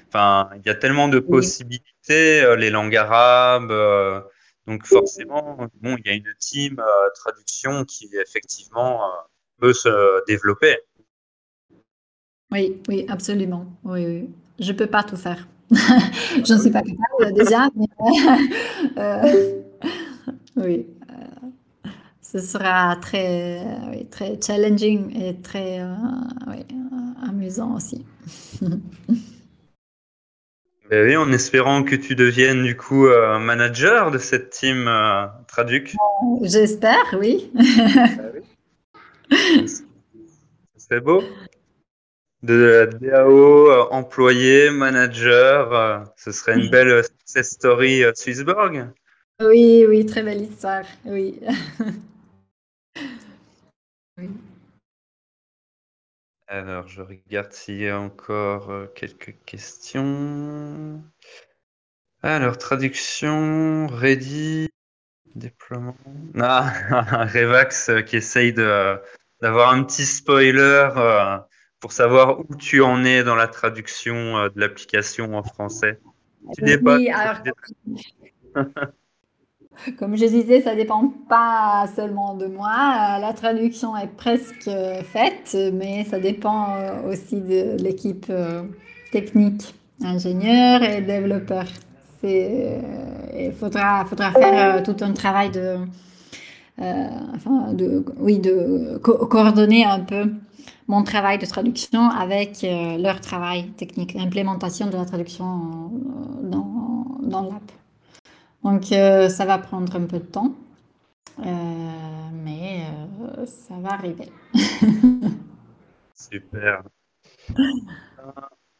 Enfin, 0.08 0.50
il 0.56 0.66
y 0.66 0.70
a 0.70 0.74
tellement 0.74 1.08
de 1.08 1.18
possibilités, 1.18 2.42
euh, 2.42 2.56
les 2.56 2.70
langues 2.70 2.96
arabes. 2.96 3.70
Euh, 3.70 4.20
donc 4.66 4.86
forcément, 4.86 5.68
bon, 5.80 5.96
il 5.98 6.06
y 6.06 6.10
a 6.10 6.14
une 6.14 6.32
team 6.38 6.80
traduction 7.14 7.84
qui 7.84 8.08
effectivement 8.14 9.00
peut 9.58 9.72
se 9.72 10.24
développer. 10.26 10.78
Oui, 12.52 12.80
oui, 12.86 13.06
absolument. 13.08 13.66
Oui, 13.82 14.06
oui. 14.06 14.30
Je 14.58 14.72
ne 14.72 14.76
peux 14.76 14.86
pas 14.86 15.02
tout 15.02 15.16
faire. 15.16 15.48
Je 15.70 16.52
ne 16.52 16.58
suis 16.58 16.70
pas 16.70 16.82
capable 16.82 17.34
déjà, 17.34 17.68
mais 17.74 17.86
euh, 18.98 19.62
oui, 20.56 20.86
euh, 20.86 21.01
ce 22.32 22.38
sera 22.38 22.96
très, 22.96 23.60
très 24.10 24.40
challenging 24.40 25.14
et 25.20 25.36
très 25.40 25.80
euh, 25.80 25.94
amusant 27.28 27.76
aussi. 27.76 28.04
Ben 30.90 31.06
oui, 31.06 31.16
en 31.16 31.32
espérant 31.32 31.84
que 31.84 31.96
tu 31.96 32.14
deviennes 32.14 32.64
du 32.64 32.76
coup 32.76 33.06
manager 33.40 34.10
de 34.10 34.18
cette 34.18 34.50
team 34.50 34.90
Traduc. 35.48 35.96
J'espère, 36.42 37.16
oui. 37.18 37.50
C'est 40.76 41.00
beau 41.00 41.22
de 42.42 42.90
DAO, 43.00 43.70
euh, 43.70 43.84
employé, 43.90 44.70
manager. 44.70 45.72
Euh, 45.72 45.98
ce 46.16 46.32
serait 46.32 46.58
une 46.58 46.70
belle 46.70 47.02
success 47.04 47.50
story 47.50 48.04
euh, 48.04 48.12
Swissborg. 48.14 48.88
Oui, 49.40 49.84
oui, 49.88 50.04
très 50.06 50.22
belle 50.22 50.42
histoire. 50.42 50.84
Oui. 51.04 51.40
Alors, 56.48 56.88
je 56.88 57.02
regarde 57.02 57.52
s'il 57.52 57.80
y 57.80 57.88
a 57.88 57.98
encore 57.98 58.70
quelques 58.94 59.36
questions. 59.46 61.02
Alors, 62.22 62.58
traduction, 62.58 63.86
ready, 63.86 64.68
déploiement. 65.34 65.96
Ah, 66.40 66.72
Revax 67.32 67.90
qui 68.06 68.16
essaye 68.16 68.52
d'avoir 68.52 69.72
un 69.72 69.82
petit 69.82 70.04
spoiler 70.04 70.88
pour 71.82 71.92
savoir 71.92 72.38
où 72.38 72.56
tu 72.56 72.80
en 72.80 73.04
es 73.04 73.24
dans 73.24 73.34
la 73.34 73.48
traduction 73.48 74.38
euh, 74.38 74.48
de 74.48 74.60
l'application 74.60 75.34
en 75.34 75.42
français. 75.42 75.98
Tu 76.54 76.62
n'es 76.62 76.78
pas. 76.78 76.96
Comme 79.98 80.16
je 80.16 80.26
disais, 80.26 80.60
ça 80.60 80.72
ne 80.72 80.76
dépend 80.76 81.12
pas 81.28 81.86
seulement 81.94 82.34
de 82.34 82.46
moi. 82.46 82.68
Euh, 82.68 83.18
la 83.20 83.32
traduction 83.32 83.96
est 83.96 84.08
presque 84.08 84.70
faite, 85.12 85.56
mais 85.72 86.04
ça 86.04 86.20
dépend 86.20 86.76
euh, 86.76 87.10
aussi 87.10 87.40
de 87.40 87.76
l'équipe 87.82 88.30
technique, 89.10 89.74
ingénieur 90.02 90.82
et 90.82 91.00
développeur. 91.00 91.64
Il 92.24 93.52
faudra, 93.58 94.04
faire 94.04 94.82
tout 94.84 94.96
un 95.00 95.12
travail 95.12 95.50
de, 95.50 95.78
oui, 98.20 98.38
de 98.38 98.98
coordonner 98.98 99.84
un 99.84 100.00
peu 100.00 100.30
mon 100.88 101.02
travail 101.04 101.38
de 101.38 101.46
traduction 101.46 102.10
avec 102.10 102.64
euh, 102.64 102.98
leur 102.98 103.20
travail 103.20 103.68
technique, 103.70 104.14
l'implémentation 104.14 104.86
de 104.88 104.96
la 104.96 105.04
traduction 105.04 105.90
euh, 106.44 106.50
dans 107.22 107.42
l'app. 107.42 107.72
Donc 108.64 108.92
euh, 108.92 109.28
ça 109.28 109.44
va 109.44 109.58
prendre 109.58 109.96
un 109.96 110.06
peu 110.06 110.18
de 110.18 110.24
temps, 110.24 110.54
mais 111.38 112.82
ça 113.46 113.74
va 113.80 113.94
arriver. 113.94 114.30
Super. 116.14 116.82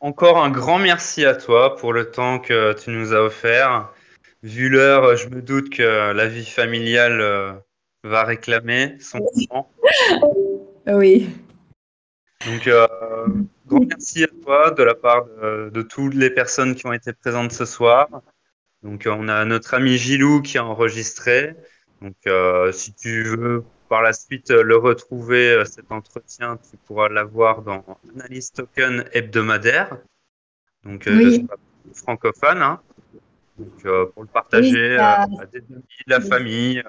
Encore 0.00 0.42
un 0.42 0.50
grand 0.50 0.78
merci 0.78 1.24
à 1.24 1.34
toi 1.34 1.76
pour 1.76 1.92
le 1.92 2.10
temps 2.10 2.38
que 2.38 2.72
tu 2.74 2.90
nous 2.90 3.12
as 3.12 3.22
offert. 3.22 3.92
Vu 4.42 4.68
l'heure, 4.68 5.16
je 5.16 5.28
me 5.28 5.42
doute 5.42 5.70
que 5.70 6.12
la 6.12 6.26
vie 6.26 6.46
familiale 6.46 7.62
va 8.04 8.24
réclamer 8.24 8.96
son 9.00 9.20
temps. 9.48 9.70
Oui. 10.86 11.30
Donc, 12.46 12.66
euh, 12.66 12.86
grand 13.66 13.84
merci 13.86 14.24
à 14.24 14.28
toi 14.42 14.70
de 14.72 14.82
la 14.82 14.94
part 14.94 15.26
de, 15.26 15.82
toutes 15.82 16.14
les 16.14 16.30
personnes 16.30 16.74
qui 16.74 16.86
ont 16.86 16.92
été 16.92 17.12
présentes 17.12 17.52
ce 17.52 17.64
soir. 17.64 18.08
Donc, 18.82 19.06
on 19.10 19.28
a 19.28 19.44
notre 19.44 19.74
ami 19.74 19.96
Gilou 19.96 20.42
qui 20.42 20.58
a 20.58 20.64
enregistré. 20.64 21.54
Donc, 22.00 22.16
euh, 22.26 22.72
si 22.72 22.92
tu 22.94 23.22
veux 23.22 23.64
par 23.88 24.02
la 24.02 24.12
suite 24.12 24.50
le 24.50 24.76
retrouver, 24.76 25.62
cet 25.66 25.92
entretien, 25.92 26.58
tu 26.70 26.76
pourras 26.78 27.08
l'avoir 27.08 27.62
dans 27.62 27.84
Analyse 28.14 28.50
Token 28.52 29.04
hebdomadaire. 29.12 29.98
Donc, 30.84 31.04
oui. 31.06 31.46
francophone. 31.94 32.62
Hein. 32.62 32.80
Donc, 33.58 33.82
pour 34.14 34.22
le 34.22 34.28
partager 34.28 34.96
à 34.96 35.26
des 35.52 35.58
amis, 35.58 35.84
la 36.06 36.20
famille. 36.20 36.82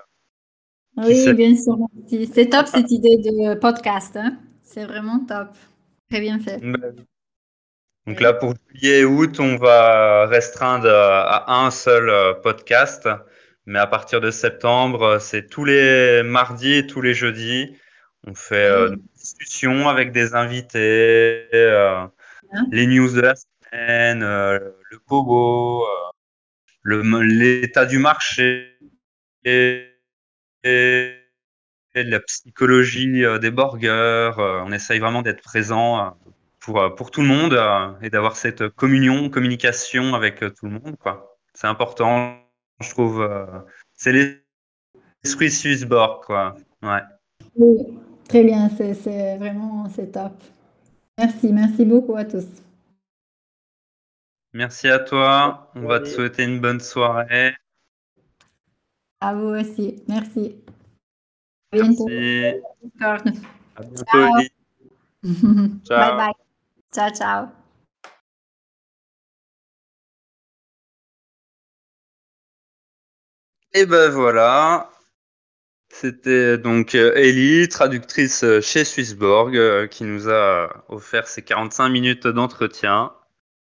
Oui, 0.97 1.33
bien 1.33 1.55
sûr. 1.55 1.77
C'est 2.33 2.49
top 2.49 2.67
cette 2.67 2.89
idée 2.89 3.17
de 3.17 3.55
podcast. 3.55 4.15
Hein. 4.15 4.37
C'est 4.61 4.85
vraiment 4.85 5.19
top. 5.25 5.49
Très 6.09 6.21
bien 6.21 6.39
fait. 6.39 6.59
Ben 6.59 7.05
donc 8.05 8.19
là, 8.19 8.33
pour 8.33 8.53
juillet 8.69 8.99
et 8.99 9.05
août, 9.05 9.39
on 9.39 9.55
va 9.55 10.25
restreindre 10.27 10.89
à 10.89 11.65
un 11.65 11.71
seul 11.71 12.09
euh, 12.09 12.33
podcast. 12.33 13.07
Mais 13.65 13.79
à 13.79 13.87
partir 13.87 14.19
de 14.19 14.29
septembre, 14.29 15.19
c'est 15.21 15.47
tous 15.49 15.63
les 15.63 16.21
mardis 16.23 16.73
et 16.73 16.87
tous 16.87 16.99
les 16.99 17.13
jeudis. 17.13 17.77
On 18.27 18.35
fait 18.35 18.67
euh, 18.67 18.89
une 18.89 19.01
discussion 19.15 19.87
avec 19.87 20.11
des 20.11 20.35
invités, 20.35 21.47
euh, 21.53 22.05
les 22.71 22.87
news 22.87 23.09
de 23.09 23.21
la 23.21 23.35
semaine, 23.35 24.19
le 24.19 24.99
pogo, 25.07 25.85
l'état 26.83 27.85
du 27.85 27.99
marché 27.99 28.77
et, 29.45 29.87
et, 30.65 31.13
la 31.95 32.19
psychologie 32.19 33.23
des 33.39 33.51
burgers. 33.51 34.33
on 34.37 34.73
essaye 34.73 34.99
vraiment 34.99 35.21
d'être 35.21 35.41
présent 35.41 36.15
pour, 36.63 36.79
euh, 36.79 36.89
pour 36.89 37.11
tout 37.11 37.21
le 37.21 37.27
monde 37.27 37.53
euh, 37.53 37.91
et 38.01 38.09
d'avoir 38.09 38.37
cette 38.37 38.69
communion, 38.69 39.29
communication 39.29 40.15
avec 40.15 40.41
euh, 40.41 40.49
tout 40.49 40.65
le 40.65 40.71
monde. 40.71 40.95
Quoi. 40.97 41.37
C'est 41.53 41.67
important, 41.67 42.37
je 42.79 42.89
trouve. 42.89 43.29
c'est 43.93 44.11
l'esprit 45.23 45.51
Swissborg. 45.51 46.23
Quoi. 46.25 46.55
Ouais. 46.81 47.01
Oui, 47.55 47.77
très 48.27 48.43
bien, 48.43 48.69
c'est 48.69 49.37
vraiment 49.37 49.87
c'est 49.93 50.11
top. 50.11 50.33
Merci, 51.17 51.53
merci 51.53 51.85
beaucoup 51.85 52.15
à 52.15 52.25
tous. 52.25 52.47
Merci 54.53 54.87
à 54.87 54.99
toi. 54.99 55.71
On 55.75 55.81
va 55.81 55.99
te 55.99 56.05
souhaiter 56.05 56.43
une 56.43 56.59
bonne 56.59 56.79
soirée. 56.79 57.53
À 59.19 59.35
vous 59.35 59.47
aussi. 59.47 60.01
Merci. 60.07 60.55
À 61.71 61.77
bientôt. 61.77 62.07
À 63.75 63.83
bientôt. 63.83 64.43
Ciao. 65.85 65.99
Bye 66.13 66.17
bye. 66.17 66.33
Ciao, 66.93 67.09
ciao. 67.11 67.49
Et 73.73 73.85
ben 73.85 74.09
voilà. 74.09 74.89
C'était 75.91 76.57
donc 76.57 76.95
euh, 76.95 77.13
Ellie, 77.15 77.69
traductrice 77.69 78.43
euh, 78.43 78.61
chez 78.61 78.83
Swissborg, 78.83 79.55
euh, 79.55 79.87
qui 79.87 80.03
nous 80.03 80.27
a 80.29 80.83
offert 80.89 81.27
ces 81.27 81.43
45 81.43 81.89
minutes 81.89 82.27
d'entretien. 82.27 83.13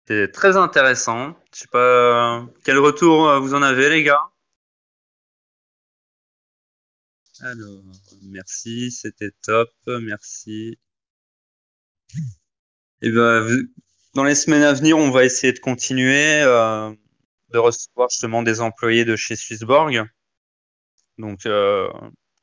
C'était 0.08 0.32
très 0.32 0.56
intéressant. 0.58 1.36
Je 1.54 1.62
sais 1.62 1.68
pas 1.68 2.46
quel 2.64 2.78
retour 2.80 3.40
vous 3.42 3.54
en 3.56 3.62
avez, 3.64 3.90
les 3.90 4.04
gars? 4.04 4.30
Alors, 7.42 7.84
merci, 8.22 8.92
c'était 8.92 9.32
top, 9.42 9.70
merci. 9.88 10.78
Et 13.02 13.08
eh 13.08 13.12
ben, 13.12 13.48
dans 14.14 14.26
les 14.26 14.36
semaines 14.36 14.64
à 14.64 14.74
venir, 14.74 14.98
on 14.98 15.12
va 15.12 15.24
essayer 15.24 15.54
de 15.54 15.60
continuer 15.60 16.42
euh, 16.42 16.92
de 17.50 17.58
recevoir 17.58 18.10
justement 18.10 18.44
des 18.44 18.60
employés 18.60 19.06
de 19.06 19.16
chez 19.16 19.38
Swissborg. 19.38 20.04
Donc, 21.18 21.46
euh, 21.46 21.88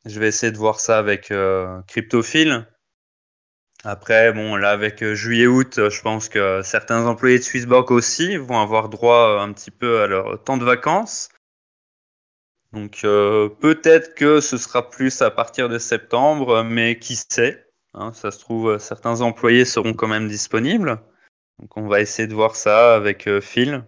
je 0.07 0.19
vais 0.19 0.29
essayer 0.29 0.53
de 0.53 0.57
voir 0.57 0.81
ça 0.81 0.99
avec 0.99 1.31
euh, 1.31 1.83
Cryptophile. 1.89 2.67
Après, 3.85 4.33
bon, 4.33 4.57
là, 4.57 4.71
avec 4.71 5.05
juillet-août, 5.05 5.91
je 5.91 6.01
pense 6.01 6.31
que 6.31 6.63
certains 6.63 7.05
employés 7.07 7.39
de 7.39 7.45
Swissborg 7.45 7.91
aussi 7.91 8.39
vont 8.39 8.59
avoir 8.59 8.89
droit 8.89 9.43
un 9.43 9.53
petit 9.53 9.71
peu 9.71 10.01
à 10.01 10.07
leur 10.07 10.43
temps 10.43 10.57
de 10.57 10.65
vacances. 10.65 11.29
Donc, 12.73 13.03
peut-être 13.03 14.15
que 14.15 14.41
ce 14.41 14.57
sera 14.57 14.89
plus 14.89 15.21
à 15.21 15.31
partir 15.31 15.69
de 15.69 15.79
septembre, 15.79 16.65
mais 16.65 16.99
qui 16.99 17.17
sait 17.17 17.66
Hein, 17.97 18.13
ça 18.13 18.31
se 18.31 18.39
trouve, 18.39 18.73
euh, 18.73 18.79
certains 18.79 19.23
employés 19.23 19.65
seront 19.65 19.95
quand 19.95 20.07
même 20.07 20.29
disponibles. 20.29 21.01
Donc 21.59 21.77
on 21.79 21.89
va 21.89 22.03
essayer 22.03 22.29
de 22.29 22.35
voir 22.35 22.55
ça 22.55 22.95
avec 22.95 23.27
euh, 23.27 23.41
Phil. 23.41 23.85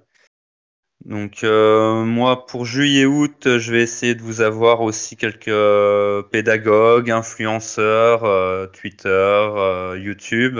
Donc 1.05 1.45
euh, 1.45 2.05
moi, 2.05 2.47
pour 2.47 2.65
juillet-août, 2.65 3.59
je 3.59 3.73
vais 3.73 3.83
essayer 3.83 4.15
de 4.15 4.23
vous 4.23 4.41
avoir 4.41 4.81
aussi 4.81 5.17
quelques 5.17 6.31
pédagogues, 6.31 7.11
influenceurs, 7.11 8.73
Twitter, 8.73 9.95
YouTube. 9.97 10.59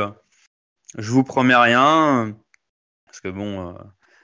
Je 0.97 1.11
vous 1.11 1.25
promets 1.25 1.57
rien, 1.57 2.37
parce 3.07 3.21
que 3.21 3.29
bon, 3.29 3.75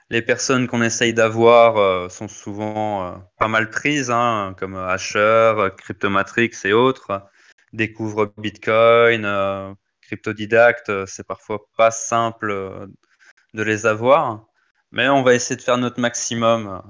les 0.08 0.22
personnes 0.22 0.68
qu'on 0.68 0.82
essaye 0.82 1.14
d'avoir 1.14 2.10
sont 2.12 2.28
souvent 2.28 3.20
pas 3.38 3.48
mal 3.48 3.70
prises, 3.70 4.12
hein, 4.12 4.54
comme 4.56 4.76
Asher, 4.76 5.54
Cryptomatrix 5.78 6.52
et 6.64 6.72
autres 6.72 7.24
découvrent 7.74 8.32
Bitcoin, 8.38 9.24
euh, 9.24 9.74
cryptodidacte, 10.02 10.88
euh, 10.90 11.06
c'est 11.06 11.26
parfois 11.26 11.66
pas 11.76 11.90
simple 11.90 12.50
euh, 12.50 12.86
de 13.54 13.62
les 13.62 13.86
avoir. 13.86 14.46
Mais 14.92 15.08
on 15.08 15.22
va 15.22 15.34
essayer 15.34 15.56
de 15.56 15.62
faire 15.62 15.78
notre 15.78 16.00
maximum 16.00 16.82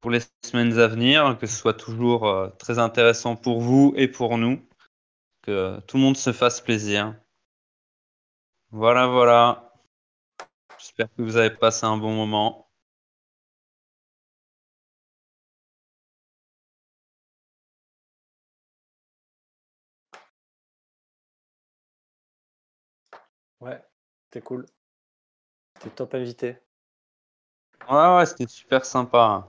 pour 0.00 0.10
les 0.10 0.20
semaines 0.44 0.78
à 0.78 0.88
venir, 0.88 1.38
que 1.40 1.46
ce 1.46 1.56
soit 1.56 1.74
toujours 1.74 2.52
très 2.58 2.78
intéressant 2.78 3.36
pour 3.36 3.60
vous 3.60 3.94
et 3.96 4.08
pour 4.08 4.38
nous, 4.38 4.60
que 5.42 5.80
tout 5.86 5.98
le 5.98 6.02
monde 6.02 6.16
se 6.16 6.32
fasse 6.32 6.60
plaisir. 6.60 7.14
Voilà, 8.70 9.06
voilà. 9.06 9.72
J'espère 10.78 11.08
que 11.14 11.22
vous 11.22 11.36
avez 11.36 11.50
passé 11.50 11.86
un 11.86 11.96
bon 11.96 12.12
moment. 12.12 12.67
Ouais, 23.60 23.82
c'était 24.24 24.44
cool. 24.44 24.66
C'était 25.76 25.94
top 25.94 26.14
invité. 26.14 26.56
Ouais, 27.90 28.16
ouais, 28.16 28.26
c'était 28.26 28.46
super 28.46 28.84
sympa. 28.84 29.46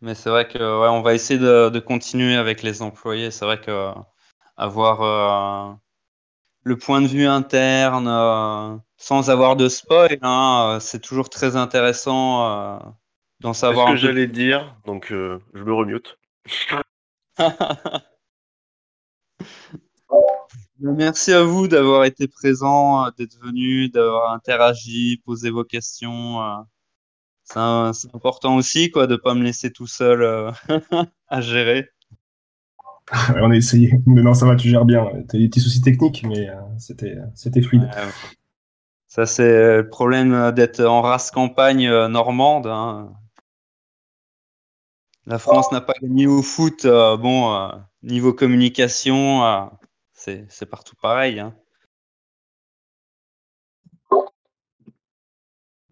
Mais 0.00 0.14
c'est 0.14 0.30
vrai 0.30 0.46
que 0.46 0.58
ouais, 0.58 0.88
on 0.88 1.02
va 1.02 1.14
essayer 1.14 1.40
de, 1.40 1.78
continuer 1.80 2.36
avec 2.36 2.62
les 2.62 2.82
employés. 2.82 3.30
C'est 3.30 3.44
vrai 3.44 3.60
que 3.60 3.92
avoir 4.56 5.02
euh, 5.02 5.74
le 6.62 6.76
point 6.78 7.00
de 7.02 7.06
vue 7.06 7.26
interne 7.26 8.08
euh, 8.08 8.76
sans 8.96 9.30
avoir 9.30 9.56
de 9.56 9.68
spoil, 9.68 10.18
hein, 10.22 10.76
euh, 10.76 10.80
c'est 10.80 11.00
toujours 11.00 11.28
très 11.30 11.56
intéressant 11.56 12.94
d'en 13.40 13.52
savoir. 13.52 13.88
C'est 13.88 13.96
ce 13.96 14.02
que 14.02 14.06
j'allais 14.08 14.26
dire, 14.26 14.76
donc 14.86 15.06
je 15.08 15.38
me 15.52 15.72
remute. 15.72 16.18
Merci 20.78 21.32
à 21.32 21.42
vous 21.42 21.68
d'avoir 21.68 22.04
été 22.04 22.28
présent, 22.28 23.06
euh, 23.06 23.10
d'être 23.16 23.38
venu, 23.42 23.88
d'avoir 23.88 24.32
interagi, 24.32 25.22
posé 25.24 25.48
vos 25.48 25.64
questions. 25.64 26.42
Euh. 26.42 27.92
C'est 27.92 28.14
important 28.14 28.56
aussi 28.56 28.90
quoi, 28.90 29.06
de 29.06 29.12
ne 29.12 29.18
pas 29.18 29.34
me 29.34 29.42
laisser 29.42 29.70
tout 29.70 29.86
seul 29.86 30.22
euh, 30.22 30.50
à 31.28 31.40
gérer. 31.40 31.88
On 33.36 33.50
a 33.52 33.56
essayé, 33.56 33.92
mais 34.04 34.20
non, 34.20 34.34
ça 34.34 34.46
va, 34.46 34.56
tu 34.56 34.68
gères 34.68 34.84
bien. 34.84 35.06
Tu 35.30 35.36
as 35.36 35.38
des 35.38 35.48
petits 35.48 35.60
soucis 35.60 35.80
techniques, 35.80 36.26
mais 36.28 36.48
c'était 36.76 37.62
fluide. 37.62 37.88
ça, 39.06 39.26
c'est 39.26 39.76
le 39.76 39.88
problème 39.88 40.50
d'être 40.50 40.84
en 40.84 41.02
race 41.02 41.30
campagne 41.30 41.88
normande. 42.08 42.66
Hein. 42.66 43.12
La 45.24 45.38
France 45.38 45.70
n'a 45.70 45.80
pas 45.80 45.94
gagné 46.02 46.26
au 46.26 46.42
foot. 46.42 46.84
bon, 46.84 47.70
niveau 48.02 48.32
communication, 48.32 49.70
c'est 50.48 50.66
partout 50.66 50.96
pareil. 50.96 51.40
Hein. 51.40 51.54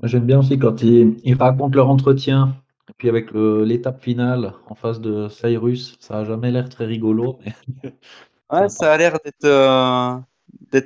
J'aime 0.02 0.26
bien 0.26 0.40
aussi 0.40 0.58
quand 0.58 0.82
ils, 0.82 1.36
racontent 1.38 1.74
leur 1.74 1.88
entretien, 1.88 2.56
et 2.90 2.92
puis 2.98 3.08
avec 3.08 3.30
l'étape 3.32 4.02
finale 4.02 4.54
en 4.66 4.74
face 4.74 5.00
de 5.00 5.28
Cyrus, 5.28 5.96
ça 6.00 6.18
a 6.18 6.24
jamais 6.24 6.50
l'air 6.50 6.68
très 6.68 6.84
rigolo. 6.84 7.38
ouais, 8.52 8.68
ça 8.68 8.92
a 8.92 8.96
l'air 8.98 9.16
d'être 9.24 9.44
euh, 9.44 10.18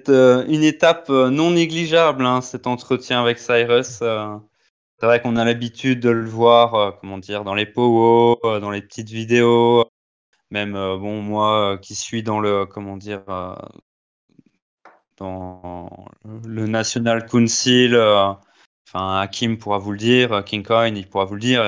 euh, 0.09 0.45
une 0.47 0.63
étape 0.63 1.11
euh, 1.11 1.31
non 1.31 1.51
négligeable, 1.51 2.25
hein, 2.25 2.41
cet 2.43 2.67
entretien 2.69 3.21
avec 3.21 3.39
Cyrus. 3.39 3.99
c'est 3.99 5.07
vrai 5.07 5.21
qu'on 5.21 5.37
a 5.37 5.45
l'habitude 5.45 6.01
de 6.01 6.11
le 6.11 6.29
voir, 6.29 6.99
comment 7.01 7.19
dire, 7.19 7.43
dans 7.45 7.55
les 7.55 7.67
powwows, 7.67 8.39
dans 8.61 8.71
les 8.71 8.83
petites 8.83 9.11
vidéos, 9.11 9.85
même 10.51 10.77
euh, 10.77 10.97
bon 10.97 11.21
moi 11.23 11.75
euh, 11.75 11.77
qui 11.77 11.95
suis 11.95 12.23
dans 12.23 12.41
le 12.41 12.67
comment 12.67 12.97
dire 12.97 13.23
euh, 13.29 13.55
dans 15.17 16.07
le 16.45 16.67
National 16.67 17.27
Council 17.27 17.97
enfin 17.97 19.21
Hakim 19.21 19.59
pourra 19.59 19.79
vous 19.79 19.93
le 19.93 19.99
dire 19.99 20.45
King 20.45 20.63
Coin 20.63 20.95
il 20.95 21.09
pourra 21.09 21.25
vous 21.25 21.35
le 21.35 21.41
dire 21.41 21.63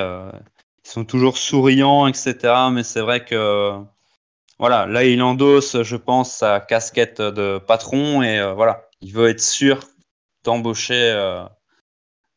ils 0.83 0.89
sont 0.89 1.05
toujours 1.05 1.37
souriants, 1.37 2.07
etc. 2.07 2.35
Mais 2.71 2.83
c'est 2.83 3.01
vrai 3.01 3.23
que 3.23 3.77
voilà, 4.57 4.85
là 4.87 5.03
il 5.03 5.21
endosse, 5.21 5.83
je 5.83 5.95
pense, 5.95 6.33
sa 6.33 6.59
casquette 6.59 7.21
de 7.21 7.59
patron 7.59 8.23
et 8.23 8.53
voilà, 8.53 8.89
il 9.01 9.13
veut 9.13 9.29
être 9.29 9.41
sûr 9.41 9.79
d'embaucher 10.43 11.13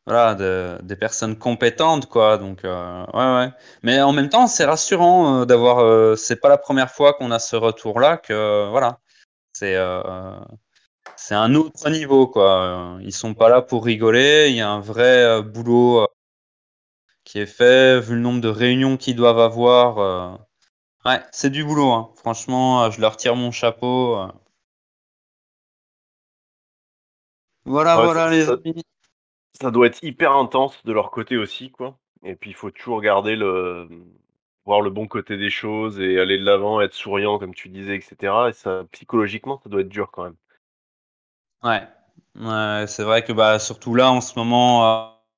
voilà, 0.05 0.35
des 0.81 0.95
personnes 0.95 1.37
compétentes, 1.37 2.07
quoi. 2.07 2.37
Donc, 2.37 2.63
euh, 2.63 3.05
ouais, 3.13 3.45
ouais. 3.45 3.53
Mais 3.83 4.01
en 4.01 4.13
même 4.13 4.29
temps, 4.29 4.47
c'est 4.47 4.65
rassurant 4.65 5.41
euh, 5.41 5.45
d'avoir. 5.45 5.79
Euh, 5.79 6.15
c'est 6.15 6.35
pas 6.39 6.49
la 6.49 6.57
première 6.59 6.91
fois 6.91 7.13
qu'on 7.13 7.31
a 7.31 7.39
ce 7.39 7.55
retour-là 7.55 8.17
que, 8.17 8.69
voilà, 8.69 8.99
c'est 9.53 9.75
c'est 11.17 11.35
un 11.35 11.55
autre 11.55 11.89
niveau, 11.89 12.27
quoi. 12.27 12.97
Ils 13.01 13.13
sont 13.13 13.33
pas 13.33 13.49
là 13.49 13.61
pour 13.61 13.85
rigoler. 13.85 14.47
Il 14.49 14.55
y 14.55 14.61
a 14.61 14.69
un 14.69 14.79
vrai 14.79 15.41
boulot 15.43 16.07
qui 17.23 17.39
est 17.39 17.45
fait, 17.45 17.99
vu 17.99 18.15
le 18.15 18.21
nombre 18.21 18.41
de 18.41 18.47
réunions 18.49 18.97
qu'ils 18.97 19.15
doivent 19.15 19.39
avoir. 19.39 20.39
Ouais, 21.05 21.21
c'est 21.31 21.49
du 21.49 21.63
boulot, 21.63 21.91
hein. 21.91 22.11
Franchement, 22.17 22.91
je 22.91 23.01
leur 23.01 23.17
tire 23.17 23.35
mon 23.35 23.51
chapeau. 23.51 24.19
Voilà, 27.65 27.95
voilà, 27.95 28.29
les 28.29 28.47
amis 28.49 28.83
ça 29.61 29.71
doit 29.71 29.87
être 29.87 30.03
hyper 30.03 30.33
intense 30.33 30.83
de 30.85 30.93
leur 30.93 31.11
côté 31.11 31.37
aussi, 31.37 31.71
quoi. 31.71 31.97
Et 32.23 32.35
puis 32.35 32.49
il 32.51 32.53
faut 32.53 32.71
toujours 32.71 33.01
garder 33.01 33.35
le 33.35 33.87
voir 34.65 34.81
le 34.81 34.89
bon 34.89 35.07
côté 35.07 35.37
des 35.37 35.49
choses 35.49 35.99
et 35.99 36.19
aller 36.19 36.39
de 36.39 36.43
l'avant, 36.43 36.81
être 36.81 36.93
souriant 36.93 37.37
comme 37.39 37.53
tu 37.53 37.69
disais, 37.69 37.95
etc. 37.95 38.33
Et 38.49 38.53
ça, 38.53 38.83
psychologiquement, 38.91 39.59
ça 39.63 39.69
doit 39.69 39.81
être 39.81 39.89
dur 39.89 40.09
quand 40.11 40.23
même. 40.23 40.35
Ouais, 41.63 42.85
c'est 42.87 43.03
vrai 43.03 43.23
que 43.23 43.33
bah, 43.33 43.59
surtout 43.59 43.95
là, 43.95 44.11
en 44.11 44.21
ce 44.21 44.37
moment, 44.37 44.83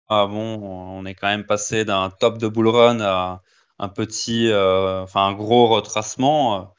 ah, 0.09 0.25
bon, 0.27 0.59
on 0.61 1.05
est 1.05 1.13
quand 1.13 1.27
même 1.27 1.45
passé 1.45 1.85
d'un 1.85 2.09
top 2.09 2.37
de 2.37 2.47
bull 2.47 2.67
run 2.67 2.99
à 3.01 3.41
un 3.79 3.89
petit, 3.89 4.49
euh, 4.49 5.03
enfin 5.03 5.27
un 5.27 5.33
gros 5.33 5.67
retracement. 5.67 6.73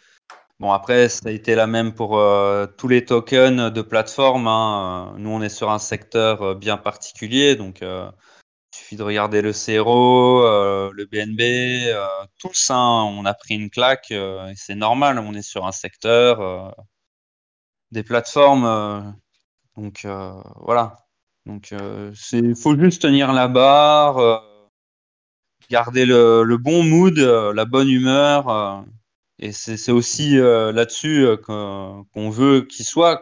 Bon, 0.60 0.72
après, 0.72 1.08
ça 1.08 1.28
a 1.28 1.30
été 1.30 1.54
la 1.54 1.68
même 1.68 1.94
pour 1.94 2.18
euh, 2.18 2.66
tous 2.66 2.88
les 2.88 3.04
tokens 3.04 3.72
de 3.72 3.82
plateforme. 3.82 4.48
Hein. 4.48 5.14
Nous, 5.18 5.30
on 5.30 5.40
est 5.40 5.48
sur 5.48 5.70
un 5.70 5.78
secteur 5.78 6.42
euh, 6.42 6.54
bien 6.56 6.76
particulier, 6.76 7.54
donc 7.54 7.80
euh, 7.82 8.10
il 8.72 8.76
suffit 8.78 8.96
de 8.96 9.04
regarder 9.04 9.40
le 9.40 9.52
CRO, 9.52 10.42
le 10.92 11.04
BNB, 11.06 11.94
tous. 12.38 12.70
Hein, 12.70 12.76
on 12.76 13.24
a 13.24 13.34
pris 13.34 13.54
une 13.54 13.70
claque, 13.70 14.12
c'est 14.56 14.74
normal. 14.74 15.18
On 15.18 15.34
est 15.34 15.42
sur 15.42 15.66
un 15.66 15.72
secteur 15.72 16.74
des 17.90 18.02
plateformes, 18.02 19.14
donc 19.76 20.06
voilà. 20.56 20.96
Donc, 21.46 21.74
il 22.32 22.56
faut 22.56 22.78
juste 22.78 23.02
tenir 23.02 23.32
la 23.32 23.48
barre, 23.48 24.44
garder 25.70 26.04
le, 26.06 26.56
bon 26.58 26.84
mood, 26.84 27.18
la 27.18 27.64
bonne 27.64 27.88
humeur 27.88 28.84
et 29.38 29.52
c'est 29.52 29.92
aussi 29.92 30.38
euh, 30.38 30.72
là-dessus 30.72 31.24
euh, 31.26 31.36
qu'on 31.36 32.30
veut 32.30 32.62
qu'ils 32.62 32.84
soient. 32.84 33.20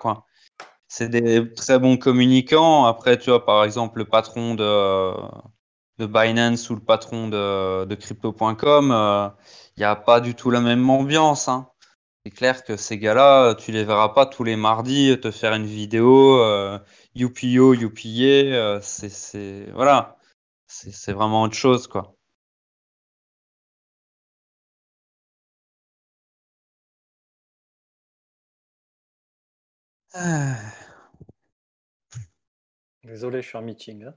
C'est 0.89 1.09
des 1.09 1.53
très 1.55 1.79
bons 1.79 1.99
communicants. 1.99 2.87
Après, 2.87 3.19
tu 3.19 3.31
vois, 3.31 3.45
par 3.45 3.65
exemple, 3.65 3.99
le 3.99 4.07
patron 4.07 4.55
de, 4.55 5.13
de 5.99 6.07
Binance 6.07 6.71
ou 6.71 6.75
le 6.75 6.81
patron 6.81 7.29
de, 7.29 7.85
de 7.85 7.95
Crypto.com, 7.95 8.91
euh, 8.93 9.29
il 9.77 9.81
n'y 9.81 9.85
a 9.85 9.97
pas 9.97 10.21
du 10.21 10.35
tout 10.35 10.51
la 10.51 10.61
même 10.61 10.89
ambiance. 10.89 11.49
Hein. 11.49 11.69
C'est 12.25 12.33
clair 12.33 12.65
que 12.65 12.77
ces 12.77 12.99
gars-là, 12.99 13.55
tu 13.55 13.73
les 13.73 13.85
verras 13.85 14.11
pas 14.11 14.27
tous 14.27 14.45
les 14.45 14.57
mardis 14.57 15.19
te 15.21 15.31
faire 15.31 15.55
une 15.55 15.67
vidéo, 15.67 16.41
euh, 16.41 16.79
youpio, 17.15 17.75
youpillé, 17.75 18.79
c'est 18.83 19.71
voilà, 19.75 20.17
vraiment 21.09 21.43
autre 21.43 21.55
chose, 21.55 21.87
quoi. 21.87 22.16
Ah. 30.19 30.57
Désolé, 33.05 33.43
je 33.43 33.49
suis 33.49 33.59
en 33.59 33.63
meeting. 33.63 34.05
Hein. 34.05 34.15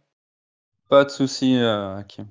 Pas 0.88 1.04
de 1.04 1.10
souci, 1.10 1.58
euh, 1.58 1.98
De 1.98 2.26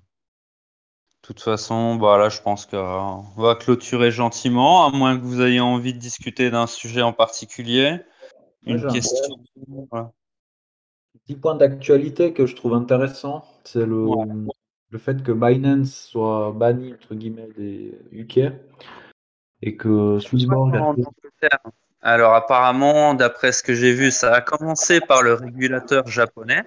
toute 1.20 1.40
façon, 1.40 1.96
bah 1.96 2.16
là, 2.16 2.30
je 2.30 2.40
pense 2.40 2.64
qu'on 2.64 3.20
va 3.36 3.54
clôturer 3.56 4.10
gentiment, 4.10 4.86
à 4.86 4.90
moins 4.90 5.18
que 5.18 5.22
vous 5.22 5.42
ayez 5.42 5.60
envie 5.60 5.92
de 5.92 5.98
discuter 5.98 6.50
d'un 6.50 6.66
sujet 6.66 7.02
en 7.02 7.12
particulier. 7.12 7.98
Une 8.64 8.86
question. 8.86 9.38
Petit 11.24 11.36
point 11.36 11.54
d'actualité 11.54 12.32
que 12.32 12.46
je 12.46 12.56
trouve 12.56 12.72
intéressant, 12.72 13.44
c'est 13.64 13.84
le, 13.84 14.06
le 14.88 14.98
fait 14.98 15.22
que 15.22 15.32
Binance 15.32 15.92
soit 15.92 16.52
banni 16.52 16.94
entre 16.94 17.14
guillemets 17.14 17.48
des 17.56 17.98
UK 18.12 18.52
et 19.60 19.76
que 19.76 20.18
Swissborg 20.20 20.72
alors 22.00 22.34
apparemment, 22.34 23.14
d'après 23.14 23.52
ce 23.52 23.62
que 23.62 23.74
j'ai 23.74 23.92
vu, 23.92 24.10
ça 24.10 24.32
a 24.32 24.40
commencé 24.40 25.00
par 25.00 25.22
le 25.22 25.34
régulateur 25.34 26.06
japonais. 26.06 26.64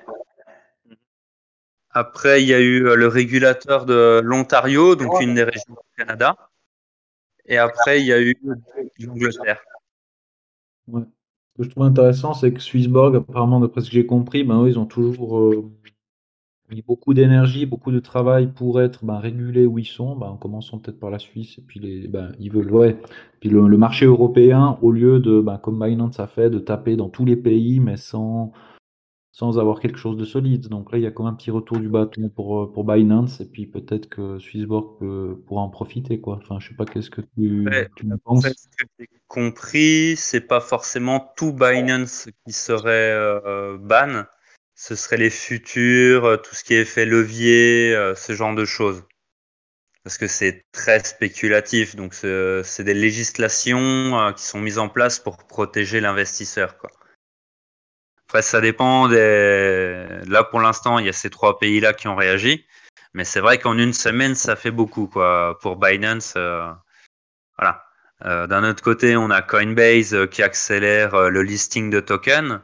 Après, 1.92 2.42
il 2.42 2.48
y 2.48 2.54
a 2.54 2.60
eu 2.60 2.86
euh, 2.86 2.96
le 2.96 3.08
régulateur 3.08 3.86
de 3.86 4.22
l'Ontario, 4.24 4.96
donc 4.96 5.20
une 5.22 5.36
des 5.36 5.44
régions 5.44 5.74
du 5.74 5.96
Canada. 5.98 6.36
Et 7.46 7.58
après, 7.58 8.00
il 8.00 8.08
y 8.08 8.14
a 8.14 8.22
eu 8.22 8.36
l'Angleterre. 9.00 9.62
Ce 10.88 11.00
que 11.58 11.64
je 11.64 11.70
trouve 11.70 11.84
intéressant, 11.84 12.34
c'est 12.34 12.54
que 12.54 12.60
Swissborg, 12.60 13.16
apparemment, 13.16 13.60
d'après 13.60 13.82
ce 13.82 13.88
que 13.88 13.94
j'ai 13.94 14.06
compris, 14.06 14.44
ben, 14.44 14.64
eux, 14.64 14.70
ils 14.70 14.80
ont 14.80 14.86
toujours 14.86 15.38
euh, 15.38 15.70
beaucoup 16.82 17.14
d'énergie, 17.14 17.66
beaucoup 17.66 17.92
de 17.92 18.00
travail 18.00 18.48
pour 18.48 18.82
être 18.82 19.04
ben, 19.04 19.18
régulés 19.18 19.66
où 19.66 19.78
ils 19.78 19.86
sont, 19.86 20.16
ben, 20.16 20.28
en 20.28 20.38
commençant 20.38 20.80
peut-être 20.80 21.00
par 21.00 21.10
la 21.10 21.20
Suisse, 21.20 21.58
et 21.58 21.62
puis 21.62 21.80
les, 21.82 22.08
ben, 22.08 22.32
ils 22.40 22.52
veulent, 22.52 22.72
ouais. 22.72 22.98
Puis 23.42 23.50
le, 23.50 23.78
marché 23.78 24.06
européen, 24.06 24.78
au 24.82 24.92
lieu 24.92 25.20
de, 25.20 25.42
ben, 25.42 25.58
comme 25.58 25.80
Binance 25.80 26.20
a 26.20 26.28
fait, 26.28 26.50
de 26.50 26.60
taper 26.60 26.96
dans 26.96 27.10
tous 27.10 27.26
les 27.26 27.36
pays, 27.36 27.82
mais 27.82 27.98
sans, 27.98 28.54
sans 29.34 29.60
avoir 29.60 29.82
quelque 29.82 29.98
chose 29.98 30.16
de 30.16 30.24
solide. 30.24 30.70
Donc 30.70 30.94
là, 30.94 30.98
il 31.00 31.04
y 31.04 31.08
a 31.08 31.12
quand 31.12 31.26
même 31.26 31.34
un 31.34 31.36
petit 31.36 31.52
retour 31.52 31.78
du 31.78 31.90
bâton 31.90 32.30
pour, 32.30 32.72
pour 32.72 32.86
Binance, 32.86 33.42
et 33.42 33.50
puis 33.50 33.66
peut-être 33.66 34.08
que 34.08 34.40
Swissborg 34.40 34.98
peut, 34.98 35.44
pourra 35.48 35.64
en 35.64 35.70
profiter, 35.70 36.22
quoi. 36.22 36.40
Enfin, 36.42 36.60
je 36.60 36.70
sais 36.70 36.76
pas, 36.76 36.86
qu'est-ce 36.86 37.10
que 37.10 37.22
tu, 37.36 37.68
tu 37.98 38.08
penses? 38.24 38.44
Ce 38.44 38.50
que 38.50 38.86
j'ai 38.98 39.10
compris, 39.28 40.16
c'est 40.16 40.48
pas 40.48 40.62
forcément 40.62 41.34
tout 41.36 41.52
Binance 41.52 42.30
qui 42.46 42.54
serait 42.54 43.12
euh, 43.14 43.78
ban 43.78 44.24
ce 44.82 44.96
serait 44.96 45.18
les 45.18 45.30
futurs, 45.30 46.26
euh, 46.26 46.38
tout 46.38 46.56
ce 46.56 46.64
qui 46.64 46.74
est 46.74 46.86
fait 46.86 47.06
levier, 47.06 47.96
euh, 47.96 48.16
ce 48.16 48.34
genre 48.34 48.56
de 48.56 48.66
choses. 48.66 49.04
Parce 50.04 50.18
que 50.18 50.26
c'est 50.26 50.66
très 50.72 51.04
spéculatif, 51.04 51.96
donc 51.96 52.16
c'est 52.16 52.84
des 52.84 52.96
législations 52.96 54.20
euh, 54.20 54.32
qui 54.32 54.44
sont 54.44 54.60
mises 54.60 54.80
en 54.80 54.90
place 54.90 55.20
pour 55.20 55.38
protéger 55.38 56.02
l'investisseur. 56.02 56.76
Après, 58.28 58.42
ça 58.42 58.60
dépend. 58.60 59.08
Là, 59.08 60.44
pour 60.46 60.60
l'instant, 60.60 60.98
il 60.98 61.06
y 61.06 61.10
a 61.10 61.14
ces 61.14 61.30
trois 61.30 61.60
pays-là 61.60 61.94
qui 61.94 62.08
ont 62.08 62.16
réagi. 62.16 62.66
Mais 63.14 63.24
c'est 63.24 63.40
vrai 63.40 63.60
qu'en 63.60 63.78
une 63.78 63.94
semaine, 63.94 64.34
ça 64.34 64.56
fait 64.56 64.72
beaucoup. 64.72 65.08
Pour 65.08 65.76
Binance, 65.76 66.34
voilà. 67.58 67.86
D'un 68.22 68.64
autre 68.64 68.82
côté, 68.82 69.16
on 69.16 69.30
a 69.30 69.44
Coinbase 69.44 70.28
qui 70.32 70.42
accélère 70.42 71.30
le 71.30 71.44
listing 71.44 71.92
de 71.92 72.00
tokens. 72.00 72.62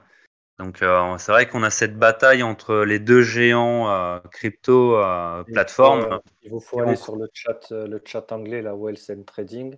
Donc 0.60 0.82
euh, 0.82 1.18
c'est 1.20 1.32
vrai 1.32 1.48
qu'on 1.48 1.62
a 1.62 1.70
cette 1.70 1.98
bataille 1.98 2.42
entre 2.42 2.78
les 2.78 2.98
deux 3.00 3.22
géants 3.22 3.92
euh, 3.92 4.20
crypto 4.32 4.96
euh, 4.96 5.44
plateformes. 5.44 6.20
Il 6.42 6.50
vous 6.50 6.60
faut 6.60 6.80
aller 6.80 6.96
sur 6.96 7.16
le 7.16 7.30
chat, 7.32 7.72
le 7.72 8.02
chat 8.04 8.32
anglais, 8.32 8.64
la 8.64 8.76
Wealth 8.76 9.12
and 9.12 9.24
Trading, 9.24 9.78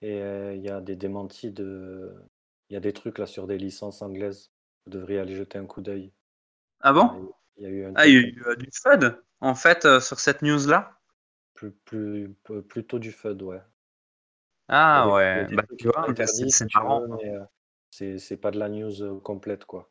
et 0.00 0.16
il 0.54 0.62
y 0.62 0.70
a 0.70 0.80
des 0.80 0.96
démentis 0.96 1.50
de, 1.50 2.14
il 2.70 2.74
y 2.74 2.76
a 2.76 2.80
des 2.80 2.94
trucs 2.94 3.18
là 3.18 3.26
sur 3.26 3.46
des 3.46 3.58
licences 3.58 4.00
anglaises. 4.00 4.50
Vous 4.86 4.92
devriez 4.92 5.18
aller 5.18 5.36
jeter 5.36 5.58
un 5.58 5.66
coup 5.66 5.82
d'œil. 5.82 6.12
Ah 6.80 6.92
bon? 6.92 7.32
Il 7.56 7.62
y 7.62 7.66
a 7.66 7.70
eu, 7.70 7.92
ah, 7.94 8.06
il 8.06 8.14
y 8.14 8.16
a 8.16 8.20
eu 8.20 8.56
du 8.56 8.68
FUD 8.72 9.16
en 9.40 9.54
fait 9.54 10.00
sur 10.00 10.20
cette 10.20 10.40
news 10.40 10.66
là. 10.66 10.98
Plus, 11.52 11.70
plus, 11.84 12.34
plutôt 12.68 12.98
du 12.98 13.12
FUD, 13.12 13.42
ouais. 13.42 13.60
Ah 14.68 15.12
ouais, 15.12 15.46
bah, 15.52 15.62
tu 15.78 15.88
vois, 15.88 16.06
c'est 16.26 16.74
marrant. 16.74 17.18
c'est 17.90 18.40
pas 18.40 18.50
de 18.50 18.58
la 18.58 18.70
news 18.70 19.20
complète 19.20 19.66
quoi. 19.66 19.90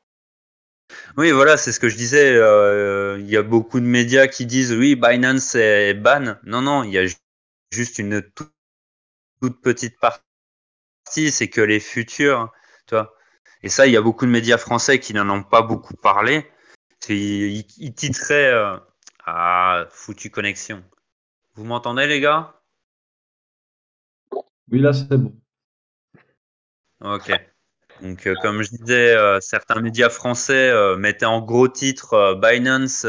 Oui, 1.18 1.32
voilà, 1.32 1.58
c'est 1.58 1.72
ce 1.72 1.80
que 1.80 1.90
je 1.90 1.96
disais. 1.98 2.36
Euh, 2.36 3.18
il 3.20 3.30
y 3.30 3.38
a 3.38 3.44
beaucoup 3.44 3.80
de 3.80 3.86
médias 3.86 4.28
qui 4.28 4.46
disent 4.46 4.74
oui, 4.74 4.96
Binance 4.96 5.56
est 5.56 5.94
ban. 5.94 6.38
Non, 6.44 6.62
non, 6.62 6.84
il 6.84 6.92
y 6.92 6.98
a 6.98 7.06
juste 7.72 8.00
une 8.00 8.22
toute, 8.22 8.54
petite 9.62 10.00
partie, 10.00 11.32
c'est 11.32 11.50
que 11.50 11.62
les 11.62 11.80
futurs, 11.80 12.52
tu 12.88 12.96
vois. 12.96 13.14
Et 13.62 13.70
ça, 13.70 13.88
il 13.88 13.94
y 13.94 13.98
a 13.98 14.02
beaucoup 14.02 14.26
de 14.26 14.32
médias 14.32 14.58
français 14.58 15.00
qui 15.00 15.14
n'en 15.14 15.30
ont 15.30 15.44
pas 15.44 15.62
beaucoup 15.62 15.96
parlé. 15.96 16.50
Ils, 17.10 17.66
ils 17.78 17.94
titraient 17.94 18.52
euh, 18.52 18.78
Ah, 19.26 19.88
foutu 19.92 20.30
connexion. 20.30 20.84
Vous 21.56 21.66
m'entendez, 21.66 22.08
les 22.08 22.20
gars? 22.22 22.62
Oui, 24.72 24.80
là, 24.80 24.94
c'est 24.94 25.18
bon. 25.18 25.34
Ok. 27.00 27.53
Donc, 28.04 28.28
euh, 28.28 28.36
comme 28.42 28.62
je 28.62 28.70
disais, 28.70 29.16
euh, 29.16 29.40
certains 29.40 29.80
médias 29.82 30.10
français 30.10 30.70
euh, 30.70 30.98
mettaient 30.98 31.26
en 31.26 31.42
gros 31.42 31.70
titre 31.70 32.38
Binance 32.42 33.06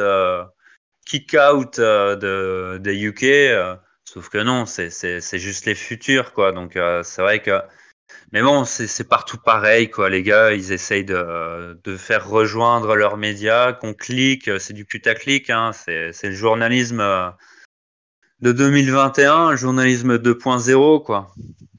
kick-out 1.05 1.79
euh, 1.81 2.17
de, 2.17 2.79
des 2.79 2.95
UK. 3.03 3.77
sauf 4.05 4.29
que 4.29 4.39
non, 4.39 4.67
c'est- 4.67 5.39
juste 5.39 5.67
les 5.67 5.75
futurs, 5.75 6.33
quoi. 6.33 6.53
Donc, 6.53 6.79
c'est 7.03 7.23
vrai 7.23 7.43
que. 7.43 7.61
Mais 8.33 8.43
bon, 8.43 8.65
c'est 8.65 9.09
partout 9.09 9.39
pareil, 9.39 9.91
quoi. 9.91 10.09
Les 10.11 10.23
gars, 10.23 10.53
ils 10.53 10.73
essayent 10.73 11.05
de, 11.05 11.79
de 11.83 11.97
faire 11.97 12.29
rejoindre 12.29 12.95
leurs 12.95 13.17
médias, 13.17 13.73
qu'on 13.73 13.95
clique. 13.95 14.51
C'est 14.61 14.75
du 14.75 14.85
putaclic, 14.85 15.51
hein. 15.51 15.73
C'est 15.73 16.13
le 16.23 16.33
journalisme 16.33 17.03
de 18.41 18.53
2021, 18.53 19.51
le 19.53 19.57
journalisme 19.57 20.19
2.0, 20.19 21.03
quoi. 21.03 21.35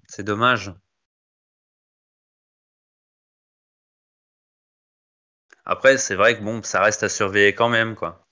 C'est 0.07 0.24
dommage. 0.24 0.74
Après, 5.68 5.99
c'est 5.99 6.16
vrai 6.16 6.36
que 6.39 6.43
bon, 6.43 6.63
ça 6.63 6.82
reste 6.82 7.03
à 7.03 7.09
surveiller 7.09 7.53
quand 7.53 7.70
même, 7.70 7.93
quoi. 7.93 8.26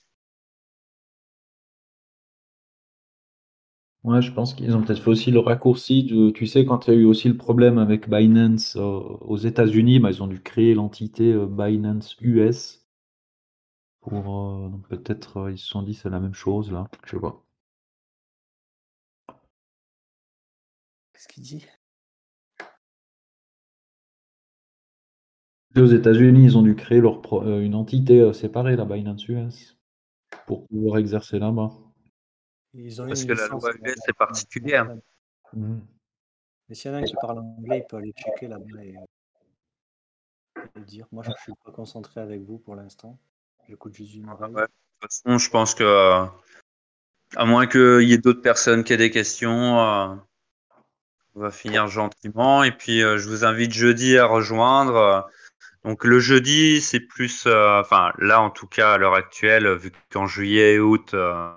Ouais, 4.04 4.22
je 4.22 4.30
pense 4.30 4.54
qu'ils 4.54 4.76
ont 4.76 4.82
peut-être 4.84 5.02
fait 5.02 5.10
aussi 5.10 5.30
le 5.32 5.40
raccourci 5.40 6.04
de, 6.04 6.30
tu 6.30 6.46
sais, 6.46 6.64
quand 6.64 6.86
il 6.86 6.94
y 6.94 6.96
a 6.96 7.00
eu 7.00 7.04
aussi 7.04 7.26
le 7.28 7.36
problème 7.36 7.76
avec 7.78 8.08
Binance 8.08 8.76
euh, 8.76 8.80
aux 8.80 9.36
États-Unis, 9.36 9.98
bah, 9.98 10.10
ils 10.12 10.22
ont 10.22 10.28
dû 10.28 10.40
créer 10.40 10.74
l'entité 10.74 11.32
euh, 11.32 11.46
Binance 11.46 12.14
US 12.20 12.86
pour 14.00 14.38
euh, 14.38 14.70
peut-être 14.88 15.38
euh, 15.38 15.50
ils 15.50 15.58
se 15.58 15.66
sont 15.66 15.82
dit 15.82 15.94
c'est 15.94 16.08
la 16.08 16.20
même 16.20 16.32
chose 16.34 16.70
là, 16.70 16.86
je 17.04 17.10
sais 17.16 17.20
pas. 17.20 17.42
Qu'est-ce 21.12 21.28
qu'il 21.28 21.42
dit? 21.42 21.66
Et 25.76 25.80
aux 25.80 25.86
États-Unis, 25.86 26.44
ils 26.44 26.58
ont 26.58 26.62
dû 26.62 26.76
créer 26.76 27.00
leur 27.00 27.20
pro- 27.20 27.42
euh, 27.42 27.60
une 27.60 27.74
entité 27.74 28.20
euh, 28.20 28.32
séparée, 28.32 28.76
la 28.76 28.84
Binance 28.84 29.26
US, 29.28 29.76
pour 30.46 30.66
pouvoir 30.68 30.98
exercer 30.98 31.38
là-bas. 31.38 31.72
Ils 32.74 33.02
ont 33.02 33.06
Parce 33.08 33.22
une 33.22 33.28
que 33.28 33.32
la 33.32 33.44
licence, 33.44 33.62
loi 33.62 33.72
mais- 33.82 33.90
US 33.90 33.98
est 34.08 34.12
particulière. 34.12 34.96
Mhm. 35.52 35.80
Mais 36.68 36.74
s'il 36.74 36.90
y 36.90 36.94
en 36.94 36.96
a 36.96 37.00
un 37.00 37.04
qui 37.04 37.14
parle 37.20 37.38
anglais, 37.38 37.78
il 37.78 37.86
peut 37.88 37.96
aller 37.96 38.12
checker 38.16 38.48
là-bas 38.48 38.82
et, 38.82 38.94
et 40.76 40.80
dire. 40.80 41.06
Moi, 41.12 41.22
je 41.24 41.30
ne 41.30 41.34
suis 41.42 41.52
pas 41.64 41.72
concentré 41.72 42.20
avec 42.20 42.40
vous 42.42 42.58
pour 42.58 42.74
l'instant. 42.76 43.18
J'écoute 43.68 43.94
juste 43.94 44.14
une 44.14 44.28
oreille. 44.28 44.52
Ouais. 44.54 44.62
De 44.62 44.66
toute 44.66 45.12
façon, 45.12 45.38
je 45.38 45.50
pense 45.50 45.74
que, 45.74 45.84
euh, 45.84 46.24
à 47.36 47.44
moins 47.44 47.66
qu'il 47.66 48.08
y 48.08 48.12
ait 48.12 48.18
d'autres 48.18 48.40
personnes 48.42 48.84
qui 48.84 48.92
aient 48.92 48.96
des 48.98 49.10
questions, 49.10 49.80
euh, 49.80 50.14
on 51.34 51.40
va 51.40 51.50
finir 51.50 51.88
gentiment. 51.88 52.62
Et 52.62 52.72
puis, 52.72 53.02
euh, 53.02 53.18
je 53.18 53.28
vous 53.28 53.44
invite 53.44 53.72
jeudi 53.72 54.16
à 54.16 54.26
rejoindre. 54.26 55.28
Donc, 55.84 56.04
le 56.04 56.18
jeudi, 56.18 56.80
c'est 56.80 57.00
plus, 57.00 57.44
euh, 57.46 57.80
enfin, 57.80 58.12
là, 58.18 58.40
en 58.40 58.50
tout 58.50 58.66
cas, 58.66 58.94
à 58.94 58.98
l'heure 58.98 59.14
actuelle, 59.14 59.68
vu 59.76 59.92
qu'en 60.10 60.26
juillet 60.26 60.74
et 60.74 60.78
août, 60.78 61.12
euh, 61.12 61.52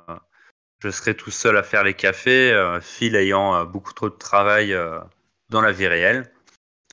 je 0.80 0.90
serai 0.90 1.16
tout 1.16 1.32
seul 1.32 1.56
à 1.58 1.64
faire 1.64 1.84
les 1.84 1.94
cafés, 1.94 2.52
euh, 2.52 2.82
Phil 2.82 3.16
ayant 3.16 3.64
beaucoup 3.66 3.94
trop 3.94 4.10
de 4.10 4.16
travail 4.16 4.78
dans 5.50 5.62
la 5.62 5.72
vie 5.72 5.88
réelle. 5.88 6.32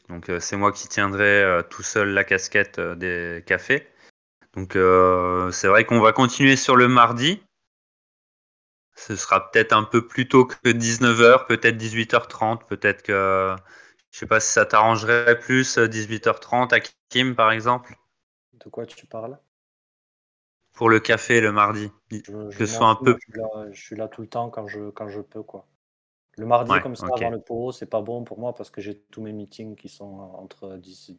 Donc, 0.09 0.30
c'est 0.39 0.57
moi 0.57 0.70
qui 0.72 0.89
tiendrai 0.89 1.62
tout 1.70 1.82
seul 1.82 2.11
la 2.11 2.24
casquette 2.24 2.78
des 2.80 3.43
cafés. 3.47 3.89
Donc 4.55 4.78
c'est 5.53 5.66
vrai 5.66 5.85
qu'on 5.85 6.01
va 6.01 6.12
continuer 6.12 6.57
sur 6.57 6.76
le 6.76 6.87
mardi. 6.89 7.43
Ce 8.95 9.16
sera 9.16 9.51
peut-être 9.51 9.72
un 9.72 9.82
peu 9.82 10.07
plus 10.07 10.28
tôt 10.28 10.45
que 10.45 10.68
19h, 10.68 11.47
peut-être 11.47 11.76
18h30, 11.76 12.66
peut-être 12.66 13.03
que 13.03 13.57
je 14.14 14.20
sais 14.20 14.26
pas 14.26 14.40
si 14.40 14.50
ça 14.50 14.64
t'arrangerait 14.64 15.38
plus 15.38 15.76
euh, 15.76 15.88
18h30 15.88 16.72
à 16.72 16.80
Kim 17.10 17.34
par 17.36 17.52
exemple 17.52 17.94
De 18.54 18.68
quoi 18.68 18.84
tu 18.84 19.06
parles? 19.06 19.38
Pour 20.72 20.88
le 20.88 21.00
café 21.00 21.40
le 21.40 21.52
mardi. 21.52 21.90
je, 22.26 22.50
je 22.50 22.58
Que 22.58 22.66
ce 22.66 22.74
soit 22.74 22.88
un 22.88 22.96
peu 22.96 23.16
Je 23.16 23.22
suis, 23.22 23.32
là, 23.34 23.48
je 23.72 23.80
suis 23.82 23.96
là 23.96 24.08
tout 24.08 24.22
le 24.22 24.28
temps 24.28 24.50
quand 24.50 24.66
je, 24.68 24.90
quand 24.90 25.08
je 25.08 25.20
peux. 25.20 25.42
quoi. 25.42 25.66
Le 26.38 26.46
mardi, 26.46 26.78
Ouais, 26.78 26.80
comme 26.80 26.96
ça, 26.96 27.06
ok. 27.06 27.20
avant 27.20 27.30
le 27.30 27.40
pot, 27.40 27.72
c'est 27.72 27.86
pas 27.90 28.02
bon 28.02 28.24
pour 28.24 28.38
moi 28.40 28.54
parce 28.54 28.70
que 28.70 28.80
j'ai 28.82 28.98
tous 29.12 29.22
mes 29.22 29.32
meetings 29.34 29.76
qui 29.76 29.88
sont 29.90 30.06
entre 30.20 30.76
10 30.78 31.12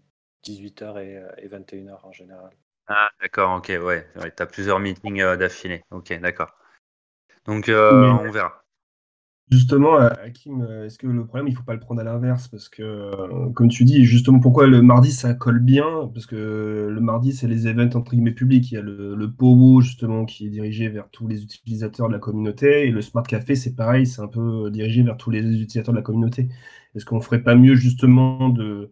18h 0.44 1.00
et, 1.00 1.18
euh, 1.18 1.30
et 1.40 1.48
21h 1.50 2.06
en 2.06 2.14
général. 2.14 2.52
Ah 2.88 3.10
d'accord, 3.22 3.58
ok, 3.58 3.68
ouais, 3.82 4.08
ouais 4.16 4.32
t'as 4.32 4.46
plusieurs 4.48 4.80
meetings 4.80 5.22
euh, 5.22 5.38
d'affilée. 5.38 5.84
Ok, 5.92 6.14
d'accord. 6.20 6.56
Donc 7.46 7.70
euh, 7.70 8.10
on 8.12 8.32
verra. 8.32 8.65
Justement, 9.52 10.00
euh, 10.00 10.10
Hakim, 10.24 10.64
euh, 10.64 10.86
est-ce 10.88 10.98
que 10.98 11.06
le 11.06 11.24
problème, 11.26 11.48
il 11.48 11.56
faut 11.56 11.64
pas 11.64 11.76
le 11.76 11.80
prendre 11.80 12.02
à 12.02 12.04
l'inverse? 12.04 12.48
Parce 12.48 12.68
que, 12.68 12.82
euh, 12.82 13.50
comme 13.54 13.70
tu 13.70 13.84
dis, 13.86 14.04
justement, 14.04 14.40
pourquoi 14.40 14.66
le 14.66 14.82
mardi, 14.82 15.12
ça 15.12 15.36
colle 15.36 15.60
bien? 15.60 16.10
Parce 16.14 16.26
que 16.26 16.90
le 16.92 17.00
mardi, 17.00 17.32
c'est 17.32 17.48
les 17.48 17.68
events 17.68 17.96
entre 17.96 18.12
guillemets 18.14 18.32
publics. 18.32 18.72
Il 18.72 18.76
y 18.76 18.78
a 18.78 18.82
le, 18.82 19.32
POWO, 19.32 19.82
justement, 19.82 20.26
qui 20.26 20.48
est 20.48 20.50
dirigé 20.50 20.90
vers 20.90 21.10
tous 21.12 21.28
les 21.28 21.44
utilisateurs 21.44 22.08
de 22.08 22.14
la 22.14 22.20
communauté. 22.20 22.88
Et 22.88 22.92
le 22.92 23.02
Smart 23.02 23.24
Café, 23.24 23.54
c'est 23.56 23.76
pareil, 23.76 24.08
c'est 24.08 24.22
un 24.22 24.28
peu 24.28 24.72
dirigé 24.72 25.04
vers 25.04 25.18
tous 25.18 25.30
les 25.30 25.42
utilisateurs 25.42 25.94
de 25.94 26.00
la 26.00 26.04
communauté. 26.04 26.50
Est-ce 26.96 27.06
qu'on 27.06 27.22
ferait 27.22 27.44
pas 27.44 27.56
mieux, 27.56 27.76
justement, 27.76 28.50
de 28.50 28.92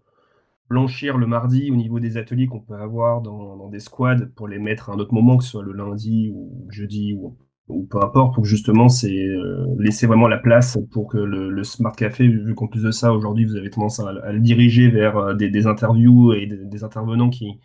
blanchir 0.70 1.18
le 1.18 1.28
mardi 1.28 1.72
au 1.72 1.76
niveau 1.76 1.99
des 1.99 2.18
ateliers 2.18 2.47
qu'on 2.47 2.60
peut 2.62 2.76
avoir 2.76 3.22
dans, 3.22 3.70
des 3.70 3.80
squads 3.80 4.28
pour 4.36 4.47
les 4.47 4.60
mettre 4.60 4.89
à 4.89 4.93
un 4.93 4.99
autre 4.99 5.14
moment, 5.14 5.38
que 5.38 5.43
ce 5.43 5.51
soit 5.51 5.64
le 5.64 5.74
lundi 5.74 6.32
ou 6.34 6.68
jeudi 6.70 7.14
ou, 7.14 7.38
ou 7.70 7.86
peu 7.86 8.01
importe, 8.03 8.36
pour 8.36 8.45
justement 8.45 8.89
c'est 8.89 9.14
euh, 9.14 9.66
laisser 9.80 10.07
vraiment 10.07 10.28
la 10.28 10.38
place 10.38 10.78
pour 10.91 11.07
que 11.07 11.18
le, 11.18 11.64
Smart 11.64 11.95
Café, 11.95 12.28
vu 12.28 12.55
qu'en 12.55 12.68
plus 12.68 12.84
de 12.84 12.91
ça, 12.91 13.14
aujourd'hui, 13.14 13.45
vous 13.45 13.55
avez 13.55 13.70
tendance 13.70 13.99
à, 13.99 14.11
le 14.32 14.39
diriger 14.39 14.89
vers 14.89 15.18
euh, 15.18 15.34
des, 15.34 15.68
interviews 15.68 16.34
et 16.34 16.45
des, 16.47 16.84
intervenants 16.84 17.30
qui, 17.30 17.59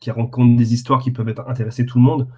qui 0.00 0.10
racontent 0.10 0.54
des 0.54 0.74
histoires 0.74 1.00
qui 1.00 1.12
peuvent 1.12 1.32
intéresser 1.46 1.86
tout 1.86 1.98
le 1.98 2.04
monde. 2.04 2.28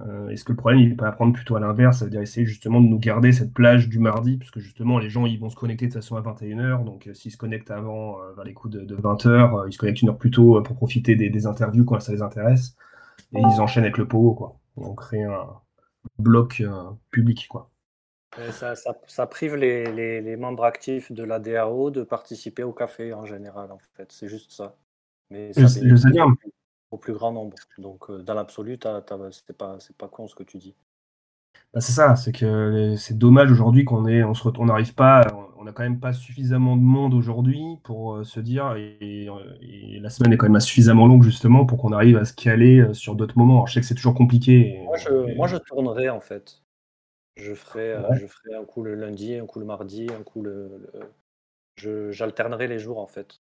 Euh, 0.00 0.28
Est-ce 0.28 0.44
que 0.44 0.52
le 0.52 0.56
problème, 0.56 0.80
il 0.80 0.88
n'est 0.90 0.94
pas 0.96 1.08
à 1.08 1.12
prendre 1.12 1.32
plutôt 1.32 1.56
à 1.56 1.60
l'inverse, 1.60 1.98
ça 1.98 2.04
veut 2.06 2.10
dire 2.10 2.22
essayer 2.22 2.46
justement 2.46 2.80
de 2.80 2.86
nous 2.86 2.98
garder 2.98 3.32
cette 3.32 3.52
plage 3.52 3.88
du 3.88 3.98
mardi, 3.98 4.36
puisque 4.36 4.58
justement 4.58 4.98
les 4.98 5.10
gens 5.10 5.26
ils 5.26 5.38
vont 5.38 5.50
se 5.50 5.56
connecter 5.56 5.86
de 5.86 5.92
façon 5.92 6.16
à 6.16 6.22
21h, 6.22 6.84
donc 6.84 7.08
s'ils 7.14 7.30
se 7.30 7.36
connectent 7.36 7.70
avant, 7.70 8.16
vers 8.34 8.44
les 8.44 8.54
coups 8.54 8.74
de, 8.74 8.80
de 8.84 8.96
20h, 8.96 9.28
euh, 9.28 9.68
ils 9.68 9.72
se 9.72 9.78
connectent 9.78 10.02
une 10.02 10.08
heure 10.10 10.18
plus 10.18 10.30
tôt 10.30 10.60
pour 10.62 10.76
profiter 10.76 11.14
des, 11.14 11.46
interviews 11.46 11.84
quand 11.84 12.00
ça 12.00 12.12
les 12.12 12.22
intéresse, 12.22 12.76
et 13.34 13.38
ils 13.40 13.60
enchaînent 13.60 13.84
avec 13.84 13.98
le 13.98 14.08
PO, 14.08 14.34
quoi. 14.34 14.58
On 14.76 14.94
crée 14.94 15.22
un 15.22 15.46
bloc 16.18 16.60
euh, 16.60 16.90
public, 17.10 17.46
quoi. 17.48 17.70
Ça, 18.52 18.74
ça- 18.74 18.96
ça 19.06 19.26
prive 19.26 19.56
les, 19.56 19.92
les- 19.92 20.22
les 20.22 20.36
membres 20.36 20.64
actifs 20.64 21.12
de 21.12 21.22
la 21.22 21.38
DAO 21.38 21.90
de 21.90 22.02
participer 22.02 22.62
au 22.62 22.72
café 22.72 23.12
en 23.12 23.26
général, 23.26 23.70
en 23.72 23.78
fait. 23.94 24.10
C'est 24.10 24.28
juste 24.28 24.52
ça. 24.52 24.76
Mais 25.30 25.52
ça 25.52 25.60
Le- 25.60 25.88
le 25.88 25.96
au 26.90 26.98
plus- 26.98 27.12
grand 27.12 27.32
nombre. 27.32 27.56
Donc, 27.78 28.10
euh, 28.10 28.22
dans 28.22 28.34
l'absolu, 28.34 28.78
c'est 29.32 29.56
pas, 29.56 29.78
pas 29.98 30.08
con 30.08 30.26
ce 30.28 30.34
que 30.34 30.42
tu 30.44 30.58
dis. 30.58 30.74
Bah, 31.74 31.80
c'est 31.80 31.92
ça, 31.92 32.16
c'est 32.16 32.32
que 32.32 32.70
les- 32.70 32.96
c'est 32.96 33.16
dommage 33.16 33.50
aujourd'hui 33.50 33.84
qu'on 33.84 34.04
on 34.58 34.64
n'arrive 34.66 34.94
pas, 34.94 35.22
on 35.62 35.64
n'a 35.64 35.72
quand 35.72 35.84
même 35.84 36.00
pas 36.00 36.12
suffisamment 36.12 36.76
de 36.76 36.82
monde 36.82 37.14
aujourd'hui 37.14 37.62
pour 37.84 38.16
euh, 38.16 38.24
se 38.24 38.40
dire, 38.40 38.74
et, 38.76 39.28
et 39.60 40.00
la 40.00 40.10
semaine 40.10 40.32
est 40.32 40.36
quand 40.36 40.48
même 40.48 40.60
suffisamment 40.60 41.06
longue 41.06 41.22
justement 41.22 41.64
pour 41.64 41.78
qu'on 41.78 41.92
arrive 41.92 42.16
à 42.16 42.24
se 42.24 42.32
caler 42.34 42.80
euh, 42.80 42.94
sur 42.94 43.14
d'autres 43.14 43.38
moments. 43.38 43.54
Alors, 43.54 43.68
je 43.68 43.74
sais 43.74 43.80
que 43.80 43.86
c'est 43.86 43.94
toujours 43.94 44.14
compliqué. 44.16 44.74
et- 44.74 44.82
Moi, 44.82 44.96
je, 44.96 45.30
et- 45.30 45.34
moi, 45.36 45.46
je 45.46 45.56
tournerai, 45.56 46.10
en 46.10 46.18
fait. 46.20 46.62
Je 47.36 47.54
ferai, 47.54 47.92
euh, 47.92 48.08
Ouais. 48.08 48.18
je 48.18 48.26
ferai 48.26 48.56
un 48.56 48.64
coup 48.64 48.82
le 48.82 48.96
lundi, 48.96 49.36
un 49.36 49.46
coup 49.46 49.60
le 49.60 49.64
mardi, 49.64 50.08
un 50.10 50.22
coup 50.24 50.42
le... 50.42 50.90
le- 51.80 52.10
J'alternerai 52.10 52.66
les 52.66 52.78
jours, 52.80 52.98
en 52.98 53.06
fait. 53.06 53.40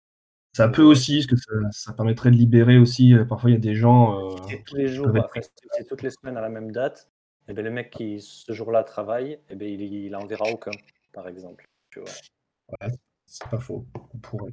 ça 0.55 0.69
peut 0.69 0.83
aussi, 0.83 1.17
parce 1.17 1.27
que 1.27 1.37
ça, 1.37 1.71
ça 1.71 1.93
permettrait 1.95 2.31
de 2.31 2.37
libérer 2.37 2.77
aussi. 2.77 3.15
parfois, 3.27 3.49
il 3.51 3.55
y 3.55 3.57
a 3.57 3.61
des 3.61 3.75
gens. 3.75 4.21
euh, 4.21 4.37
c'est 4.51 4.63
tous 4.65 4.77
les 4.77 4.89
jours, 4.89 5.17
être 5.17 5.51
c'est 5.73 5.89
toutes 5.89 6.03
les 6.03 6.11
semaines 6.11 6.37
à 6.37 6.43
la 6.43 6.51
même 6.51 6.73
date, 6.73 7.09
et 7.49 7.55
ben, 7.55 7.65
le 7.65 7.71
mec 7.71 7.91
qui 7.91 8.21
ce 8.21 8.53
jour-là 8.53 8.85
travaille, 8.85 9.39
et 9.49 9.55
ben, 9.55 9.67
il, 9.67 9.81
il 9.81 10.15
en 10.15 10.27
verra 10.27 10.45
aucun, 10.51 10.71
par 11.15 11.27
exemple. 11.27 11.67
C'est 13.27 13.49
pas 13.51 13.59
faux. 13.59 13.87
On 14.15 14.19
pourrait. 14.19 14.53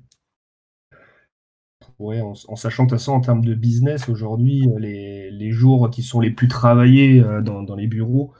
En, 1.99 2.55
sachant 2.55 2.85
que 2.85 2.91
façon, 2.91 3.11
en 3.11 3.19
termes 3.21 3.43
de 3.43 3.53
business, 3.53 4.07
aujourd'hui, 4.07 4.67
euh, 4.69 4.79
les, 4.79 5.51
jours 5.51 5.89
qui 5.89 6.01
sont 6.01 6.21
les 6.21 6.31
plus 6.31 6.47
travaillés 6.47 7.21
euh, 7.21 7.41
dans, 7.41 7.75
les 7.75 7.87
bureaux, 7.87 8.31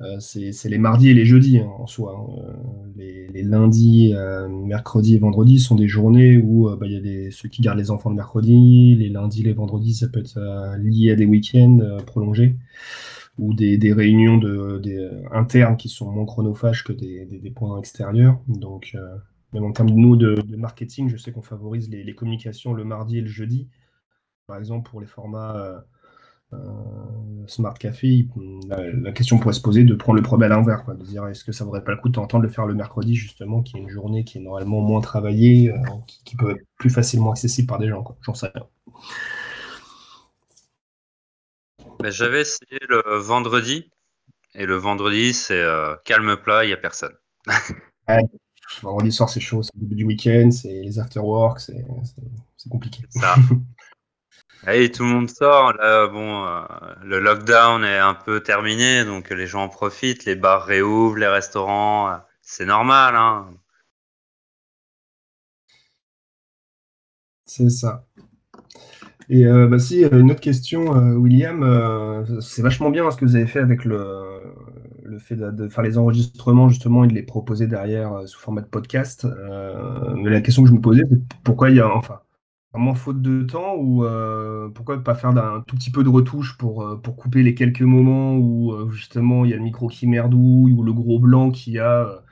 euh, 0.00 0.18
c'est 0.20 0.68
les 0.68 0.78
mardis 0.78 1.10
et 1.10 1.14
les 1.14 1.26
jeudis 1.26 1.58
hein, 1.58 1.68
en 1.78 1.86
soi. 1.86 2.16
hein. 2.16 2.42
Les, 2.96 3.42
lundis, 3.42 4.14
mercredis 4.48 5.16
et 5.16 5.18
vendredis 5.18 5.60
sont 5.60 5.74
des 5.74 5.88
journées 5.88 6.36
où 6.38 6.68
bah, 6.76 6.86
il 6.86 6.92
y 6.92 7.26
a 7.26 7.30
ceux 7.30 7.48
qui 7.48 7.62
gardent 7.62 7.78
les 7.78 7.90
enfants 7.90 8.10
le 8.10 8.16
mercredi. 8.16 8.96
Les 8.96 9.08
lundis, 9.08 9.42
les 9.42 9.52
vendredis, 9.52 9.94
ça 9.94 10.08
peut 10.08 10.20
être 10.20 10.38
lié 10.78 11.12
à 11.12 11.16
des 11.16 11.26
week-ends 11.26 11.98
prolongés 12.06 12.56
ou 13.38 13.54
des, 13.54 13.92
réunions 13.92 14.36
de, 14.36 14.80
euh, 14.86 15.22
internes 15.32 15.76
qui 15.76 15.88
sont 15.88 16.10
moins 16.10 16.26
chronophages 16.26 16.84
que 16.84 16.92
des, 16.92 17.52
points 17.54 17.78
extérieurs. 17.78 18.38
Donc, 18.48 18.92
euh, 18.94 19.16
même 19.52 19.64
en 19.64 19.72
termes 19.72 19.90
de 19.90 19.94
nous 19.94 20.16
de, 20.16 20.34
de 20.34 20.56
marketing, 20.56 21.08
je 21.08 21.16
sais 21.16 21.32
qu'on 21.32 21.42
favorise 21.42 21.88
les, 21.88 22.14
communications 22.14 22.74
le 22.74 22.84
mardi 22.84 23.18
et 23.18 23.20
le 23.20 23.28
jeudi. 23.28 23.68
Par 24.46 24.58
exemple, 24.58 24.90
pour 24.90 25.00
les 25.00 25.06
formats 25.06 25.84
euh, 26.52 26.58
Smart 27.46 27.74
Café, 27.74 28.26
la, 28.68 29.12
question 29.12 29.38
pourrait 29.38 29.54
se 29.54 29.60
poser 29.60 29.84
de 29.84 29.94
prendre 29.94 30.16
le 30.16 30.22
problème 30.22 30.50
à 30.52 30.56
l'envers, 30.56 30.84
quoi, 30.84 30.94
de 30.94 31.04
dire 31.04 31.26
est-ce 31.28 31.44
que 31.44 31.52
ça 31.52 31.64
vaudrait 31.64 31.84
pas 31.84 31.92
le 31.92 31.98
coup 31.98 32.08
de 32.08 32.14
t'entendre 32.14 32.42
le 32.42 32.48
faire 32.48 32.66
le 32.66 32.74
mercredi, 32.74 33.14
justement, 33.14 33.62
qui 33.62 33.76
est 33.76 33.80
une 33.80 33.88
journée 33.88 34.24
qui 34.24 34.38
est 34.38 34.42
normalement 34.42 34.80
moins 34.80 35.00
travaillée, 35.00 35.72
qui, 36.06 36.24
qui 36.24 36.36
peut 36.36 36.50
être 36.52 36.62
plus 36.76 36.90
facilement 36.90 37.30
accessible 37.30 37.68
par 37.68 37.78
des 37.78 37.88
gens. 37.88 38.04
J'en 38.22 38.34
sais 38.34 38.48
rien. 38.52 38.66
J'avais 42.04 42.42
essayé 42.42 42.78
le 42.88 43.02
vendredi 43.18 43.90
Et 44.54 44.66
le 44.66 44.76
vendredi, 44.76 45.34
c'est 45.34 45.60
euh, 45.62 45.96
calme 46.04 46.36
plat, 46.36 46.64
il 46.64 46.68
n'y 46.68 46.72
a 46.74 46.78
personne. 46.78 47.14
Ouais. 48.08 48.22
Vendredi 48.82 49.12
soir, 49.12 49.28
c'est 49.30 49.40
chaud, 49.40 49.62
c'est 49.62 49.72
le 49.76 49.82
début 49.82 49.96
du 49.96 50.04
week-end, 50.04 50.50
c'est 50.50 50.82
les 50.82 50.98
after-work, 50.98 51.60
c'est 51.60 51.84
c'est- 52.56 52.68
compliqué. 52.70 53.04
Ça. 53.10 53.34
Et 54.68 54.90
tout 54.92 55.02
le 55.04 55.08
monde 55.08 55.28
sort. 55.30 55.72
Là, 55.74 56.06
bon, 56.06 56.44
euh, 56.46 56.62
le 57.02 57.18
lockdown 57.20 57.84
est 57.84 57.98
un 57.98 58.14
peu 58.14 58.40
terminé, 58.42 59.04
donc 59.04 59.30
les 59.30 59.46
gens 59.46 59.64
en 59.64 59.68
profitent. 59.68 60.24
Les 60.24 60.36
bars 60.36 60.64
réouvrent, 60.64 61.16
les 61.18 61.26
restaurants. 61.28 62.10
euh, 62.10 62.16
C'est 62.42 62.66
normal, 62.66 63.16
hein. 63.16 63.50
C'est 67.46 67.68
ça. 67.70 68.06
Et 69.30 69.44
euh, 69.46 69.66
bah 69.68 69.78
si, 69.78 70.04
euh, 70.04 70.20
une 70.20 70.30
autre 70.30 70.40
question, 70.40 70.96
euh, 70.96 71.14
William, 71.14 71.62
euh, 71.62 72.40
c'est 72.40 72.62
vachement 72.62 72.90
bien 72.90 73.06
hein, 73.06 73.10
ce 73.10 73.18
que 73.18 73.26
vous 73.26 73.36
avez 73.36 73.46
fait 73.46 73.58
avec 73.58 73.84
le, 73.84 74.40
le 75.04 75.18
fait 75.18 75.36
de, 75.36 75.68
faire 75.68 75.84
les 75.84 75.98
enregistrements 75.98 76.68
justement 76.68 77.04
et 77.04 77.08
de 77.08 77.14
les 77.14 77.22
proposer 77.22 77.66
derrière 77.66 78.26
sous 78.26 78.40
format 78.40 78.62
de 78.62 78.66
podcast. 78.66 79.26
Mais 80.16 80.30
la 80.30 80.40
question 80.40 80.62
que 80.62 80.68
je 80.68 80.74
me 80.74 80.80
posais, 80.80 81.02
c'est 81.10 81.20
pourquoi 81.44 81.70
il 81.70 81.76
y 81.76 81.80
a, 81.80 81.94
enfin, 81.94 82.20
vraiment 82.72 82.94
faute 82.94 83.20
de 83.20 83.42
temps 83.42 83.76
ou 83.76 84.04
pourquoi 84.74 84.96
ne 84.96 85.02
pas 85.02 85.14
faire 85.14 85.34
d'un 85.34 85.62
tout 85.66 85.76
petit 85.76 85.90
peu 85.90 86.04
de 86.04 86.08
retouche 86.08 86.56
pour, 86.56 87.00
pour 87.02 87.16
couper 87.16 87.42
les 87.42 87.54
quelques 87.54 87.82
moments 87.82 88.36
où 88.36 88.90
justement 88.90 89.44
il 89.44 89.50
y 89.50 89.54
a 89.54 89.56
le 89.56 89.62
micro 89.62 89.88
qui 89.88 90.06
merdouille 90.06 90.72
ou 90.72 90.82
le 90.82 90.92
gros 90.92 91.18
blanc 91.18 91.50
qui 91.50 91.78
a 91.78 92.22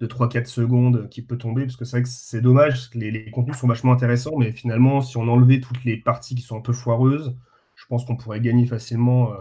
de 0.00 0.06
3-4 0.06 0.46
secondes 0.48 1.08
qui 1.08 1.22
peut 1.22 1.38
tomber, 1.38 1.62
parce 1.64 1.76
que 1.76 1.84
c'est 1.84 1.96
vrai 1.98 2.02
que 2.02 2.08
c'est 2.08 2.40
dommage, 2.40 2.72
parce 2.72 2.88
que 2.88 2.98
les, 2.98 3.10
les 3.10 3.30
contenus 3.30 3.56
sont 3.56 3.68
vachement 3.68 3.92
intéressants, 3.92 4.36
mais 4.38 4.52
finalement, 4.52 5.00
si 5.00 5.16
on 5.16 5.28
enlevait 5.28 5.60
toutes 5.60 5.84
les 5.84 5.96
parties 5.96 6.34
qui 6.34 6.42
sont 6.42 6.56
un 6.58 6.60
peu 6.60 6.72
foireuses, 6.72 7.36
je 7.76 7.86
pense 7.86 8.04
qu'on 8.04 8.16
pourrait 8.16 8.40
gagner 8.40 8.66
facilement 8.66 9.32
euh, 9.32 9.36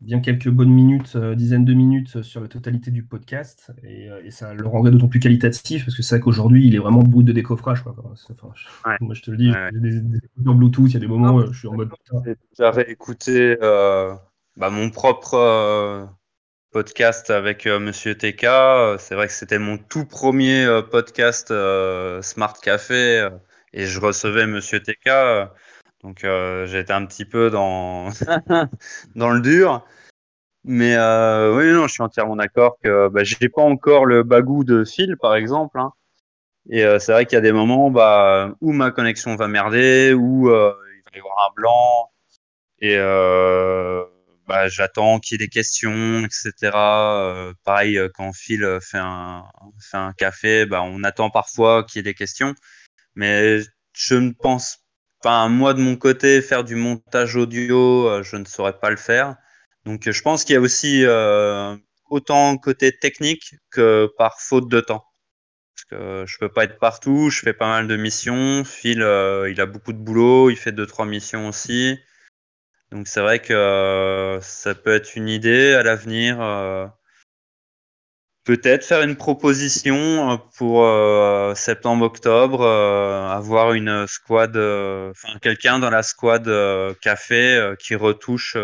bien 0.00 0.20
quelques 0.20 0.48
bonnes 0.50 0.70
minutes, 0.72 1.16
euh, 1.16 1.34
dizaines 1.34 1.64
de 1.64 1.72
minutes 1.74 2.22
sur 2.22 2.40
la 2.40 2.48
totalité 2.48 2.90
du 2.90 3.02
podcast, 3.04 3.72
et, 3.82 4.10
euh, 4.10 4.20
et 4.24 4.30
ça 4.30 4.52
le 4.54 4.66
rendrait 4.66 4.90
d'autant 4.90 5.08
plus 5.08 5.20
qualitatif, 5.20 5.84
parce 5.84 5.96
que 5.96 6.02
c'est 6.02 6.16
vrai 6.16 6.20
qu'aujourd'hui, 6.22 6.66
il 6.66 6.74
est 6.74 6.78
vraiment 6.78 7.02
brut 7.02 7.26
de 7.26 7.32
décoffrage. 7.32 7.82
Quoi. 7.82 7.94
Enfin, 7.98 8.48
je- 8.54 8.88
Ouais. 8.88 8.96
Moi, 9.00 9.14
je 9.14 9.22
te 9.22 9.30
le 9.30 9.36
dis, 9.38 9.50
Ouais, 9.50 9.70
j'ai 9.72 9.80
des, 9.80 10.00
des 10.00 10.18
écouteurs 10.18 10.54
Bluetooth, 10.54 10.90
il 10.90 10.94
y 10.94 10.96
a 10.96 11.00
des 11.00 11.06
moments, 11.06 11.38
euh, 11.40 11.52
je 11.52 11.58
suis 11.58 11.68
en 11.68 11.74
mode... 11.74 11.90
J'ai 12.24 12.36
déjà 12.50 12.70
réécouté 12.70 13.56
euh, 13.62 14.14
bah, 14.56 14.70
mon 14.70 14.90
propre 14.90 15.34
euh, 15.34 16.04
podcast 16.74 17.30
avec 17.30 17.68
euh, 17.68 17.78
Monsieur 17.78 18.16
TK. 18.16 18.98
C'est 18.98 19.14
vrai 19.14 19.28
que 19.28 19.32
c'était 19.32 19.60
mon 19.60 19.78
tout 19.78 20.04
premier 20.04 20.64
euh, 20.64 20.82
podcast 20.82 21.52
euh, 21.52 22.20
Smart 22.20 22.54
Café 22.60 23.28
et 23.72 23.86
je 23.86 24.00
recevais 24.00 24.48
Monsieur 24.48 24.80
TK. 24.80 25.08
donc 26.02 26.24
euh, 26.24 26.66
j'étais 26.66 26.92
un 26.92 27.06
petit 27.06 27.24
peu 27.26 27.48
dans 27.48 28.08
dans 29.14 29.30
le 29.30 29.40
dur. 29.40 29.86
Mais 30.64 30.96
oui, 30.96 31.70
non, 31.72 31.86
je 31.86 31.92
suis 31.92 32.02
entièrement 32.02 32.34
d'accord 32.34 32.76
que 32.82 33.06
bah, 33.06 33.22
j'ai 33.22 33.48
pas 33.48 33.62
encore 33.62 34.04
le 34.04 34.24
bagou 34.24 34.64
de 34.64 34.84
Phil, 34.84 35.16
par 35.16 35.36
exemple. 35.36 35.78
hein. 35.78 35.92
Et 36.70 36.82
c'est 36.98 37.12
vrai 37.12 37.24
qu'il 37.26 37.36
y 37.36 37.38
a 37.38 37.42
des 37.42 37.52
moments 37.52 37.92
bah, 37.92 38.50
où 38.60 38.72
ma 38.72 38.90
connexion 38.90 39.36
va 39.36 39.46
merder, 39.46 40.12
où 40.12 40.48
il 40.48 40.50
va 40.50 40.76
y 41.14 41.18
avoir 41.20 41.50
un 41.50 41.54
blanc, 41.54 42.10
et 42.80 42.96
bah, 44.46 44.68
j'attends 44.68 45.20
qu'il 45.20 45.40
y 45.40 45.42
ait 45.42 45.46
des 45.46 45.50
questions, 45.50 46.24
etc. 46.24 46.72
Euh, 46.74 47.54
pareil, 47.64 47.98
euh, 47.98 48.08
quand 48.12 48.32
Phil 48.32 48.62
euh, 48.64 48.80
fait 48.80 48.98
un, 48.98 49.44
fait 49.80 49.96
un 49.96 50.12
café, 50.12 50.66
bah, 50.66 50.82
on 50.82 51.02
attend 51.04 51.30
parfois 51.30 51.84
qu'il 51.84 51.98
y 51.98 52.00
ait 52.00 52.02
des 52.02 52.14
questions. 52.14 52.54
Mais 53.14 53.60
je 53.94 54.14
ne 54.16 54.32
pense 54.32 54.78
pas, 55.22 55.48
moi 55.48 55.74
de 55.74 55.80
mon 55.80 55.96
côté, 55.96 56.42
faire 56.42 56.64
du 56.64 56.76
montage 56.76 57.36
audio, 57.36 58.22
je 58.22 58.36
ne 58.36 58.44
saurais 58.44 58.78
pas 58.78 58.90
le 58.90 58.96
faire. 58.96 59.36
Donc 59.86 60.10
je 60.10 60.22
pense 60.22 60.44
qu'il 60.44 60.54
y 60.54 60.56
a 60.56 60.60
aussi 60.60 61.04
autant 62.10 62.56
côté 62.58 62.96
technique 62.98 63.54
que 63.70 64.10
par 64.18 64.40
faute 64.40 64.68
de 64.68 64.80
temps. 64.80 65.04
Parce 65.74 65.84
que 65.86 66.24
je 66.26 66.38
peux 66.38 66.48
pas 66.50 66.64
être 66.64 66.78
partout, 66.78 67.30
je 67.30 67.40
fais 67.40 67.52
pas 67.54 67.68
mal 67.68 67.88
de 67.88 67.96
missions. 67.96 68.64
Phil, 68.64 68.98
il 68.98 69.60
a 69.60 69.66
beaucoup 69.66 69.92
de 69.92 69.98
boulot, 69.98 70.50
il 70.50 70.56
fait 70.56 70.72
deux 70.72 70.86
trois 70.86 71.06
missions 71.06 71.48
aussi. 71.48 71.98
Donc 72.94 73.08
c'est 73.08 73.20
vrai 73.20 73.40
que 73.40 73.52
euh, 73.52 74.40
ça 74.40 74.74
peut 74.74 74.94
être 74.94 75.16
une 75.16 75.28
idée 75.28 75.74
à 75.74 75.82
l'avenir. 75.82 76.40
euh, 76.40 76.86
Peut-être 78.44 78.84
faire 78.84 79.02
une 79.02 79.16
proposition 79.16 80.32
euh, 80.32 80.36
pour 80.58 81.56
septembre-octobre, 81.56 82.62
avoir 82.62 83.72
une 83.72 84.06
squad, 84.06 84.56
enfin 84.56 85.38
quelqu'un 85.40 85.78
dans 85.78 85.90
la 85.90 86.02
squad 86.02 86.48
café 87.00 87.74
qui 87.78 87.94
retouche 87.94 88.56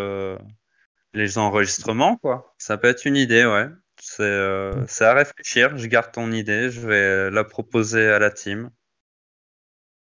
les 1.14 1.38
enregistrements, 1.38 2.16
quoi. 2.16 2.54
Ça 2.58 2.76
peut 2.78 2.88
être 2.88 3.04
une 3.04 3.16
idée, 3.16 3.44
ouais. 3.44 3.68
C'est 4.00 4.22
euh, 4.22 4.86
c'est 4.86 5.04
à 5.04 5.14
réfléchir. 5.14 5.76
Je 5.76 5.86
garde 5.86 6.10
ton 6.12 6.32
idée, 6.32 6.70
je 6.70 6.80
vais 6.80 7.30
la 7.30 7.44
proposer 7.44 8.08
à 8.08 8.18
la 8.18 8.30
team. 8.30 8.70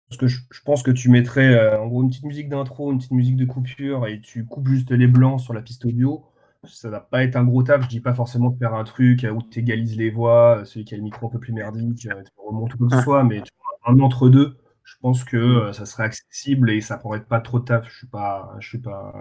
Parce 0.10 0.18
que 0.18 0.28
je, 0.28 0.41
je 0.51 0.62
pense 0.64 0.84
que 0.84 0.91
tu 0.91 1.10
mettrais 1.10 1.53
euh, 1.53 1.80
en 1.80 1.88
gros 1.88 2.01
une 2.01 2.10
petite 2.10 2.26
musique 2.26 2.49
d'intro, 2.49 2.91
une 2.91 2.97
petite 2.97 3.12
musique 3.12 3.36
de 3.36 3.45
coupure 3.45 4.07
et 4.07 4.20
tu 4.22 4.45
coupes 4.45 4.68
juste 4.68 4.91
les 4.91 5.07
blancs 5.07 5.39
sur 5.39 5.53
la 5.53 5.62
piste 5.62 5.86
audio. 5.86 6.26
Ça 6.66 6.89
va 6.89 6.99
pas 6.99 7.24
être 7.24 7.36
un 7.36 7.43
gros 7.45 7.64
taf. 7.64 7.84
Je 7.84 7.88
dis 7.88 8.01
pas 8.01 8.14
forcément 8.14 8.49
de 8.49 8.57
faire 8.57 8.74
un 8.74 8.84
truc 8.84 9.24
euh, 9.24 9.32
où 9.32 9.41
tu 9.41 9.60
égalises 9.60 9.95
les 9.97 10.10
voix, 10.10 10.60
euh, 10.60 10.66
celui 10.66 10.86
qui 10.86 10.93
a 10.95 10.97
le 10.97 11.03
micro 11.03 11.28
un 11.28 11.30
peu 11.30 11.39
plus 11.39 11.53
merdique, 11.53 11.95
tu 11.97 12.10
remontes 12.38 12.74
ou 12.74 12.78
quoi 12.78 12.97
que 12.97 13.03
soit, 13.03 13.24
mais 13.24 13.41
tu 13.41 13.51
vois, 13.57 13.93
un 13.93 13.99
entre-deux, 13.99 14.57
je 14.89 14.95
pense 15.01 15.24
que 15.24 15.38
euh, 15.38 15.72
ça 15.72 15.86
serait 15.86 16.03
accessible 16.03 16.72
et 16.72 16.82
ça 16.82 16.97
prendrait 16.97 17.24
pas 17.24 17.39
trop 17.39 17.60
de 17.60 17.66
taf. 17.66 17.88
Je 17.88 17.95
suis 17.95 18.07
pas, 18.07 18.55
je 18.60 18.68
suis 18.68 18.80
pas 18.80 19.14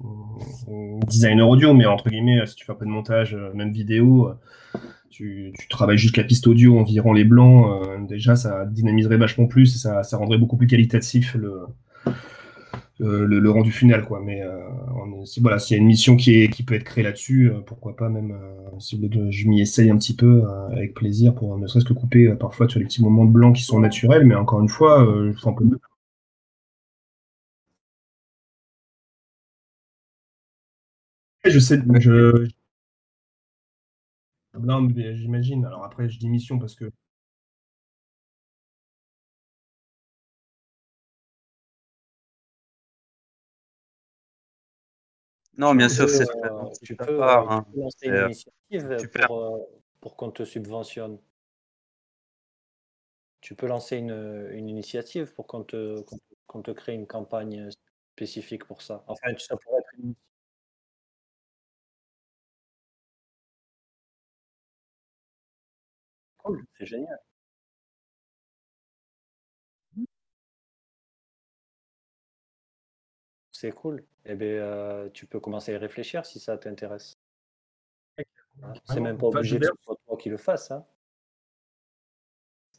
euh, 0.00 1.00
designer 1.06 1.48
audio, 1.48 1.74
mais 1.74 1.86
entre 1.86 2.08
guillemets, 2.08 2.46
si 2.46 2.54
tu 2.54 2.64
fais 2.64 2.72
un 2.72 2.76
peu 2.76 2.86
de 2.86 2.90
montage, 2.90 3.34
euh, 3.34 3.52
même 3.52 3.72
vidéo, 3.72 4.32
tu, 5.10 5.52
tu 5.58 5.68
travailles 5.68 5.98
juste 5.98 6.16
la 6.16 6.24
piste 6.24 6.46
audio 6.46 6.78
en 6.78 6.84
virant 6.84 7.12
les 7.12 7.24
blancs, 7.24 7.66
euh, 7.86 7.98
déjà 8.06 8.36
ça 8.36 8.66
dynamiserait 8.66 9.16
vachement 9.18 9.46
plus 9.46 9.74
et 9.74 9.78
ça, 9.78 10.02
rendrait 10.16 10.38
beaucoup 10.38 10.56
plus 10.56 10.66
qualitatif 10.66 11.34
le, 12.98 13.26
le, 13.26 13.26
le- 13.40 13.50
rendu 13.50 13.70
final. 13.72 14.04
Quoi. 14.04 14.20
Mais 14.24 14.42
euh, 14.42 14.58
si, 15.24 15.40
voilà, 15.40 15.58
s'il 15.58 15.76
y 15.76 15.80
a 15.80 15.82
une 15.82 15.86
mission 15.88 16.16
qui, 16.16 16.34
est, 16.42 16.48
qui 16.48 16.62
peut 16.62 16.74
être 16.74 16.84
créée 16.84 17.04
là-dessus, 17.04 17.50
euh, 17.50 17.60
pourquoi 17.66 17.96
pas 17.96 18.08
même 18.08 18.32
euh, 18.32 18.78
si 18.80 19.00
je 19.30 19.48
m'y 19.48 19.60
essaye 19.60 19.90
un 19.90 19.96
petit 19.98 20.14
peu 20.16 20.42
euh, 20.44 20.68
avec 20.68 20.94
plaisir 20.94 21.34
pour 21.34 21.56
ne 21.58 21.66
serait-ce 21.66 21.84
que 21.84 21.92
couper 21.92 22.26
euh, 22.28 22.34
parfois 22.36 22.68
sur 22.68 22.78
les 22.80 22.86
petits 22.86 23.02
moments 23.02 23.24
de 23.24 23.30
blanc 23.32 23.52
qui 23.52 23.62
sont 23.62 23.80
naturels, 23.80 24.26
mais 24.26 24.34
encore 24.34 24.60
une 24.60 24.68
fois, 24.68 25.04
euh, 25.06 25.32
je 25.34 25.40
fais 25.40 25.48
un 25.48 25.52
peu 25.52 25.64
Je 31.44 31.58
sais, 31.58 31.80
je, 32.00 32.48
non, 34.60 34.80
mais 34.82 35.16
j'imagine. 35.16 35.64
Alors 35.64 35.84
après, 35.84 36.08
je 36.08 36.18
dis 36.18 36.28
mission 36.28 36.58
parce 36.58 36.74
que 36.74 36.90
Non, 45.58 45.74
bien 45.74 45.88
sûr, 45.88 46.08
c'est 46.08 46.22
euh, 46.22 46.64
tu 46.84 46.94
peux, 46.94 47.18
part, 47.18 47.50
euh, 47.50 47.56
hein. 47.56 47.64
tu 47.66 47.72
peux 47.72 47.80
lancer 47.80 47.96
C'est, 47.98 48.06
une 48.06 48.14
euh, 48.14 48.26
initiative 48.26 48.98
super. 49.00 49.26
pour, 49.26 49.68
pour 50.00 50.16
qu'on 50.16 50.30
te 50.30 50.44
subventionne. 50.44 51.18
Tu 53.40 53.56
peux 53.56 53.66
lancer 53.66 53.96
une, 53.96 54.48
une 54.52 54.68
initiative 54.68 55.32
pour 55.34 55.48
qu'on 55.48 55.64
te, 55.64 56.04
te 56.62 56.70
crée 56.70 56.94
une 56.94 57.08
campagne 57.08 57.70
spécifique 58.14 58.64
pour 58.66 58.82
ça. 58.82 59.04
Enfin, 59.08 59.36
ça 59.36 59.56
pourrait 59.56 59.80
être 59.80 59.90
une... 59.98 60.14
Cool, 66.48 66.64
c'est 66.76 66.86
génial. 66.86 67.18
C'est 73.52 73.72
cool. 73.72 74.06
Eh 74.24 74.34
bien, 74.36 74.48
euh, 74.48 75.10
tu 75.10 75.26
peux 75.26 75.38
commencer 75.38 75.72
à 75.72 75.74
y 75.74 75.78
réfléchir 75.78 76.24
si 76.24 76.40
ça 76.40 76.56
t'intéresse. 76.56 77.18
Hein, 78.62 78.72
C'est 78.84 78.92
Vraiment, 78.92 79.04
même 79.06 79.18
pas 79.18 79.26
obligé 79.26 79.58
que 79.58 79.66
ce 79.66 79.72
soit 79.82 79.96
toi 80.06 80.16
qui 80.16 80.28
le 80.28 80.36
fasses. 80.36 80.70
Hein. 80.70 80.84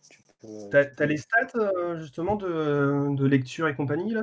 Tu 0.09 0.21
peux, 0.41 0.69
T'as, 0.71 0.85
tu 0.85 0.95
t'as 0.95 1.05
les 1.05 1.17
stats 1.17 1.47
euh, 1.55 1.97
justement 1.99 2.35
de, 2.35 3.15
de 3.15 3.25
lecture 3.25 3.67
et 3.67 3.75
compagnie 3.75 4.13
là? 4.13 4.21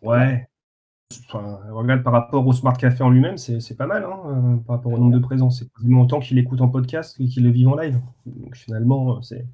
Ouais, 0.00 0.48
Regarde 1.70 2.02
par 2.02 2.12
rapport 2.12 2.46
au 2.46 2.52
Smart 2.52 2.76
Café 2.76 3.02
en 3.04 3.10
lui-même, 3.10 3.36
c'est, 3.36 3.76
pas 3.76 3.86
mal 3.86 4.04
hein, 4.04 4.18
euh, 4.26 4.56
par 4.66 4.76
rapport 4.76 4.92
au 4.92 4.98
nombre 4.98 5.12
de 5.12 5.18
présents. 5.18 5.50
C'est 5.50 5.72
quasiment 5.72 6.02
autant 6.02 6.18
qu'il 6.20 6.38
écoute 6.38 6.60
en 6.60 6.68
podcast 6.68 7.16
qu'il 7.16 7.44
le 7.44 7.50
vive 7.50 7.68
en 7.68 7.76
live. 7.76 8.00
Donc 8.26 8.56
finalement, 8.56 9.16
euh, 9.16 9.22
c'est. 9.22 9.46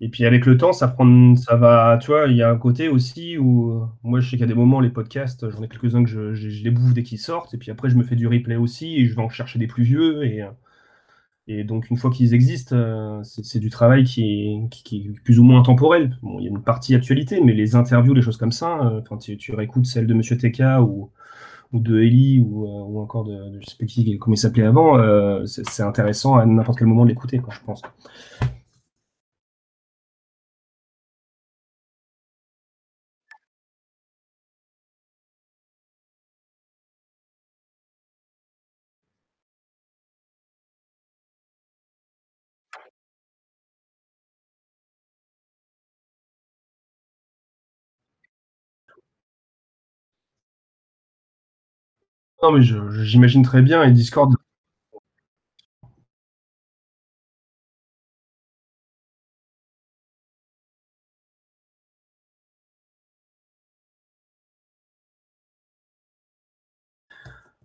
Et 0.00 0.08
puis 0.08 0.24
avec 0.26 0.44
le 0.46 0.56
temps, 0.56 0.72
ça 0.72 0.88
prend, 0.88 1.36
ça 1.36 1.56
va, 1.56 1.98
tu 2.00 2.08
vois, 2.08 2.26
il 2.26 2.36
y 2.36 2.42
a 2.42 2.50
un 2.50 2.56
côté 2.58 2.88
aussi 2.88 3.38
où 3.38 3.72
euh, 3.72 3.86
moi 4.02 4.20
je 4.20 4.28
sais 4.36 4.42
a 4.42 4.46
des 4.46 4.54
moments, 4.54 4.80
les 4.80 4.90
podcasts, 4.90 5.48
j'en 5.50 5.62
ai 5.62 5.68
quelques-uns 5.68 6.02
que 6.02 6.10
je, 6.10 6.34
je- 6.34 6.64
les 6.64 6.70
bouffe 6.70 6.94
dès 6.94 7.04
qu'ils 7.04 7.20
sortent, 7.20 7.54
et 7.54 7.58
puis 7.58 7.70
après 7.70 7.90
je 7.90 7.96
me 7.96 8.02
fais 8.02 8.16
du 8.16 8.26
replay 8.26 8.56
aussi, 8.56 8.96
et 8.96 9.06
je 9.06 9.14
vais 9.14 9.22
en 9.22 9.28
chercher 9.28 9.58
des 9.58 9.68
plus 9.68 9.84
vieux, 9.84 10.24
et, 10.24 10.42
et 11.46 11.62
donc 11.62 11.90
une 11.90 11.98
fois 11.98 12.10
qu'ils 12.10 12.32
existent, 12.32 12.74
euh, 12.74 13.20
c'est 13.22 13.58
du 13.58 13.68
travail 13.68 14.04
qui 14.04 14.22
est, 14.22 15.22
plus 15.24 15.38
ou 15.38 15.44
moins 15.44 15.60
intemporel. 15.60 16.16
Bon, 16.22 16.38
il 16.38 16.44
y 16.44 16.46
a 16.46 16.50
une 16.50 16.62
partie 16.62 16.94
actualité, 16.94 17.40
mais 17.42 17.52
les 17.52 17.76
interviews, 17.76 18.14
les 18.14 18.22
choses 18.22 18.38
comme 18.38 18.52
ça, 18.52 18.80
euh, 18.80 19.16
tu, 19.18 19.54
réécoutes 19.54 19.86
celle 19.86 20.06
de 20.06 20.14
Monsieur 20.14 20.38
TK 20.38 20.62
ou, 20.80 21.10
de 21.74 22.00
Ellie 22.00 22.40
ou, 22.40 22.64
euh, 22.64 22.84
ou 22.86 23.00
encore 23.00 23.24
de, 23.24 23.50
de 23.50 23.60
je 23.60 23.70
sais 23.70 23.76
pas 23.78 23.84
qui, 23.84 24.16
comment 24.18 24.34
il 24.34 24.38
s'appelait 24.38 24.64
avant, 24.64 24.98
euh, 24.98 25.44
c'est 25.44 25.82
intéressant 25.82 26.36
à 26.36 26.46
n'importe 26.46 26.78
quel 26.78 26.88
moment 26.88 27.04
de 27.04 27.10
l'écouter, 27.10 27.42
je 27.50 27.60
pense. 27.66 27.82
Non, 52.44 52.52
mais 52.52 52.60
j'imagine 53.04 53.42
très 53.42 53.62
bien, 53.62 53.82
et 53.84 53.90
Discord, 53.90 54.34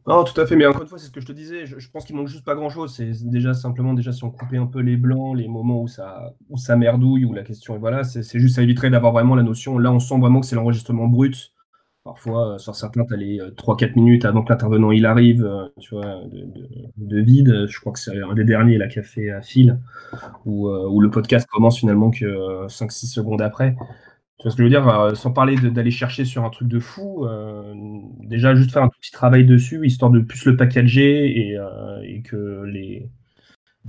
Non, 0.08 0.24
tout 0.24 0.40
à 0.40 0.46
fait, 0.46 0.56
mais 0.56 0.66
encore 0.66 0.84
une 0.84 0.88
fois, 0.88 0.98
c'est 0.98 1.08
ce 1.08 1.12
que 1.12 1.20
je 1.20 1.26
te 1.26 1.34
disais, 1.34 1.66
je, 1.66 1.90
pense 1.92 2.06
qu'il 2.06 2.16
manque 2.16 2.30
juste 2.30 2.46
pas 2.46 2.56
grand-chose. 2.56 2.96
C'est 2.96 3.12
déjà 3.30 3.54
simplement, 3.54 3.94
déjà, 3.94 4.14
si 4.14 4.24
on 4.24 4.32
coupait 4.32 4.58
un 4.58 4.66
peu 4.66 4.80
les 4.80 4.96
blancs, 4.96 5.38
les 5.38 5.50
moments 5.50 5.82
où 5.82 5.90
ça, 5.90 6.34
où 6.50 6.58
ça 6.58 6.78
merdouille, 6.78 7.26
où 7.26 7.34
la 7.34 7.44
question 7.44 7.76
est 7.76 7.80
voilà, 7.80 8.06
c'est 8.06 8.24
c'est 8.24 8.40
juste, 8.40 8.56
ça 8.56 8.64
éviterait 8.64 8.90
d'avoir 8.90 9.12
vraiment 9.12 9.36
la 9.36 9.44
notion. 9.44 9.78
Là, 9.78 9.92
on 9.92 10.00
sent 10.00 10.18
vraiment 10.18 10.40
que 10.40 10.46
c'est 10.48 10.56
l'enregistrement 10.56 11.08
brut. 11.08 11.54
Parfois, 12.06 12.56
euh, 12.56 12.58
sur 12.58 12.76
certains, 12.76 13.06
tu 13.06 13.14
as 13.14 13.18
les 13.18 13.40
3-4 13.58 13.96
minutes 13.96 14.26
avant 14.26 14.42
que 14.44 14.50
l'intervenant 14.52 14.92
il 14.92 15.06
arrive, 15.06 15.44
euh, 15.46 15.68
tu 15.80 15.94
vois, 15.96 16.22
de, 16.32 16.40
de- 16.46 16.70
de 16.98 17.22
vide. 17.22 17.66
Je 17.68 17.80
crois 17.80 17.92
que 17.94 18.00
c'est 18.00 18.18
un 18.22 18.34
des 18.34 18.46
derniers 18.46 18.78
là 18.78 18.88
qui 18.88 19.00
a 19.00 19.04
fait 19.04 19.30
à 19.32 19.42
fil, 19.42 19.78
où, 20.46 20.70
euh, 20.70 20.90
le 21.02 21.10
podcast 21.12 21.48
commence 21.52 21.80
finalement 21.80 22.12
que 22.12 22.68
5-6 22.70 23.08
secondes 23.08 23.42
après. 23.42 23.76
Tu 24.40 24.44
vois 24.44 24.52
ce 24.52 24.58
que 24.58 24.64
je 24.64 24.66
veux 24.66 24.70
dire? 24.70 24.88
Euh, 24.90 25.16
sans 25.16 25.32
parler 25.34 25.58
d'aller 25.58 25.92
chercher 25.92 26.26
sur 26.26 26.46
un 26.46 26.50
truc 26.52 26.68
de 26.70 26.80
fou, 26.80 27.26
euh, 27.26 27.74
déjà 28.24 28.56
juste 28.56 28.72
faire 28.74 28.84
un 28.84 28.90
petit 28.90 29.12
travail 29.12 29.46
dessus, 29.46 29.86
histoire 29.86 30.12
de 30.12 30.22
plus 30.22 30.46
le 30.46 30.58
packager 30.58 31.58
euh, 31.58 32.02
et 32.04 32.22
que 32.24 32.64
les. 32.66 33.10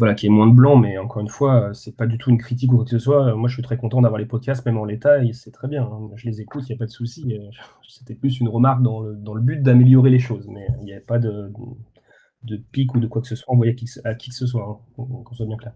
Voilà, 0.01 0.14
qu'il 0.14 0.28
y 0.28 0.32
ait 0.32 0.35
moins 0.35 0.48
de 0.48 0.55
blanc, 0.55 0.77
mais 0.77 0.98
encore 0.98 1.22
une 1.22 1.28
fois, 1.28 1.68
euh, 1.68 1.72
c'est 1.74 1.97
pas 1.97 2.06
du 2.09 2.18
tout 2.18 2.31
une 2.31 2.39
critique 2.39 2.72
ou 2.72 2.77
quoi 2.77 2.85
que 2.85 2.90
ce 2.90 2.98
soit. 2.98 3.35
Moi, 3.36 3.48
je 3.48 3.55
suis 3.55 3.62
très 3.62 3.77
content 3.77 4.01
d'avoir 4.02 4.18
les 4.18 4.27
podcasts, 4.27 4.66
même 4.66 4.78
en 4.78 4.85
l'état, 4.85 5.22
et 5.24 5.32
c'est 5.32 5.52
très 5.52 5.68
bien. 5.68 5.85
hein. 5.85 6.10
Je 6.16 6.27
les 6.28 6.40
écoute, 6.40 6.64
il 6.68 6.72
n'y 6.72 6.77
a 6.77 6.78
pas 6.78 6.86
de 6.86 6.90
souci. 6.90 7.35
Euh, 7.39 7.51
C'était 7.89 8.14
plus 8.16 8.40
une 8.40 8.48
remarque 8.48 8.82
dans 8.82 9.01
le, 9.02 9.14
dans 9.16 9.35
le 9.35 9.43
but 9.43 9.62
d'améliorer 9.62 10.10
les 10.10 10.18
choses, 10.18 10.48
mais 10.48 10.66
il 10.81 10.85
n'y 10.86 10.93
avait 10.93 11.02
pas 11.02 11.18
de, 11.18 11.52
de 12.44 12.56
pic 12.72 12.94
ou 12.94 13.01
de 13.01 13.06
quoi 13.09 13.22
que 13.22 13.28
ce 13.28 13.36
soit 13.36 13.52
envoyé 13.55 13.72
à 13.72 13.77
qui, 13.77 13.86
que- 13.86 14.14
qui 14.16 14.32
ce 14.32 14.47
soit, 14.47 14.64
hein, 14.64 14.78
qu'on 15.24 15.35
soit 15.35 15.47
bien 15.47 15.56
clair. 15.59 15.74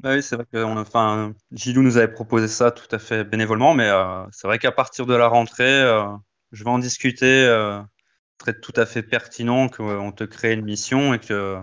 Bah 0.00 0.14
oui, 0.14 0.22
c'est 0.22 0.36
vrai 0.36 0.46
que 0.46 0.58
on 0.58 0.76
a, 0.76 0.80
enfin, 0.82 1.34
Gilou 1.50 1.82
nous 1.82 1.96
avait 1.96 2.12
proposé 2.12 2.46
ça 2.46 2.70
tout 2.70 2.86
à 2.94 2.98
fait 3.00 3.24
bénévolement, 3.24 3.74
mais 3.74 3.88
euh, 3.88 4.24
c'est 4.30 4.46
vrai 4.46 4.58
qu'à 4.60 4.70
partir 4.70 5.06
de 5.06 5.14
la 5.14 5.26
rentrée, 5.26 5.82
euh, 5.82 6.06
je 6.52 6.62
vais 6.64 6.70
en 6.70 6.78
discuter. 6.78 7.44
Euh, 7.46 7.80
ce 8.40 8.46
serait 8.46 8.60
tout 8.60 8.72
à 8.76 8.86
fait 8.86 9.02
pertinent 9.02 9.68
qu'on 9.68 10.12
te 10.12 10.24
crée 10.24 10.52
une 10.54 10.64
mission 10.64 11.14
et 11.14 11.18
que 11.20 11.58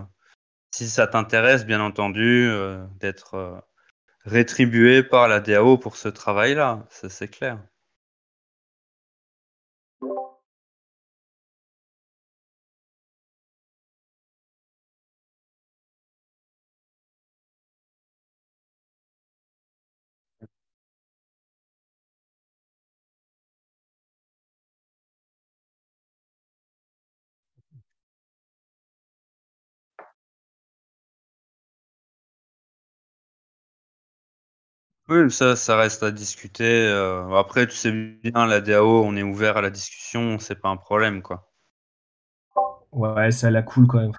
si 0.72 0.88
ça 0.88 1.06
t'intéresse, 1.08 1.66
bien 1.66 1.80
entendu, 1.80 2.48
euh, 2.50 2.84
d'être 3.00 3.34
euh, 3.34 3.58
rétribué 4.26 5.02
par 5.04 5.28
la 5.28 5.40
DAO 5.40 5.78
pour 5.78 5.96
ce 5.96 6.08
travail-là, 6.08 6.86
ça 6.90 7.08
c'est 7.10 7.28
clair. 7.28 7.60
Oui, 35.08 35.30
ça, 35.32 35.56
ça 35.56 35.76
reste 35.76 36.04
à 36.04 36.12
discuter. 36.12 36.64
euh, 36.64 37.28
après, 37.34 37.66
tu 37.66 37.74
sais 37.74 37.90
bien, 37.92 38.46
la 38.46 38.60
DAO, 38.60 39.02
on 39.04 39.16
est 39.16 39.22
ouvert 39.24 39.56
à 39.56 39.60
la 39.60 39.70
discussion, 39.70 40.38
c'est 40.38 40.60
pas 40.60 40.68
un 40.68 40.76
problème, 40.76 41.22
quoi. 41.22 41.50
Ouais, 42.92 43.30
ça 43.30 43.50
la 43.50 43.62
cool 43.62 43.86
quand 43.86 44.00
même. 44.00 44.12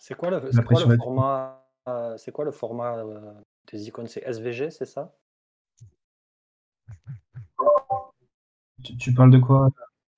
C'est 0.00 0.14
quoi 0.16 0.30
le, 0.30 0.52
c'est 0.52 0.64
quoi 0.64 0.80
pression 0.80 0.88
le 0.88 0.90
là-dessus. 0.90 1.04
format, 1.04 1.64
euh, 1.88 2.16
c'est 2.16 2.32
quoi 2.32 2.44
le 2.44 2.52
format 2.52 2.98
euh, 2.98 3.34
des 3.72 3.88
icônes? 3.88 4.08
C'est 4.08 4.22
SVG, 4.24 4.70
c'est 4.70 4.86
ça? 4.86 5.14
Tu, 8.82 8.96
tu 8.96 9.14
parles 9.14 9.30
de 9.30 9.38
quoi? 9.38 9.68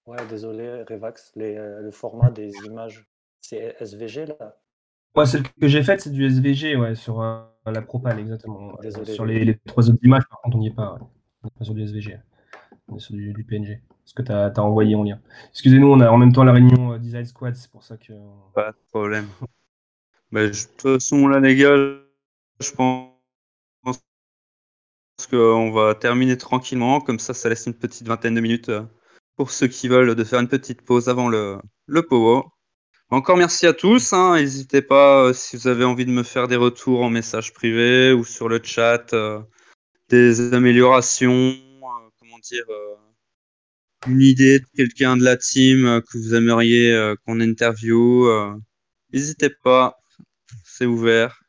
Ouais, 0.06 0.26
désolé, 0.26 0.82
Revax, 0.82 1.32
les, 1.36 1.56
euh, 1.56 1.80
le 1.80 1.90
format 1.90 2.30
des 2.30 2.66
images, 2.66 3.06
c'est 3.40 3.76
SVG 3.80 4.26
là? 4.26 4.56
Moi, 5.14 5.26
celle 5.26 5.42
que 5.42 5.68
j'ai 5.68 5.82
faite, 5.82 6.00
c'est 6.00 6.10
du 6.10 6.24
SVG, 6.26 6.76
ouais, 6.76 6.94
sur 6.94 7.20
euh, 7.20 7.42
la 7.66 7.82
propale, 7.82 8.18
exactement. 8.18 8.76
Désolé, 8.82 9.12
Sur 9.12 9.24
les- 9.26 9.58
trois 9.66 9.88
autres 9.88 9.98
images, 10.02 10.26
par 10.28 10.40
contre, 10.40 10.56
on 10.56 10.60
n'y 10.60 10.68
est 10.68 10.74
pas. 10.74 10.98
On 11.42 11.46
n'est 11.46 11.50
pas 11.58 11.64
sur 11.64 11.74
du 11.74 11.82
SVG. 11.82 12.18
On 12.88 12.96
est 12.96 13.00
sur 13.00 13.14
du, 13.14 13.32
du 13.32 13.44
PNG. 13.44 13.80
Ce 14.04 14.14
que 14.14 14.22
tu 14.22 14.32
as, 14.32 14.52
envoyé 14.58 14.94
en 14.96 15.04
lien. 15.04 15.20
Excusez-nous, 15.50 15.86
on 15.86 16.00
a 16.00 16.10
en 16.10 16.16
même 16.18 16.32
temps 16.32 16.42
la 16.44 16.52
réunion 16.52 16.92
euh, 16.94 16.98
Design 16.98 17.24
Squad, 17.24 17.54
c'est 17.54 17.70
pour 17.70 17.84
ça 17.84 17.96
que. 17.96 18.12
Pas 18.54 18.72
de 18.72 18.76
problème. 18.90 19.26
Mais 20.30 20.52
je- 20.52 20.66
de 20.66 20.72
toute 20.72 20.92
façon, 20.94 21.28
là, 21.28 21.38
les 21.40 21.54
gars, 21.56 21.76
je 22.60 22.70
pense 22.72 23.10
qu'on 25.30 25.70
va 25.70 25.94
terminer 25.94 26.36
tranquillement. 26.36 27.00
Comme 27.00 27.18
ça, 27.18 27.34
ça 27.34 27.48
laisse 27.48 27.66
une 27.66 27.74
petite 27.74 28.06
vingtaine 28.06 28.34
de 28.34 28.40
minutes 28.40 28.70
euh, 28.70 28.82
pour 29.36 29.50
ceux 29.50 29.68
qui 29.68 29.86
veulent 29.88 30.14
de 30.14 30.24
faire 30.24 30.40
une 30.40 30.48
petite 30.48 30.82
pause 30.82 31.08
avant 31.08 31.28
le, 31.28 31.58
le 31.86 32.02
power. 32.02 32.42
Encore 33.10 33.36
merci 33.36 33.66
à 33.66 33.72
tous. 33.72 34.12
hein. 34.12 34.36
N'hésitez 34.36 34.82
pas, 34.82 35.24
euh, 35.24 35.32
si 35.32 35.56
vous 35.56 35.66
avez 35.66 35.84
envie 35.84 36.04
de 36.04 36.12
me 36.12 36.22
faire 36.22 36.46
des 36.46 36.56
retours 36.56 37.02
en 37.02 37.10
message 37.10 37.52
privé 37.52 38.12
ou 38.12 38.24
sur 38.24 38.48
le 38.48 38.60
chat, 38.62 39.12
euh, 39.14 39.40
des 40.08 40.54
améliorations, 40.54 41.50
euh, 41.50 42.10
comment 42.20 42.38
dire, 42.38 42.64
une 44.06 44.22
idée 44.22 44.60
de 44.60 44.66
quelqu'un 44.76 45.16
de 45.16 45.24
la 45.24 45.36
team 45.36 46.00
que 46.02 46.18
vous 46.18 46.34
aimeriez 46.34 47.14
qu'on 47.26 47.40
interview. 47.40 48.26
N'hésitez 49.12 49.50
pas, 49.50 49.98
c'est 50.64 50.86
ouvert. 50.86 51.40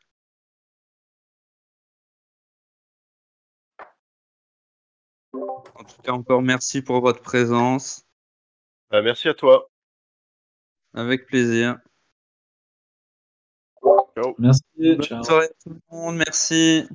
En 5.33 5.83
tout 5.83 6.01
cas, 6.03 6.11
encore 6.11 6.41
merci 6.41 6.81
pour 6.81 7.01
votre 7.01 7.21
présence. 7.21 8.03
Bah, 8.89 9.01
merci 9.01 9.29
à 9.29 9.33
toi. 9.33 9.70
Avec 10.93 11.25
plaisir. 11.25 11.77
Merci. 14.37 14.61
Bonne 14.77 15.01
ciao. 15.01 15.23
soirée 15.23 15.45
à 15.45 15.49
tout 15.63 15.69
le 15.69 15.79
monde. 15.89 16.17
Merci. 16.17 16.87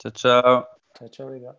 Ciao, 0.00 0.12
ciao. 0.12 0.64
Ciao, 0.96 1.08
ciao 1.08 1.28
les 1.28 1.40
gars. 1.40 1.56